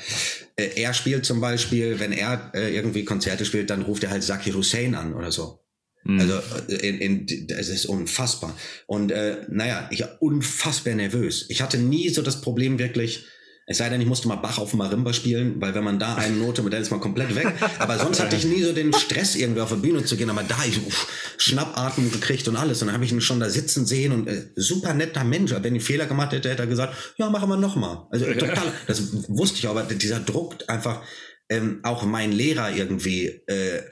[0.55, 4.23] Äh, er spielt zum Beispiel, wenn er äh, irgendwie Konzerte spielt, dann ruft er halt
[4.23, 5.59] Zakir Hussein an oder so.
[6.03, 6.19] Mhm.
[6.19, 8.57] Also äh, in, in, das ist unfassbar.
[8.87, 11.45] Und äh, naja, ich war unfassbar nervös.
[11.49, 13.25] Ich hatte nie so das Problem wirklich,
[13.72, 16.36] es sei denn, ich musste mal Bach auf Marimba spielen, weil wenn man da eine
[16.36, 17.53] Note, dann ist man komplett weg.
[17.78, 20.32] Aber sonst hatte ich nie so den Stress, irgendwie auf der Bühne zu gehen.
[20.32, 21.07] Aber da ich uff,
[21.38, 22.82] Schnappatmung gekriegt und alles.
[22.82, 25.53] Und dann habe ich ihn schon da sitzen sehen und äh, super netter Mensch.
[25.61, 28.07] Wenn ich Fehler gemacht hätte, hätte er gesagt, ja, machen wir nochmal.
[28.09, 31.03] Also total, das wusste ich aber, dieser Druck einfach
[31.47, 33.84] ähm, auch mein Lehrer irgendwie äh,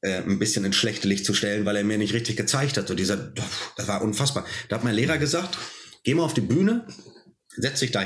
[0.00, 2.88] äh, ein bisschen ins schlechte Licht zu stellen, weil er mir nicht richtig gezeigt hat.
[2.88, 3.18] So dieser,
[3.76, 4.46] das war unfassbar.
[4.70, 5.58] Da hat mein Lehrer gesagt,
[6.02, 6.86] geh mal auf die Bühne,
[7.58, 8.00] setz dich da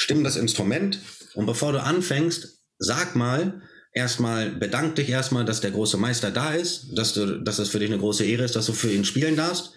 [0.00, 0.98] hin, stimm das Instrument
[1.34, 6.52] und bevor du anfängst, sag mal, erstmal bedank dich erstmal, dass der große Meister da
[6.54, 9.04] ist, dass du, dass es für dich eine große Ehre ist, dass du für ihn
[9.04, 9.72] spielen darfst.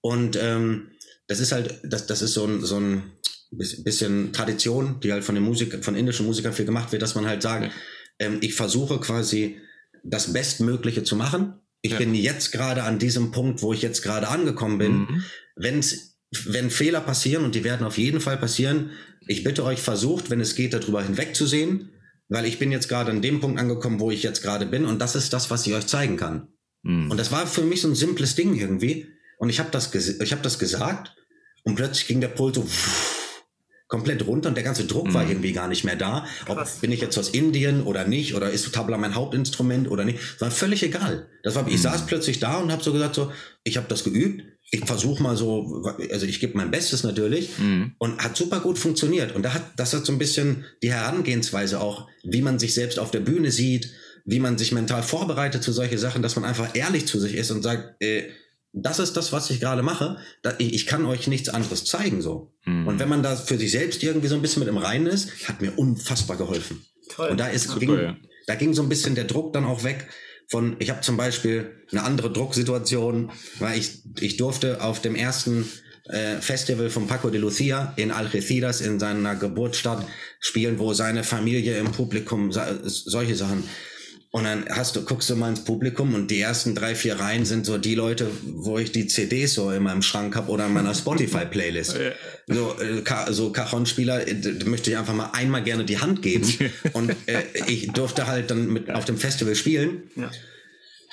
[0.00, 0.90] Und ähm,
[1.26, 3.12] das ist halt, das, das ist so ein, so ein
[3.50, 7.26] bisschen Tradition, die halt von den Musik, von indischen Musikern viel gemacht wird, dass man
[7.26, 7.70] halt sagt, ja.
[8.18, 9.60] ähm, ich versuche quasi
[10.04, 11.60] das Bestmögliche zu machen.
[11.82, 11.98] Ich ja.
[11.98, 14.92] bin jetzt gerade an diesem Punkt, wo ich jetzt gerade angekommen bin.
[14.92, 15.24] Mhm.
[15.56, 16.15] Wenn's,
[16.52, 18.90] wenn Fehler passieren, und die werden auf jeden Fall passieren,
[19.26, 21.90] ich bitte euch, versucht, wenn es geht, darüber hinwegzusehen,
[22.28, 24.98] weil ich bin jetzt gerade an dem Punkt angekommen, wo ich jetzt gerade bin und
[24.98, 26.48] das ist das, was ich euch zeigen kann.
[26.82, 27.10] Mhm.
[27.10, 29.06] Und das war für mich so ein simples Ding irgendwie
[29.38, 31.14] und ich habe das, ich hab das gesagt
[31.64, 32.66] und plötzlich ging der Puls so
[33.88, 35.14] komplett runter und der ganze Druck mhm.
[35.14, 36.26] war irgendwie gar nicht mehr da.
[36.48, 36.78] Ob Krass.
[36.80, 40.50] bin ich jetzt aus Indien oder nicht oder ist Tabla mein Hauptinstrument oder nicht, war
[40.50, 41.28] völlig egal.
[41.42, 41.78] Das war, ich mhm.
[41.78, 43.32] saß plötzlich da und habe so gesagt so,
[43.62, 47.92] ich habe das geübt, ich versuche mal so, also ich gebe mein Bestes natürlich mhm.
[47.98, 49.34] und hat super gut funktioniert.
[49.34, 52.98] Und da hat, das hat so ein bisschen die Herangehensweise auch, wie man sich selbst
[52.98, 53.92] auf der Bühne sieht,
[54.24, 57.52] wie man sich mental vorbereitet zu solche Sachen, dass man einfach ehrlich zu sich ist
[57.52, 58.24] und sagt, äh,
[58.72, 60.18] das ist das, was ich gerade mache.
[60.42, 62.52] Da, ich, ich, kann euch nichts anderes zeigen so.
[62.64, 62.88] Mhm.
[62.88, 65.48] Und wenn man da für sich selbst irgendwie so ein bisschen mit im Reinen ist,
[65.48, 66.84] hat mir unfassbar geholfen.
[67.08, 67.30] Toll.
[67.30, 70.08] Und da ist, ging, da ging so ein bisschen der Druck dann auch weg
[70.48, 75.68] von, ich habe zum Beispiel eine andere Drucksituation, weil ich, ich durfte auf dem ersten
[76.08, 80.06] äh, Festival von Paco de Lucia in Algeciras in seiner Geburtsstadt
[80.38, 83.64] spielen, wo seine Familie im Publikum solche Sachen
[84.36, 87.46] und dann hast du, guckst du mal ins Publikum und die ersten drei, vier Reihen
[87.46, 90.74] sind so die Leute, wo ich die CDs so in meinem Schrank habe oder in
[90.74, 91.98] meiner Spotify-Playlist.
[92.46, 94.34] so, äh, so Cajon-Spieler, äh,
[94.66, 96.52] möchte ich einfach mal einmal gerne die Hand geben.
[96.92, 100.02] Und äh, ich durfte halt dann mit auf dem Festival spielen.
[100.16, 100.30] Ja.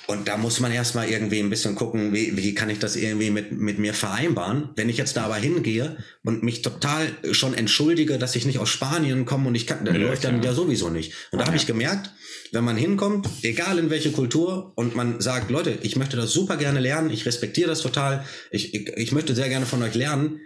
[0.05, 3.29] Und da muss man erstmal irgendwie ein bisschen gucken, wie, wie kann ich das irgendwie
[3.29, 4.69] mit, mit mir vereinbaren.
[4.75, 8.69] Wenn ich jetzt da aber hingehe und mich total schon entschuldige, dass ich nicht aus
[8.69, 11.13] Spanien komme und ich kann, dann ja, läuft dann ja sowieso nicht.
[11.31, 12.11] Und da habe ich gemerkt,
[12.51, 16.57] wenn man hinkommt, egal in welche Kultur, und man sagt, Leute, ich möchte das super
[16.57, 20.41] gerne lernen, ich respektiere das total, ich, ich, ich möchte sehr gerne von euch lernen,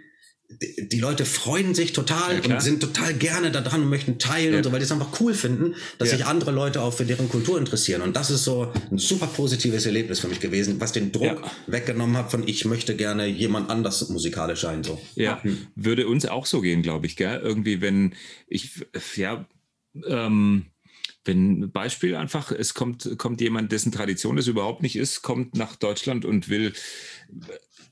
[0.50, 4.52] die, Leute freuen sich total ja, und sind total gerne da dran und möchten teilen
[4.52, 4.58] ja.
[4.58, 6.16] und so, weil die es einfach cool finden, dass ja.
[6.16, 8.00] sich andere Leute auch für deren Kultur interessieren.
[8.00, 12.16] Und das ist so ein super positives Erlebnis für mich gewesen, was den Druck weggenommen
[12.16, 14.82] hat von ich möchte gerne jemand anders musikalisch sein.
[14.82, 14.98] So.
[15.14, 15.66] Ja, hm.
[15.74, 17.40] würde uns auch so gehen, glaube ich, gell?
[17.42, 18.14] Irgendwie, wenn
[18.46, 18.86] ich,
[19.16, 19.46] ja,
[20.06, 20.64] ähm,
[21.24, 25.76] wenn Beispiel einfach, es kommt, kommt jemand, dessen Tradition es überhaupt nicht ist, kommt nach
[25.76, 26.72] Deutschland und will,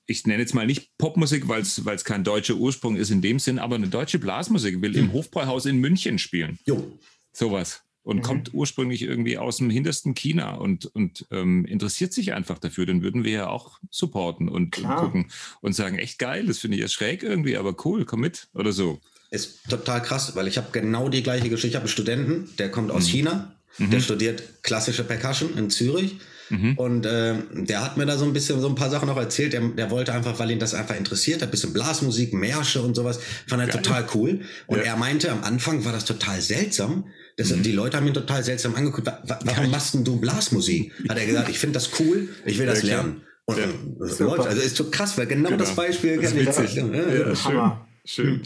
[0.06, 3.58] ich nenne jetzt mal nicht Popmusik, weil es kein deutscher Ursprung ist in dem Sinn,
[3.58, 4.98] aber eine deutsche Blasmusik, will mhm.
[4.98, 6.58] im Hofbräuhaus in München spielen.
[6.64, 6.98] Jo.
[7.32, 7.82] Sowas.
[8.02, 8.22] Und mhm.
[8.22, 13.02] kommt ursprünglich irgendwie aus dem hintersten China und, und ähm, interessiert sich einfach dafür, dann
[13.02, 15.30] würden wir ja auch supporten und, und gucken
[15.60, 18.72] und sagen, echt geil, das finde ich jetzt schräg irgendwie, aber cool, komm mit oder
[18.72, 19.00] so
[19.30, 21.68] ist total krass, weil ich habe genau die gleiche Geschichte.
[21.68, 23.10] Ich habe einen Studenten, der kommt aus mhm.
[23.10, 23.90] China, mhm.
[23.90, 26.16] der studiert klassische Percussion in Zürich.
[26.50, 26.78] Mhm.
[26.78, 29.52] Und äh, der hat mir da so ein bisschen so ein paar Sachen auch erzählt.
[29.52, 33.20] Der, der wollte einfach, weil ihn das einfach interessiert, ein bisschen Blasmusik, Märsche und sowas,
[33.46, 33.82] fand er Geil.
[33.82, 34.40] total cool.
[34.66, 34.84] Und ja.
[34.84, 37.08] er meinte, am Anfang war das total seltsam.
[37.36, 37.62] Das, mhm.
[37.62, 39.06] Die Leute haben ihn total seltsam angeguckt.
[39.06, 40.92] Warum machst denn du Blasmusik?
[41.08, 43.22] Hat er gesagt, ich finde das cool, ich will das lernen.
[43.44, 43.66] Und ja,
[44.00, 44.46] das läuft.
[44.46, 45.60] Also ist so krass, weil genau, genau.
[45.60, 46.74] das Beispiel das ist witzig.
[46.74, 47.80] Ja, ja, schön.
[48.04, 48.42] schön.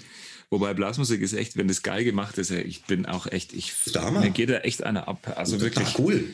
[0.51, 4.31] Wobei Blasmusik ist echt, wenn das geil gemacht ist, ich bin auch echt, ich, mir
[4.31, 5.35] geht da echt einer ab.
[5.37, 5.97] Also wirklich.
[5.99, 6.25] cool.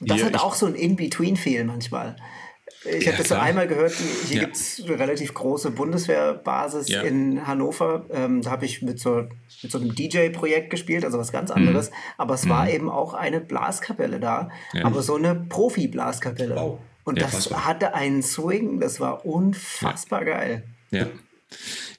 [0.00, 2.16] Das ja, hat auch so ein In-Between-Feel manchmal.
[2.84, 3.92] Ich ja, habe das so einmal gehört,
[4.26, 4.44] hier ja.
[4.44, 7.02] gibt es eine relativ große Bundeswehrbasis ja.
[7.02, 8.06] in Hannover.
[8.10, 9.28] Ähm, da habe ich mit so,
[9.62, 11.90] mit so einem DJ-Projekt gespielt, also was ganz anderes.
[11.90, 11.94] Mhm.
[12.16, 12.50] Aber es mhm.
[12.50, 14.48] war eben auch eine Blaskapelle da,
[14.82, 16.56] aber so eine Profi-Blaskapelle.
[16.56, 16.78] Wow.
[17.04, 20.64] Und das hatte einen Swing, das war unfassbar geil.
[20.90, 21.06] Ja.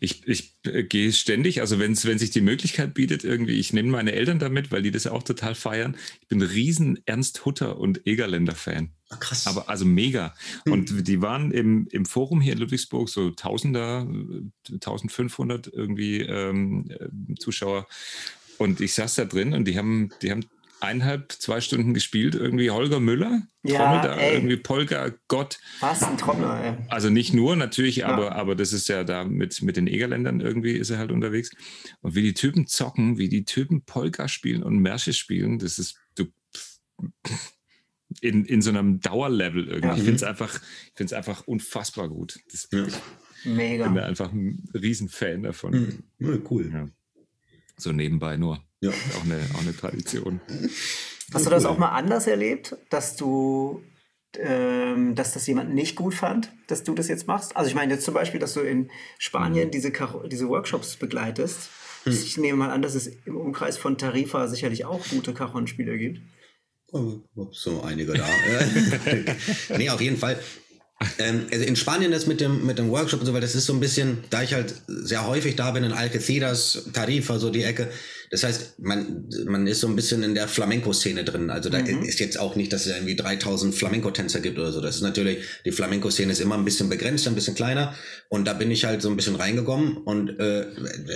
[0.04, 3.92] Ich, ich äh, gehe ständig, also wenn's, wenn sich die Möglichkeit bietet, irgendwie, ich nehme
[3.92, 5.96] meine Eltern damit, weil die das auch total feiern.
[6.22, 8.90] Ich bin riesen Ernst Hutter und Egerländer-Fan.
[9.20, 9.46] Krass.
[9.46, 10.34] Aber also mega.
[10.66, 10.74] Hm.
[10.74, 14.08] Und die waren im, im Forum hier in Ludwigsburg so Tausender,
[14.72, 17.88] 1500 irgendwie ähm, äh, Zuschauer.
[18.58, 20.46] Und ich saß da drin und die haben, die haben
[20.82, 22.36] eineinhalb, zwei Stunden gespielt.
[22.36, 24.36] Irgendwie Holger Müller, ja, Trommel da, ey.
[24.36, 25.60] irgendwie Polka, Gott.
[25.80, 26.78] Was ein Trommler, ey.
[26.90, 28.08] Also nicht nur natürlich, ja.
[28.08, 31.52] aber, aber das ist ja da mit, mit den Egerländern irgendwie ist er halt unterwegs.
[32.02, 35.98] Und wie die Typen zocken, wie die Typen Polka spielen und Märsche spielen, das ist
[36.16, 36.26] du,
[38.22, 39.88] in, in so einem Dauerlevel irgendwie.
[39.88, 39.96] Ja.
[39.96, 40.60] Ich finde es einfach,
[41.12, 42.40] einfach unfassbar gut.
[42.52, 42.86] Das, ja.
[42.88, 42.96] Ich
[43.46, 43.86] Mega.
[43.86, 46.04] bin da einfach ein Riesenfan davon.
[46.20, 46.44] Mhm.
[46.50, 46.72] Cool.
[46.72, 46.90] Ja.
[47.78, 48.64] So nebenbei nur.
[48.82, 48.90] Ja.
[48.90, 50.42] Auch eine, auch eine Tradition.
[51.34, 53.84] Hast du das auch mal anders erlebt, dass du,
[54.38, 57.56] ähm, dass das jemand nicht gut fand, dass du das jetzt machst?
[57.56, 59.72] Also ich meine jetzt zum Beispiel, dass du in Spanien mhm.
[59.72, 59.94] diese,
[60.30, 61.70] diese Workshops begleitest.
[62.04, 62.14] Hm.
[62.14, 66.20] Ich nehme mal an, dass es im Umkreis von Tarifa sicherlich auch gute Cajon-Spieler gibt.
[66.92, 67.22] Oh,
[67.52, 68.28] so einige da.
[69.78, 70.38] nee, auf jeden Fall.
[71.20, 73.66] Ähm, also in Spanien das mit dem, mit dem Workshop und so, weil das ist
[73.66, 77.64] so ein bisschen, da ich halt sehr häufig da bin in Algeciras, Tarifa, so die
[77.64, 77.90] Ecke,
[78.32, 81.50] das heißt, man, man ist so ein bisschen in der Flamenco-Szene drin.
[81.50, 82.04] Also da mhm.
[82.04, 84.80] ist jetzt auch nicht, dass es irgendwie 3000 Flamenco-Tänzer gibt oder so.
[84.80, 87.94] Das ist natürlich, die Flamenco-Szene ist immer ein bisschen begrenzt, ein bisschen kleiner.
[88.30, 89.98] Und da bin ich halt so ein bisschen reingekommen.
[89.98, 90.66] Und äh,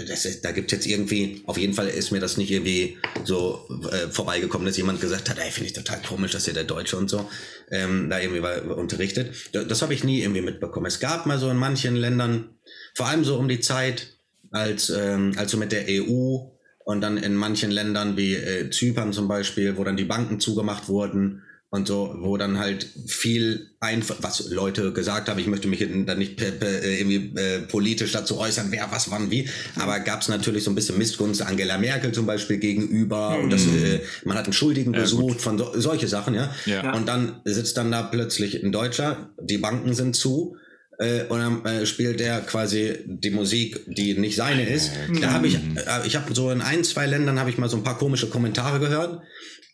[0.10, 3.66] das ist, da gibt's jetzt irgendwie, auf jeden Fall ist mir das nicht irgendwie so
[3.92, 6.98] äh, vorbeigekommen, dass jemand gesagt hat, ey, finde ich total komisch, dass hier der Deutsche
[6.98, 7.30] und so
[7.72, 9.34] ähm, da irgendwie war, unterrichtet.
[9.54, 10.88] Das, das habe ich nie irgendwie mitbekommen.
[10.88, 12.50] Es gab mal so in manchen Ländern,
[12.94, 14.18] vor allem so um die Zeit,
[14.52, 16.55] als, ähm, als so mit der EU
[16.86, 20.88] und dann in manchen Ländern wie äh, Zypern zum Beispiel, wo dann die Banken zugemacht
[20.88, 25.86] wurden und so, wo dann halt viel einfach, was Leute gesagt haben, ich möchte mich
[26.06, 30.28] dann nicht äh, irgendwie äh, politisch dazu äußern, wer was wann wie, aber gab es
[30.28, 33.44] natürlich so ein bisschen Missgunst Angela Merkel zum Beispiel gegenüber mhm.
[33.46, 35.42] und das, äh, man hat einen Schuldigen ja, gesucht gut.
[35.42, 36.54] von so, solche Sachen, ja?
[36.68, 36.94] ja.
[36.94, 40.56] Und dann sitzt dann da plötzlich ein Deutscher, die Banken sind zu
[41.00, 44.92] äh, und dann äh, spielt er quasi die Musik, die nicht seine ist.
[45.22, 47.78] Da habe ich, äh, ich habe so in ein, zwei Ländern habe ich mal so
[47.78, 49.22] ein paar komische Kommentare gehört,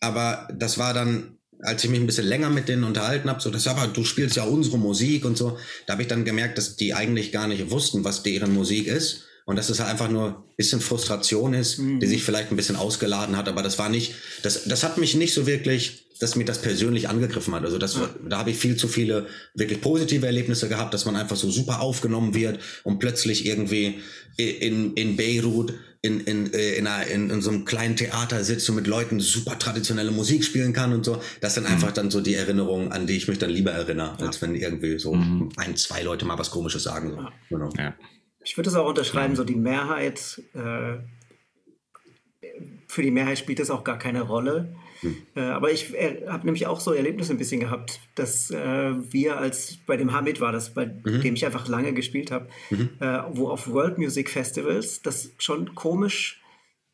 [0.00, 3.50] aber das war dann, als ich mich ein bisschen länger mit denen unterhalten habe, so
[3.50, 6.76] das aber du spielst ja unsere Musik und so, da habe ich dann gemerkt, dass
[6.76, 10.28] die eigentlich gar nicht wussten, was deren Musik ist und dass es halt einfach nur
[10.28, 12.00] ein bisschen Frustration ist, mhm.
[12.00, 15.14] die sich vielleicht ein bisschen ausgeladen hat, aber das war nicht, das, das hat mich
[15.14, 17.64] nicht so wirklich, dass mir das persönlich angegriffen hat.
[17.64, 18.08] Also das, ja.
[18.28, 21.80] da habe ich viel zu viele wirklich positive Erlebnisse gehabt, dass man einfach so super
[21.80, 24.00] aufgenommen wird und plötzlich irgendwie
[24.36, 28.68] in, in Beirut in, in, äh, in, einer, in, in so einem kleinen Theater sitzt
[28.68, 31.20] und mit Leuten super traditionelle Musik spielen kann und so.
[31.40, 31.74] Das sind mhm.
[31.74, 34.26] einfach dann so die Erinnerungen, an die ich mich dann lieber erinnere, ja.
[34.26, 35.50] als wenn irgendwie so mhm.
[35.56, 37.10] ein, zwei Leute mal was Komisches sagen.
[37.10, 37.16] So.
[37.16, 37.32] Ja.
[37.48, 37.70] Genau.
[37.78, 37.94] Ja.
[38.44, 40.98] Ich würde es auch unterschreiben, so die Mehrheit, äh,
[42.88, 44.74] für die Mehrheit spielt das auch gar keine Rolle.
[45.02, 45.16] Hm.
[45.34, 49.38] Äh, aber ich äh, habe nämlich auch so Erlebnisse ein bisschen gehabt, dass äh, wir
[49.38, 51.20] als bei dem Hamid war das, bei mhm.
[51.20, 52.90] dem ich einfach lange gespielt habe, mhm.
[53.00, 56.40] Äh, wo auf World Music Festivals das schon komisch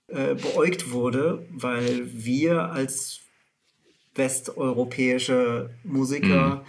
[0.08, 3.20] äh, beäugt wurde, weil wir als
[4.14, 6.64] westeuropäische Musiker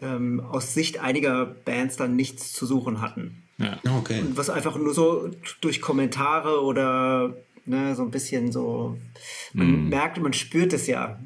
[0.00, 0.06] mhm.
[0.06, 3.42] ähm, aus Sicht einiger Bands dann nichts zu suchen hatten.
[3.58, 3.80] Ja.
[3.98, 4.20] Okay.
[4.20, 5.30] Und was einfach nur so
[5.60, 7.36] durch Kommentare oder
[7.66, 8.96] ne, so ein bisschen so,
[9.52, 9.88] man mm.
[9.88, 11.20] merkt, man spürt es ja.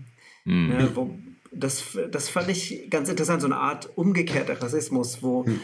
[0.45, 0.69] Mm.
[0.69, 1.11] Ne, wo,
[1.53, 5.61] das, das fand ich ganz interessant, so eine Art umgekehrter Rassismus, wo hm.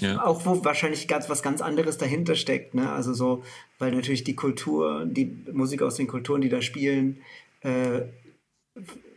[0.00, 0.24] ja.
[0.24, 2.74] auch wo wahrscheinlich ganz was ganz anderes dahinter steckt.
[2.74, 2.90] Ne?
[2.90, 3.44] Also so,
[3.78, 7.18] weil natürlich die Kultur, die Musik aus den Kulturen, die da spielen,
[7.60, 8.02] äh,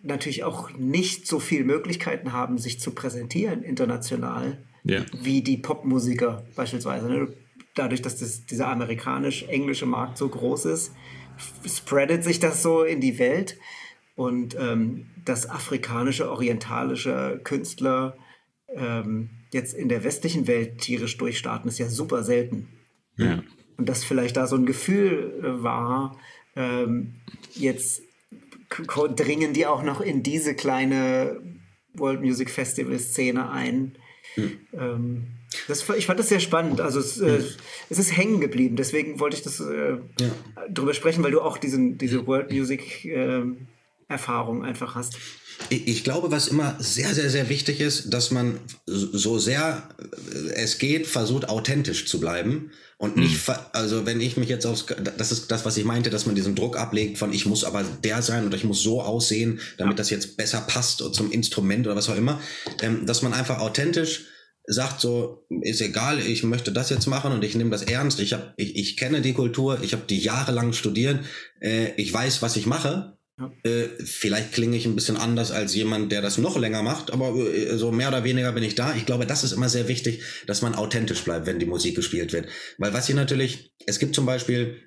[0.04, 5.06] natürlich auch nicht so viele Möglichkeiten haben, sich zu präsentieren international ja.
[5.22, 7.08] wie die Popmusiker beispielsweise.
[7.08, 7.28] Ne?
[7.76, 10.94] Dadurch, dass das, dieser amerikanisch-englische Markt so groß ist,
[11.66, 13.58] spreadet sich das so in die Welt.
[14.16, 18.18] Und ähm, dass afrikanische, orientalische Künstler
[18.76, 22.68] ähm, jetzt in der westlichen Welt tierisch durchstarten, ist ja super selten.
[23.16, 23.42] Ja.
[23.78, 26.18] Und dass vielleicht da so ein Gefühl äh, war,
[26.56, 27.16] ähm,
[27.54, 28.02] jetzt
[29.16, 31.42] dringen die auch noch in diese kleine
[31.94, 33.98] World Music Festival Szene ein
[34.36, 35.28] Hm.
[35.68, 36.82] Das, ich fand das sehr spannend.
[36.82, 37.42] Also es, äh,
[37.90, 38.76] es ist hängen geblieben.
[38.76, 40.30] Deswegen wollte ich das äh, ja.
[40.70, 43.42] drüber sprechen, weil du auch diesen, diese World Music äh,
[44.08, 45.16] Erfahrung einfach hast.
[45.70, 49.90] Ich glaube, was immer sehr, sehr, sehr wichtig ist, dass man so sehr
[50.56, 53.56] es geht, versucht authentisch zu bleiben und nicht, mhm.
[53.74, 54.86] also wenn ich mich jetzt aufs,
[55.18, 57.84] das ist das, was ich meinte, dass man diesen Druck ablegt von ich muss aber
[58.04, 59.98] der sein oder ich muss so aussehen, damit ja.
[59.98, 62.42] das jetzt besser passt zum Instrument oder was auch immer,
[62.82, 64.26] ähm, dass man einfach authentisch
[64.72, 68.20] sagt so, ist egal, ich möchte das jetzt machen und ich nehme das ernst.
[68.20, 71.20] Ich, hab, ich, ich kenne die Kultur, ich habe die jahrelang studiert,
[71.60, 73.18] äh, ich weiß, was ich mache.
[73.40, 73.52] Ja.
[73.64, 77.34] Äh, vielleicht klinge ich ein bisschen anders als jemand, der das noch länger macht, aber
[77.36, 78.94] äh, so mehr oder weniger bin ich da.
[78.96, 82.32] Ich glaube, das ist immer sehr wichtig, dass man authentisch bleibt, wenn die Musik gespielt
[82.32, 82.48] wird.
[82.78, 84.78] Weil was hier natürlich, es gibt zum Beispiel,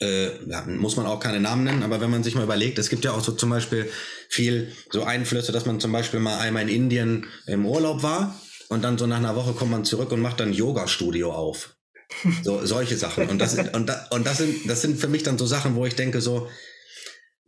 [0.00, 2.88] äh, ja, muss man auch keine Namen nennen, aber wenn man sich mal überlegt, es
[2.88, 3.88] gibt ja auch so zum Beispiel
[4.28, 8.41] viel so Einflüsse, dass man zum Beispiel mal einmal in Indien im Urlaub war
[8.72, 11.76] und dann so nach einer Woche kommt man zurück und macht dann Yoga-Studio auf.
[12.42, 13.28] So, solche Sachen.
[13.28, 15.84] Und das, und, da, und das sind, das sind für mich dann so Sachen, wo
[15.84, 16.48] ich denke so,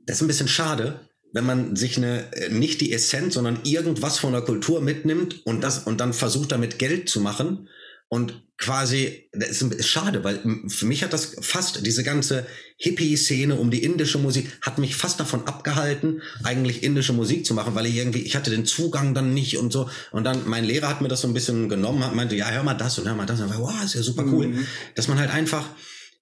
[0.07, 4.33] das ist ein bisschen schade, wenn man sich eine, nicht die Essenz, sondern irgendwas von
[4.33, 7.69] der Kultur mitnimmt und das, und dann versucht damit Geld zu machen
[8.09, 12.47] und quasi, das ist schade, weil für mich hat das fast, diese ganze
[12.79, 17.75] Hippie-Szene um die indische Musik, hat mich fast davon abgehalten, eigentlich indische Musik zu machen,
[17.75, 19.91] weil ich irgendwie, ich hatte den Zugang dann nicht und so.
[20.13, 22.63] Und dann, mein Lehrer hat mir das so ein bisschen genommen, hat meinte, ja, hör
[22.63, 23.39] mal das und hör mal das.
[23.39, 24.49] Und ich war, wow, ist ja super cool.
[24.49, 24.67] Mhm.
[24.95, 25.69] Dass man halt einfach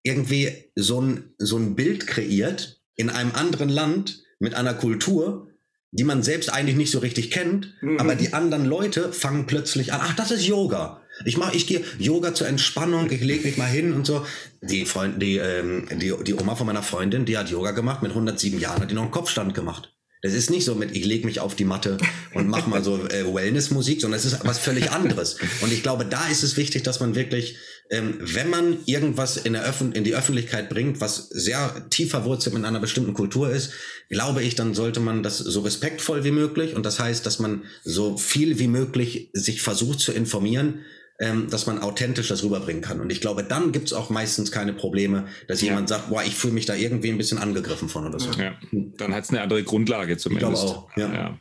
[0.02, 5.48] irgendwie so ein, so ein Bild kreiert in einem anderen Land mit einer Kultur,
[5.92, 8.00] die man selbst eigentlich nicht so richtig kennt, mhm.
[8.00, 11.02] aber die anderen Leute fangen plötzlich an, ach, das ist Yoga.
[11.24, 14.26] Ich mache, ich gehe Yoga zur Entspannung, ich lege mich mal hin und so.
[14.60, 18.12] Die Freund, die, ähm, die, die Oma von meiner Freundin, die hat Yoga gemacht, mit
[18.12, 19.92] 107 Jahren hat die noch einen Kopfstand gemacht.
[20.22, 21.98] Das ist nicht so mit, ich lege mich auf die Matte
[22.32, 25.36] und mach mal so äh, Wellness-Musik, sondern es ist was völlig anderes.
[25.62, 27.56] Und ich glaube, da ist es wichtig, dass man wirklich,
[27.90, 32.64] ähm, wenn man irgendwas in, der in die Öffentlichkeit bringt, was sehr tief verwurzelt mit
[32.64, 33.72] einer bestimmten Kultur ist,
[34.10, 37.64] glaube ich, dann sollte man das so respektvoll wie möglich und das heißt, dass man
[37.82, 40.84] so viel wie möglich sich versucht zu informieren,
[41.22, 43.00] ähm, dass man authentisch das rüberbringen kann.
[43.00, 45.68] Und ich glaube, dann gibt es auch meistens keine Probleme, dass ja.
[45.68, 48.32] jemand sagt, boah, ich fühle mich da irgendwie ein bisschen angegriffen von oder so.
[48.32, 48.58] Ja.
[48.72, 50.52] Dann hat es eine andere Grundlage zumindest.
[50.52, 51.14] Ich glaube auch, ja.
[51.14, 51.38] ja.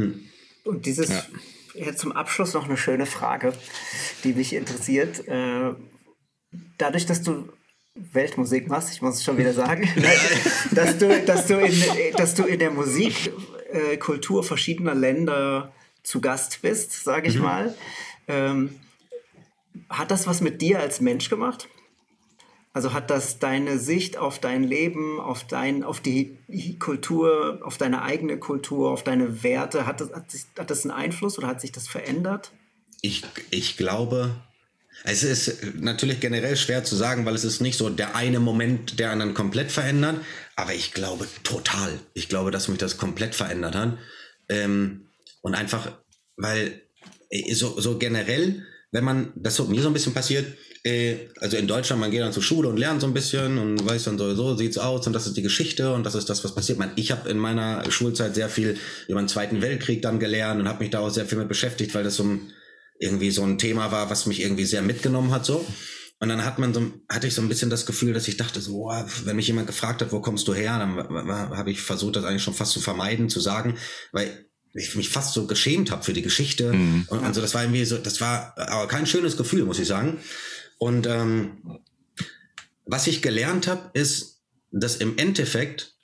[0.00, 0.24] Hm.
[0.64, 1.22] Und dieses, ja.
[1.74, 3.52] jetzt zum Abschluss noch eine schöne Frage,
[4.24, 5.28] die mich interessiert.
[5.28, 5.74] Äh,
[6.78, 7.50] dadurch, dass du
[7.94, 9.86] Weltmusik machst, ich muss es schon wieder sagen,
[10.70, 11.74] dass, du, dass, du in,
[12.16, 15.70] dass du in der Musikkultur verschiedener Länder
[16.02, 17.42] zu Gast bist, sage ich mhm.
[17.42, 17.74] mal.
[18.26, 18.70] Ähm,
[19.88, 21.68] hat das was mit dir als Mensch gemacht?
[22.72, 26.38] Also hat das deine Sicht auf dein Leben, auf, dein, auf die
[26.78, 30.92] Kultur, auf deine eigene Kultur, auf deine Werte, hat das, hat, sich, hat das einen
[30.92, 32.52] Einfluss oder hat sich das verändert?
[33.00, 34.36] Ich, ich glaube,
[35.04, 38.98] es ist natürlich generell schwer zu sagen, weil es ist nicht so der eine Moment,
[38.98, 40.20] der einen komplett verändert,
[40.56, 41.98] aber ich glaube total.
[42.14, 43.98] Ich glaube, dass mich das komplett verändert hat.
[44.48, 45.08] Ähm,
[45.40, 45.92] und einfach,
[46.36, 46.82] weil
[47.30, 50.46] äh, so, so generell wenn man, das ist mir so ein bisschen passiert,
[50.84, 53.84] äh, also in Deutschland, man geht dann zur Schule und lernt so ein bisschen und
[53.84, 56.44] weiß dann so, so sieht's aus und das ist die Geschichte und das ist das,
[56.44, 56.78] was passiert.
[56.78, 58.78] Man, ich habe in meiner Schulzeit sehr viel
[59.08, 61.94] über den Zweiten Weltkrieg dann gelernt und habe mich da auch sehr viel mit beschäftigt,
[61.94, 62.52] weil das so ein,
[63.00, 65.64] irgendwie so ein Thema war, was mich irgendwie sehr mitgenommen hat so.
[66.20, 68.60] Und dann hat man so, hatte ich so ein bisschen das Gefühl, dass ich dachte
[68.60, 70.96] so, boah, wenn mich jemand gefragt hat, wo kommst du her, dann
[71.56, 73.78] habe ich versucht, das eigentlich schon fast zu vermeiden, zu sagen,
[74.10, 76.72] weil ich mich fast so geschämt habe für die Geschichte.
[76.72, 77.06] Mhm.
[77.08, 80.18] Und also das war irgendwie so, das war aber kein schönes Gefühl, muss ich sagen.
[80.78, 81.80] Und ähm,
[82.84, 84.40] was ich gelernt habe, ist,
[84.70, 85.94] dass im Endeffekt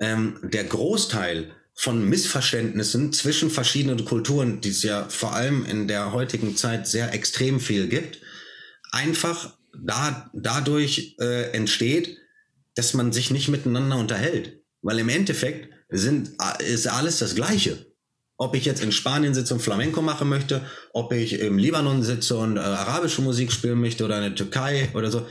[0.00, 6.12] ähm, der Großteil von Missverständnissen zwischen verschiedenen Kulturen, die es ja vor allem in der
[6.12, 8.20] heutigen Zeit sehr extrem viel gibt,
[8.92, 12.16] einfach da, dadurch äh, entsteht,
[12.74, 14.62] dass man sich nicht miteinander unterhält.
[14.80, 17.86] Weil im Endeffekt sind, ist alles das Gleiche.
[18.38, 20.60] Ob ich jetzt in Spanien sitze und Flamenco machen möchte,
[20.92, 24.88] ob ich im Libanon sitze und äh, arabische Musik spielen möchte oder in der Türkei
[24.94, 25.26] oder so.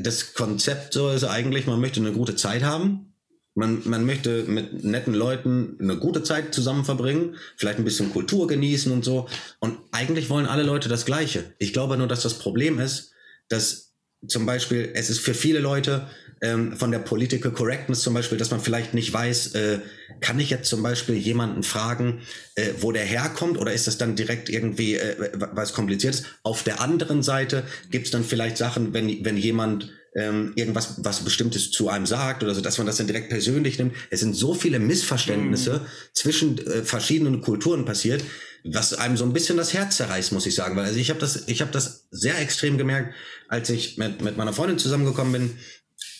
[0.00, 3.14] Das Konzept so ist eigentlich, man möchte eine gute Zeit haben.
[3.54, 8.46] Man, man möchte mit netten Leuten eine gute Zeit zusammen verbringen, vielleicht ein bisschen Kultur
[8.46, 9.28] genießen und so.
[9.58, 11.54] Und eigentlich wollen alle Leute das Gleiche.
[11.58, 13.12] Ich glaube nur, dass das Problem ist,
[13.48, 13.92] dass
[14.26, 16.06] zum Beispiel, es ist für viele Leute
[16.42, 19.78] ähm, von der Political Correctness zum Beispiel, dass man vielleicht nicht weiß, äh,
[20.20, 22.20] kann ich jetzt zum Beispiel jemanden fragen,
[22.54, 25.16] äh, wo der herkommt oder ist das dann direkt irgendwie äh,
[25.52, 26.24] was kompliziert ist?
[26.42, 31.20] Auf der anderen Seite gibt es dann vielleicht Sachen, wenn, wenn jemand ähm, irgendwas was
[31.20, 33.94] Bestimmtes zu einem sagt oder so, dass man das dann direkt persönlich nimmt.
[34.10, 35.86] Es sind so viele Missverständnisse mhm.
[36.14, 38.24] zwischen äh, verschiedenen Kulturen passiert,
[38.64, 40.76] was einem so ein bisschen das Herz zerreißt, muss ich sagen.
[40.76, 43.14] Weil also ich habe das, ich habe das sehr extrem gemerkt,
[43.48, 45.50] als ich mit, mit meiner Freundin zusammengekommen bin,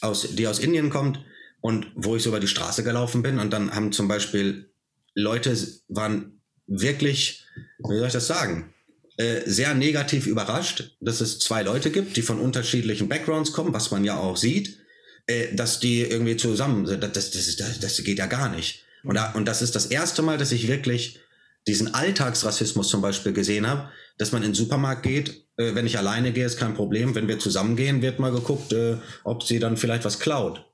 [0.00, 1.20] aus, die aus Indien kommt
[1.60, 4.70] und wo ich so über die Straße gelaufen bin und dann haben zum Beispiel
[5.14, 5.56] Leute
[5.88, 7.44] waren wirklich,
[7.78, 8.72] wie soll ich das sagen?
[9.16, 13.90] Äh, sehr negativ überrascht, dass es zwei Leute gibt, die von unterschiedlichen Backgrounds kommen, was
[13.90, 14.78] man ja auch sieht,
[15.26, 17.02] äh, dass die irgendwie zusammen sind.
[17.02, 18.84] Das, das, das, das geht ja gar nicht.
[19.02, 21.20] Und, da, und das ist das erste Mal, dass ich wirklich
[21.66, 25.98] diesen Alltagsrassismus zum Beispiel gesehen habe, dass man in den Supermarkt geht, äh, wenn ich
[25.98, 27.14] alleine gehe, ist kein Problem.
[27.14, 30.66] Wenn wir zusammen gehen, wird mal geguckt, äh, ob sie dann vielleicht was klaut.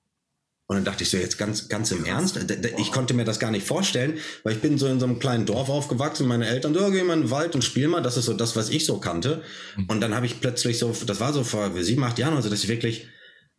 [0.69, 2.41] Und dann dachte ich so, jetzt ganz, ganz im Ernst?
[2.79, 5.47] Ich konnte mir das gar nicht vorstellen, weil ich bin so in so einem kleinen
[5.47, 6.27] Dorf aufgewachsen.
[6.27, 8.03] Meine Eltern, so, geh mal in den Wald und spiel mal.
[8.03, 9.45] Das ist so das, was ich so kannte.
[9.77, 9.85] Mhm.
[9.87, 12.65] Und dann habe ich plötzlich so, das war so vor sieben, acht Jahren, also dass
[12.65, 13.07] ich wirklich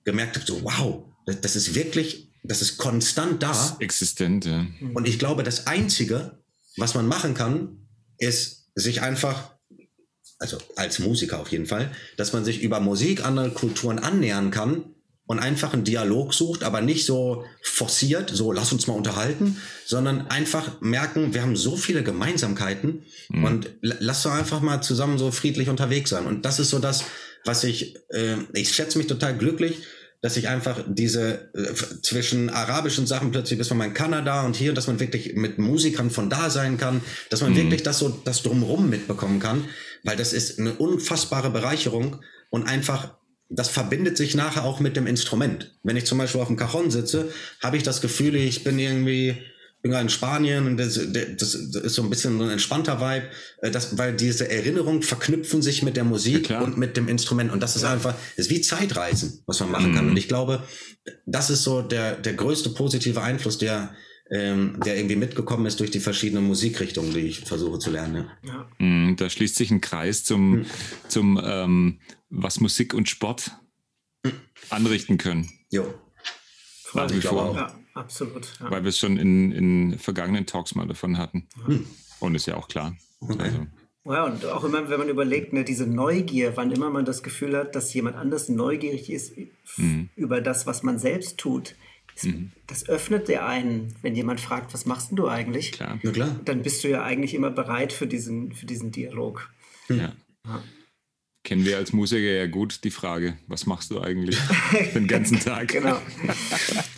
[0.03, 3.49] gemerkt habe, so, wow, das ist wirklich, das ist konstant da.
[3.49, 4.65] Das ist existent, ja.
[4.93, 6.39] Und ich glaube, das Einzige,
[6.77, 7.87] was man machen kann,
[8.17, 9.51] ist sich einfach,
[10.39, 14.95] also als Musiker auf jeden Fall, dass man sich über Musik anderen Kulturen annähern kann
[15.25, 20.27] und einfach einen Dialog sucht, aber nicht so forciert, so lass uns mal unterhalten, sondern
[20.27, 23.43] einfach merken, wir haben so viele Gemeinsamkeiten mhm.
[23.43, 26.25] und lass doch einfach mal zusammen so friedlich unterwegs sein.
[26.25, 27.03] Und das ist so das,
[27.43, 29.83] was ich, äh, ich schätze mich total glücklich,
[30.21, 34.73] dass ich einfach diese äh, zwischen arabischen Sachen plötzlich ist man in Kanada und hier,
[34.73, 37.57] dass man wirklich mit Musikern von da sein kann, dass man mhm.
[37.57, 39.65] wirklich das so das drumherum mitbekommen kann,
[40.03, 43.15] weil das ist eine unfassbare Bereicherung und einfach
[43.49, 45.77] das verbindet sich nachher auch mit dem Instrument.
[45.83, 47.31] Wenn ich zum Beispiel auf dem Cajon sitze,
[47.63, 49.37] habe ich das Gefühl, ich bin irgendwie
[49.81, 53.27] bin gerade in Spanien und das, das, ist so ein bisschen so ein entspannter Vibe,
[53.61, 57.51] äh, das, weil diese Erinnerungen verknüpfen sich mit der Musik ja, und mit dem Instrument
[57.51, 57.93] und das ist ja.
[57.93, 59.95] einfach, das ist wie Zeitreisen, was man machen mhm.
[59.95, 60.09] kann.
[60.09, 60.63] Und ich glaube,
[61.25, 63.95] das ist so der, der größte positive Einfluss, der,
[64.31, 68.29] ähm, der irgendwie mitgekommen ist durch die verschiedenen Musikrichtungen, die ich versuche zu lernen.
[68.43, 68.67] Ja.
[68.79, 70.65] Mhm, da schließt sich ein Kreis zum, mhm.
[71.07, 71.99] zum ähm,
[72.29, 73.51] was Musik und Sport
[74.23, 74.31] mhm.
[74.69, 75.49] anrichten können.
[75.69, 75.93] Jo.
[76.93, 77.73] Nach wie vor.
[77.97, 78.53] Absolut.
[78.59, 78.71] Ja.
[78.71, 81.47] Weil wir es schon in, in vergangenen Talks mal davon hatten.
[81.67, 81.85] Mhm.
[82.19, 82.95] Und ist ja auch klar.
[83.19, 83.37] Okay.
[83.39, 83.67] Also.
[84.05, 87.57] Ja, und auch immer, wenn man überlegt, ne, diese Neugier, wann immer man das Gefühl
[87.57, 89.33] hat, dass jemand anders neugierig ist
[89.75, 90.09] mhm.
[90.15, 91.75] über das, was man selbst tut,
[92.15, 92.51] das, mhm.
[92.67, 95.73] das öffnet der einen, wenn jemand fragt, was machst du eigentlich?
[95.73, 95.99] Klar.
[96.01, 96.39] Ja, klar.
[96.45, 99.49] Dann bist du ja eigentlich immer bereit für diesen, für diesen Dialog.
[99.89, 100.13] Ja.
[100.45, 100.63] ja.
[101.47, 104.37] Kennen wir als Musiker ja gut die Frage, was machst du eigentlich
[104.93, 105.69] den ganzen Tag?
[105.71, 105.97] genau.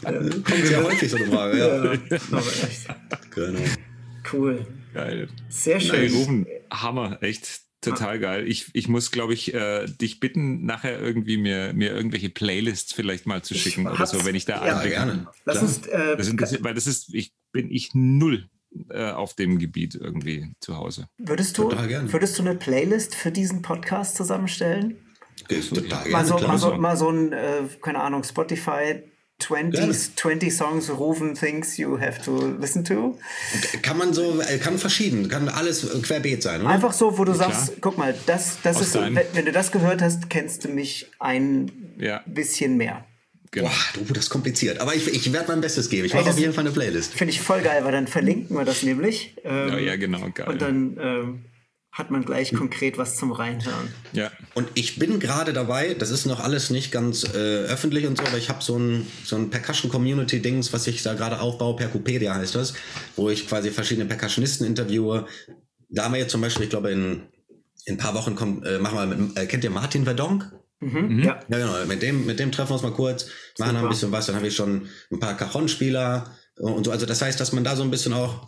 [0.02, 1.94] Kommt sehr häufig so eine Frage, ja.
[1.94, 2.00] ja
[3.30, 3.60] genau.
[4.34, 4.66] Cool.
[4.96, 5.28] Geil.
[5.50, 5.96] Sehr schön.
[5.96, 8.18] Hey, Rufen, Hammer, echt total ah.
[8.18, 8.48] geil.
[8.48, 13.28] Ich, ich muss, glaube ich, äh, dich bitten, nachher irgendwie mir, mir irgendwelche Playlists vielleicht
[13.28, 15.28] mal zu schicken oder so, wenn ich da ja, gerne.
[15.46, 18.50] Lass uns, äh, das interessiert, weil das ist, ich bin ich null
[18.90, 21.10] äh, auf dem Gebiet irgendwie zu Hause.
[21.18, 24.98] Würdest du, würdest du eine Playlist für diesen Podcast zusammenstellen?
[25.48, 26.10] Total gerne.
[26.10, 29.04] Mal so, mal so, mal so ein, äh, keine Ahnung, Spotify
[29.40, 33.18] 20, 20 Songs rufen Things you have to listen to.
[33.82, 36.70] Kann man so, äh, kann verschieden, kann alles querbeet sein, oder?
[36.70, 37.78] Einfach so, wo du ja, sagst, klar.
[37.82, 41.96] guck mal, das, das ist, wenn, wenn, du das gehört hast, kennst du mich ein
[41.98, 42.22] ja.
[42.26, 43.06] bisschen mehr.
[43.52, 43.68] Genau.
[43.68, 44.80] Boah, du, das ist kompliziert.
[44.80, 46.06] Aber ich, ich werde mein Bestes geben.
[46.06, 47.14] Ich mache auf jeden Fall eine Playlist.
[47.14, 49.36] Finde ich voll geil, weil dann verlinken wir das nämlich.
[49.44, 50.48] Ähm, ja, ja, genau, geil.
[50.48, 51.46] Und dann ähm,
[51.92, 53.94] hat man gleich konkret was zum Reinhören.
[54.14, 54.32] Ja.
[54.54, 58.24] Und ich bin gerade dabei, das ist noch alles nicht ganz äh, öffentlich und so,
[58.24, 62.54] aber ich habe so ein, so ein Percussion-Community-Dings, was ich da gerade aufbaue, Percupedia heißt
[62.54, 62.76] das,
[63.16, 65.26] wo ich quasi verschiedene Percussionisten interviewe.
[65.90, 67.24] Da haben wir jetzt zum Beispiel, ich glaube, in,
[67.86, 70.52] in ein paar Wochen kommt, äh, machen wir mit, äh, kennt ihr Martin Verdonk?
[70.80, 71.24] Mhm, mhm.
[71.24, 71.40] Ja.
[71.50, 71.86] ja, genau.
[71.86, 73.28] Mit dem, mit dem treffen wir uns mal kurz,
[73.58, 73.84] machen Super.
[73.84, 76.92] ein bisschen was, dann habe ich schon ein paar Cajon-Spieler und so.
[76.92, 78.48] Also das heißt, dass man da so ein bisschen auch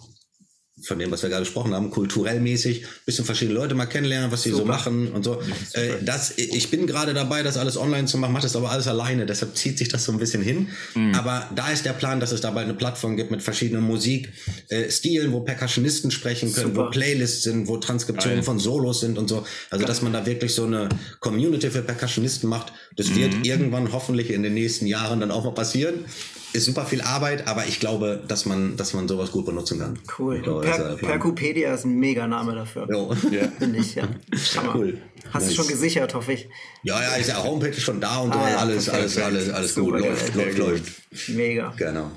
[0.83, 4.43] von dem, was wir gerade gesprochen haben, kulturell mäßig, bisschen verschiedene Leute mal kennenlernen, was
[4.43, 5.41] sie so machen und so.
[5.73, 8.87] Äh, das, ich bin gerade dabei, das alles online zu machen, mache das aber alles
[8.87, 10.67] alleine, deshalb zieht sich das so ein bisschen hin.
[10.95, 11.15] Mhm.
[11.15, 15.31] Aber da ist der Plan, dass es dabei eine Plattform gibt mit verschiedenen Musikstilen, äh,
[15.31, 16.87] wo Percussionisten sprechen können, Super.
[16.87, 18.43] wo Playlists sind, wo Transkriptionen Geil.
[18.43, 19.45] von Solos sind und so.
[19.69, 20.89] Also, dass man da wirklich so eine
[21.19, 23.15] Community für Percussionisten macht, das mhm.
[23.17, 26.05] wird irgendwann hoffentlich in den nächsten Jahren dann auch mal passieren
[26.53, 29.99] ist super viel Arbeit, aber ich glaube, dass man, dass man sowas gut benutzen kann.
[30.17, 30.41] Cool.
[30.41, 32.87] Glaube, per Percupedia ist ein mega Name dafür.
[32.89, 33.15] Jo.
[33.31, 33.47] Ja.
[33.59, 34.03] Finde ich, ja.
[34.03, 34.97] ja cool.
[35.31, 35.49] Hast nice.
[35.49, 36.49] du schon gesichert, hoffe ich.
[36.83, 38.39] Ja, ja, ist ja Homepage schon da und ah, so.
[38.39, 39.99] Ja, alles, alles, alles, alles gut.
[39.99, 41.29] Läuft, läuft, läuft.
[41.29, 41.73] Mega.
[41.77, 42.11] Genau.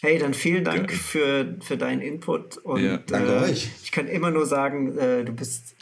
[0.00, 2.58] Hey, dann vielen Dank für, für deinen Input.
[2.58, 2.98] Und, ja.
[2.98, 3.70] Danke äh, euch.
[3.82, 5.74] Ich kann immer nur sagen, äh, du bist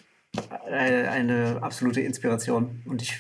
[0.67, 2.83] eine, eine absolute Inspiration.
[2.87, 3.15] Und ich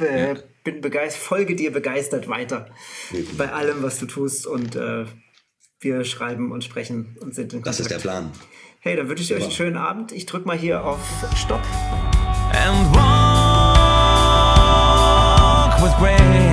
[0.00, 2.68] äh, bin begeistert, folge dir begeistert weiter
[3.10, 3.36] mhm.
[3.36, 5.06] bei allem, was du tust und äh,
[5.80, 7.66] wir schreiben und sprechen und sind in Kontakt.
[7.66, 8.30] Das ist der Plan.
[8.80, 10.12] Hey, dann wünsche ich euch einen schönen Abend.
[10.12, 11.00] Ich drücke mal hier auf
[11.36, 11.62] Stopp.
[12.52, 13.02] And walk
[15.82, 16.51] with grace.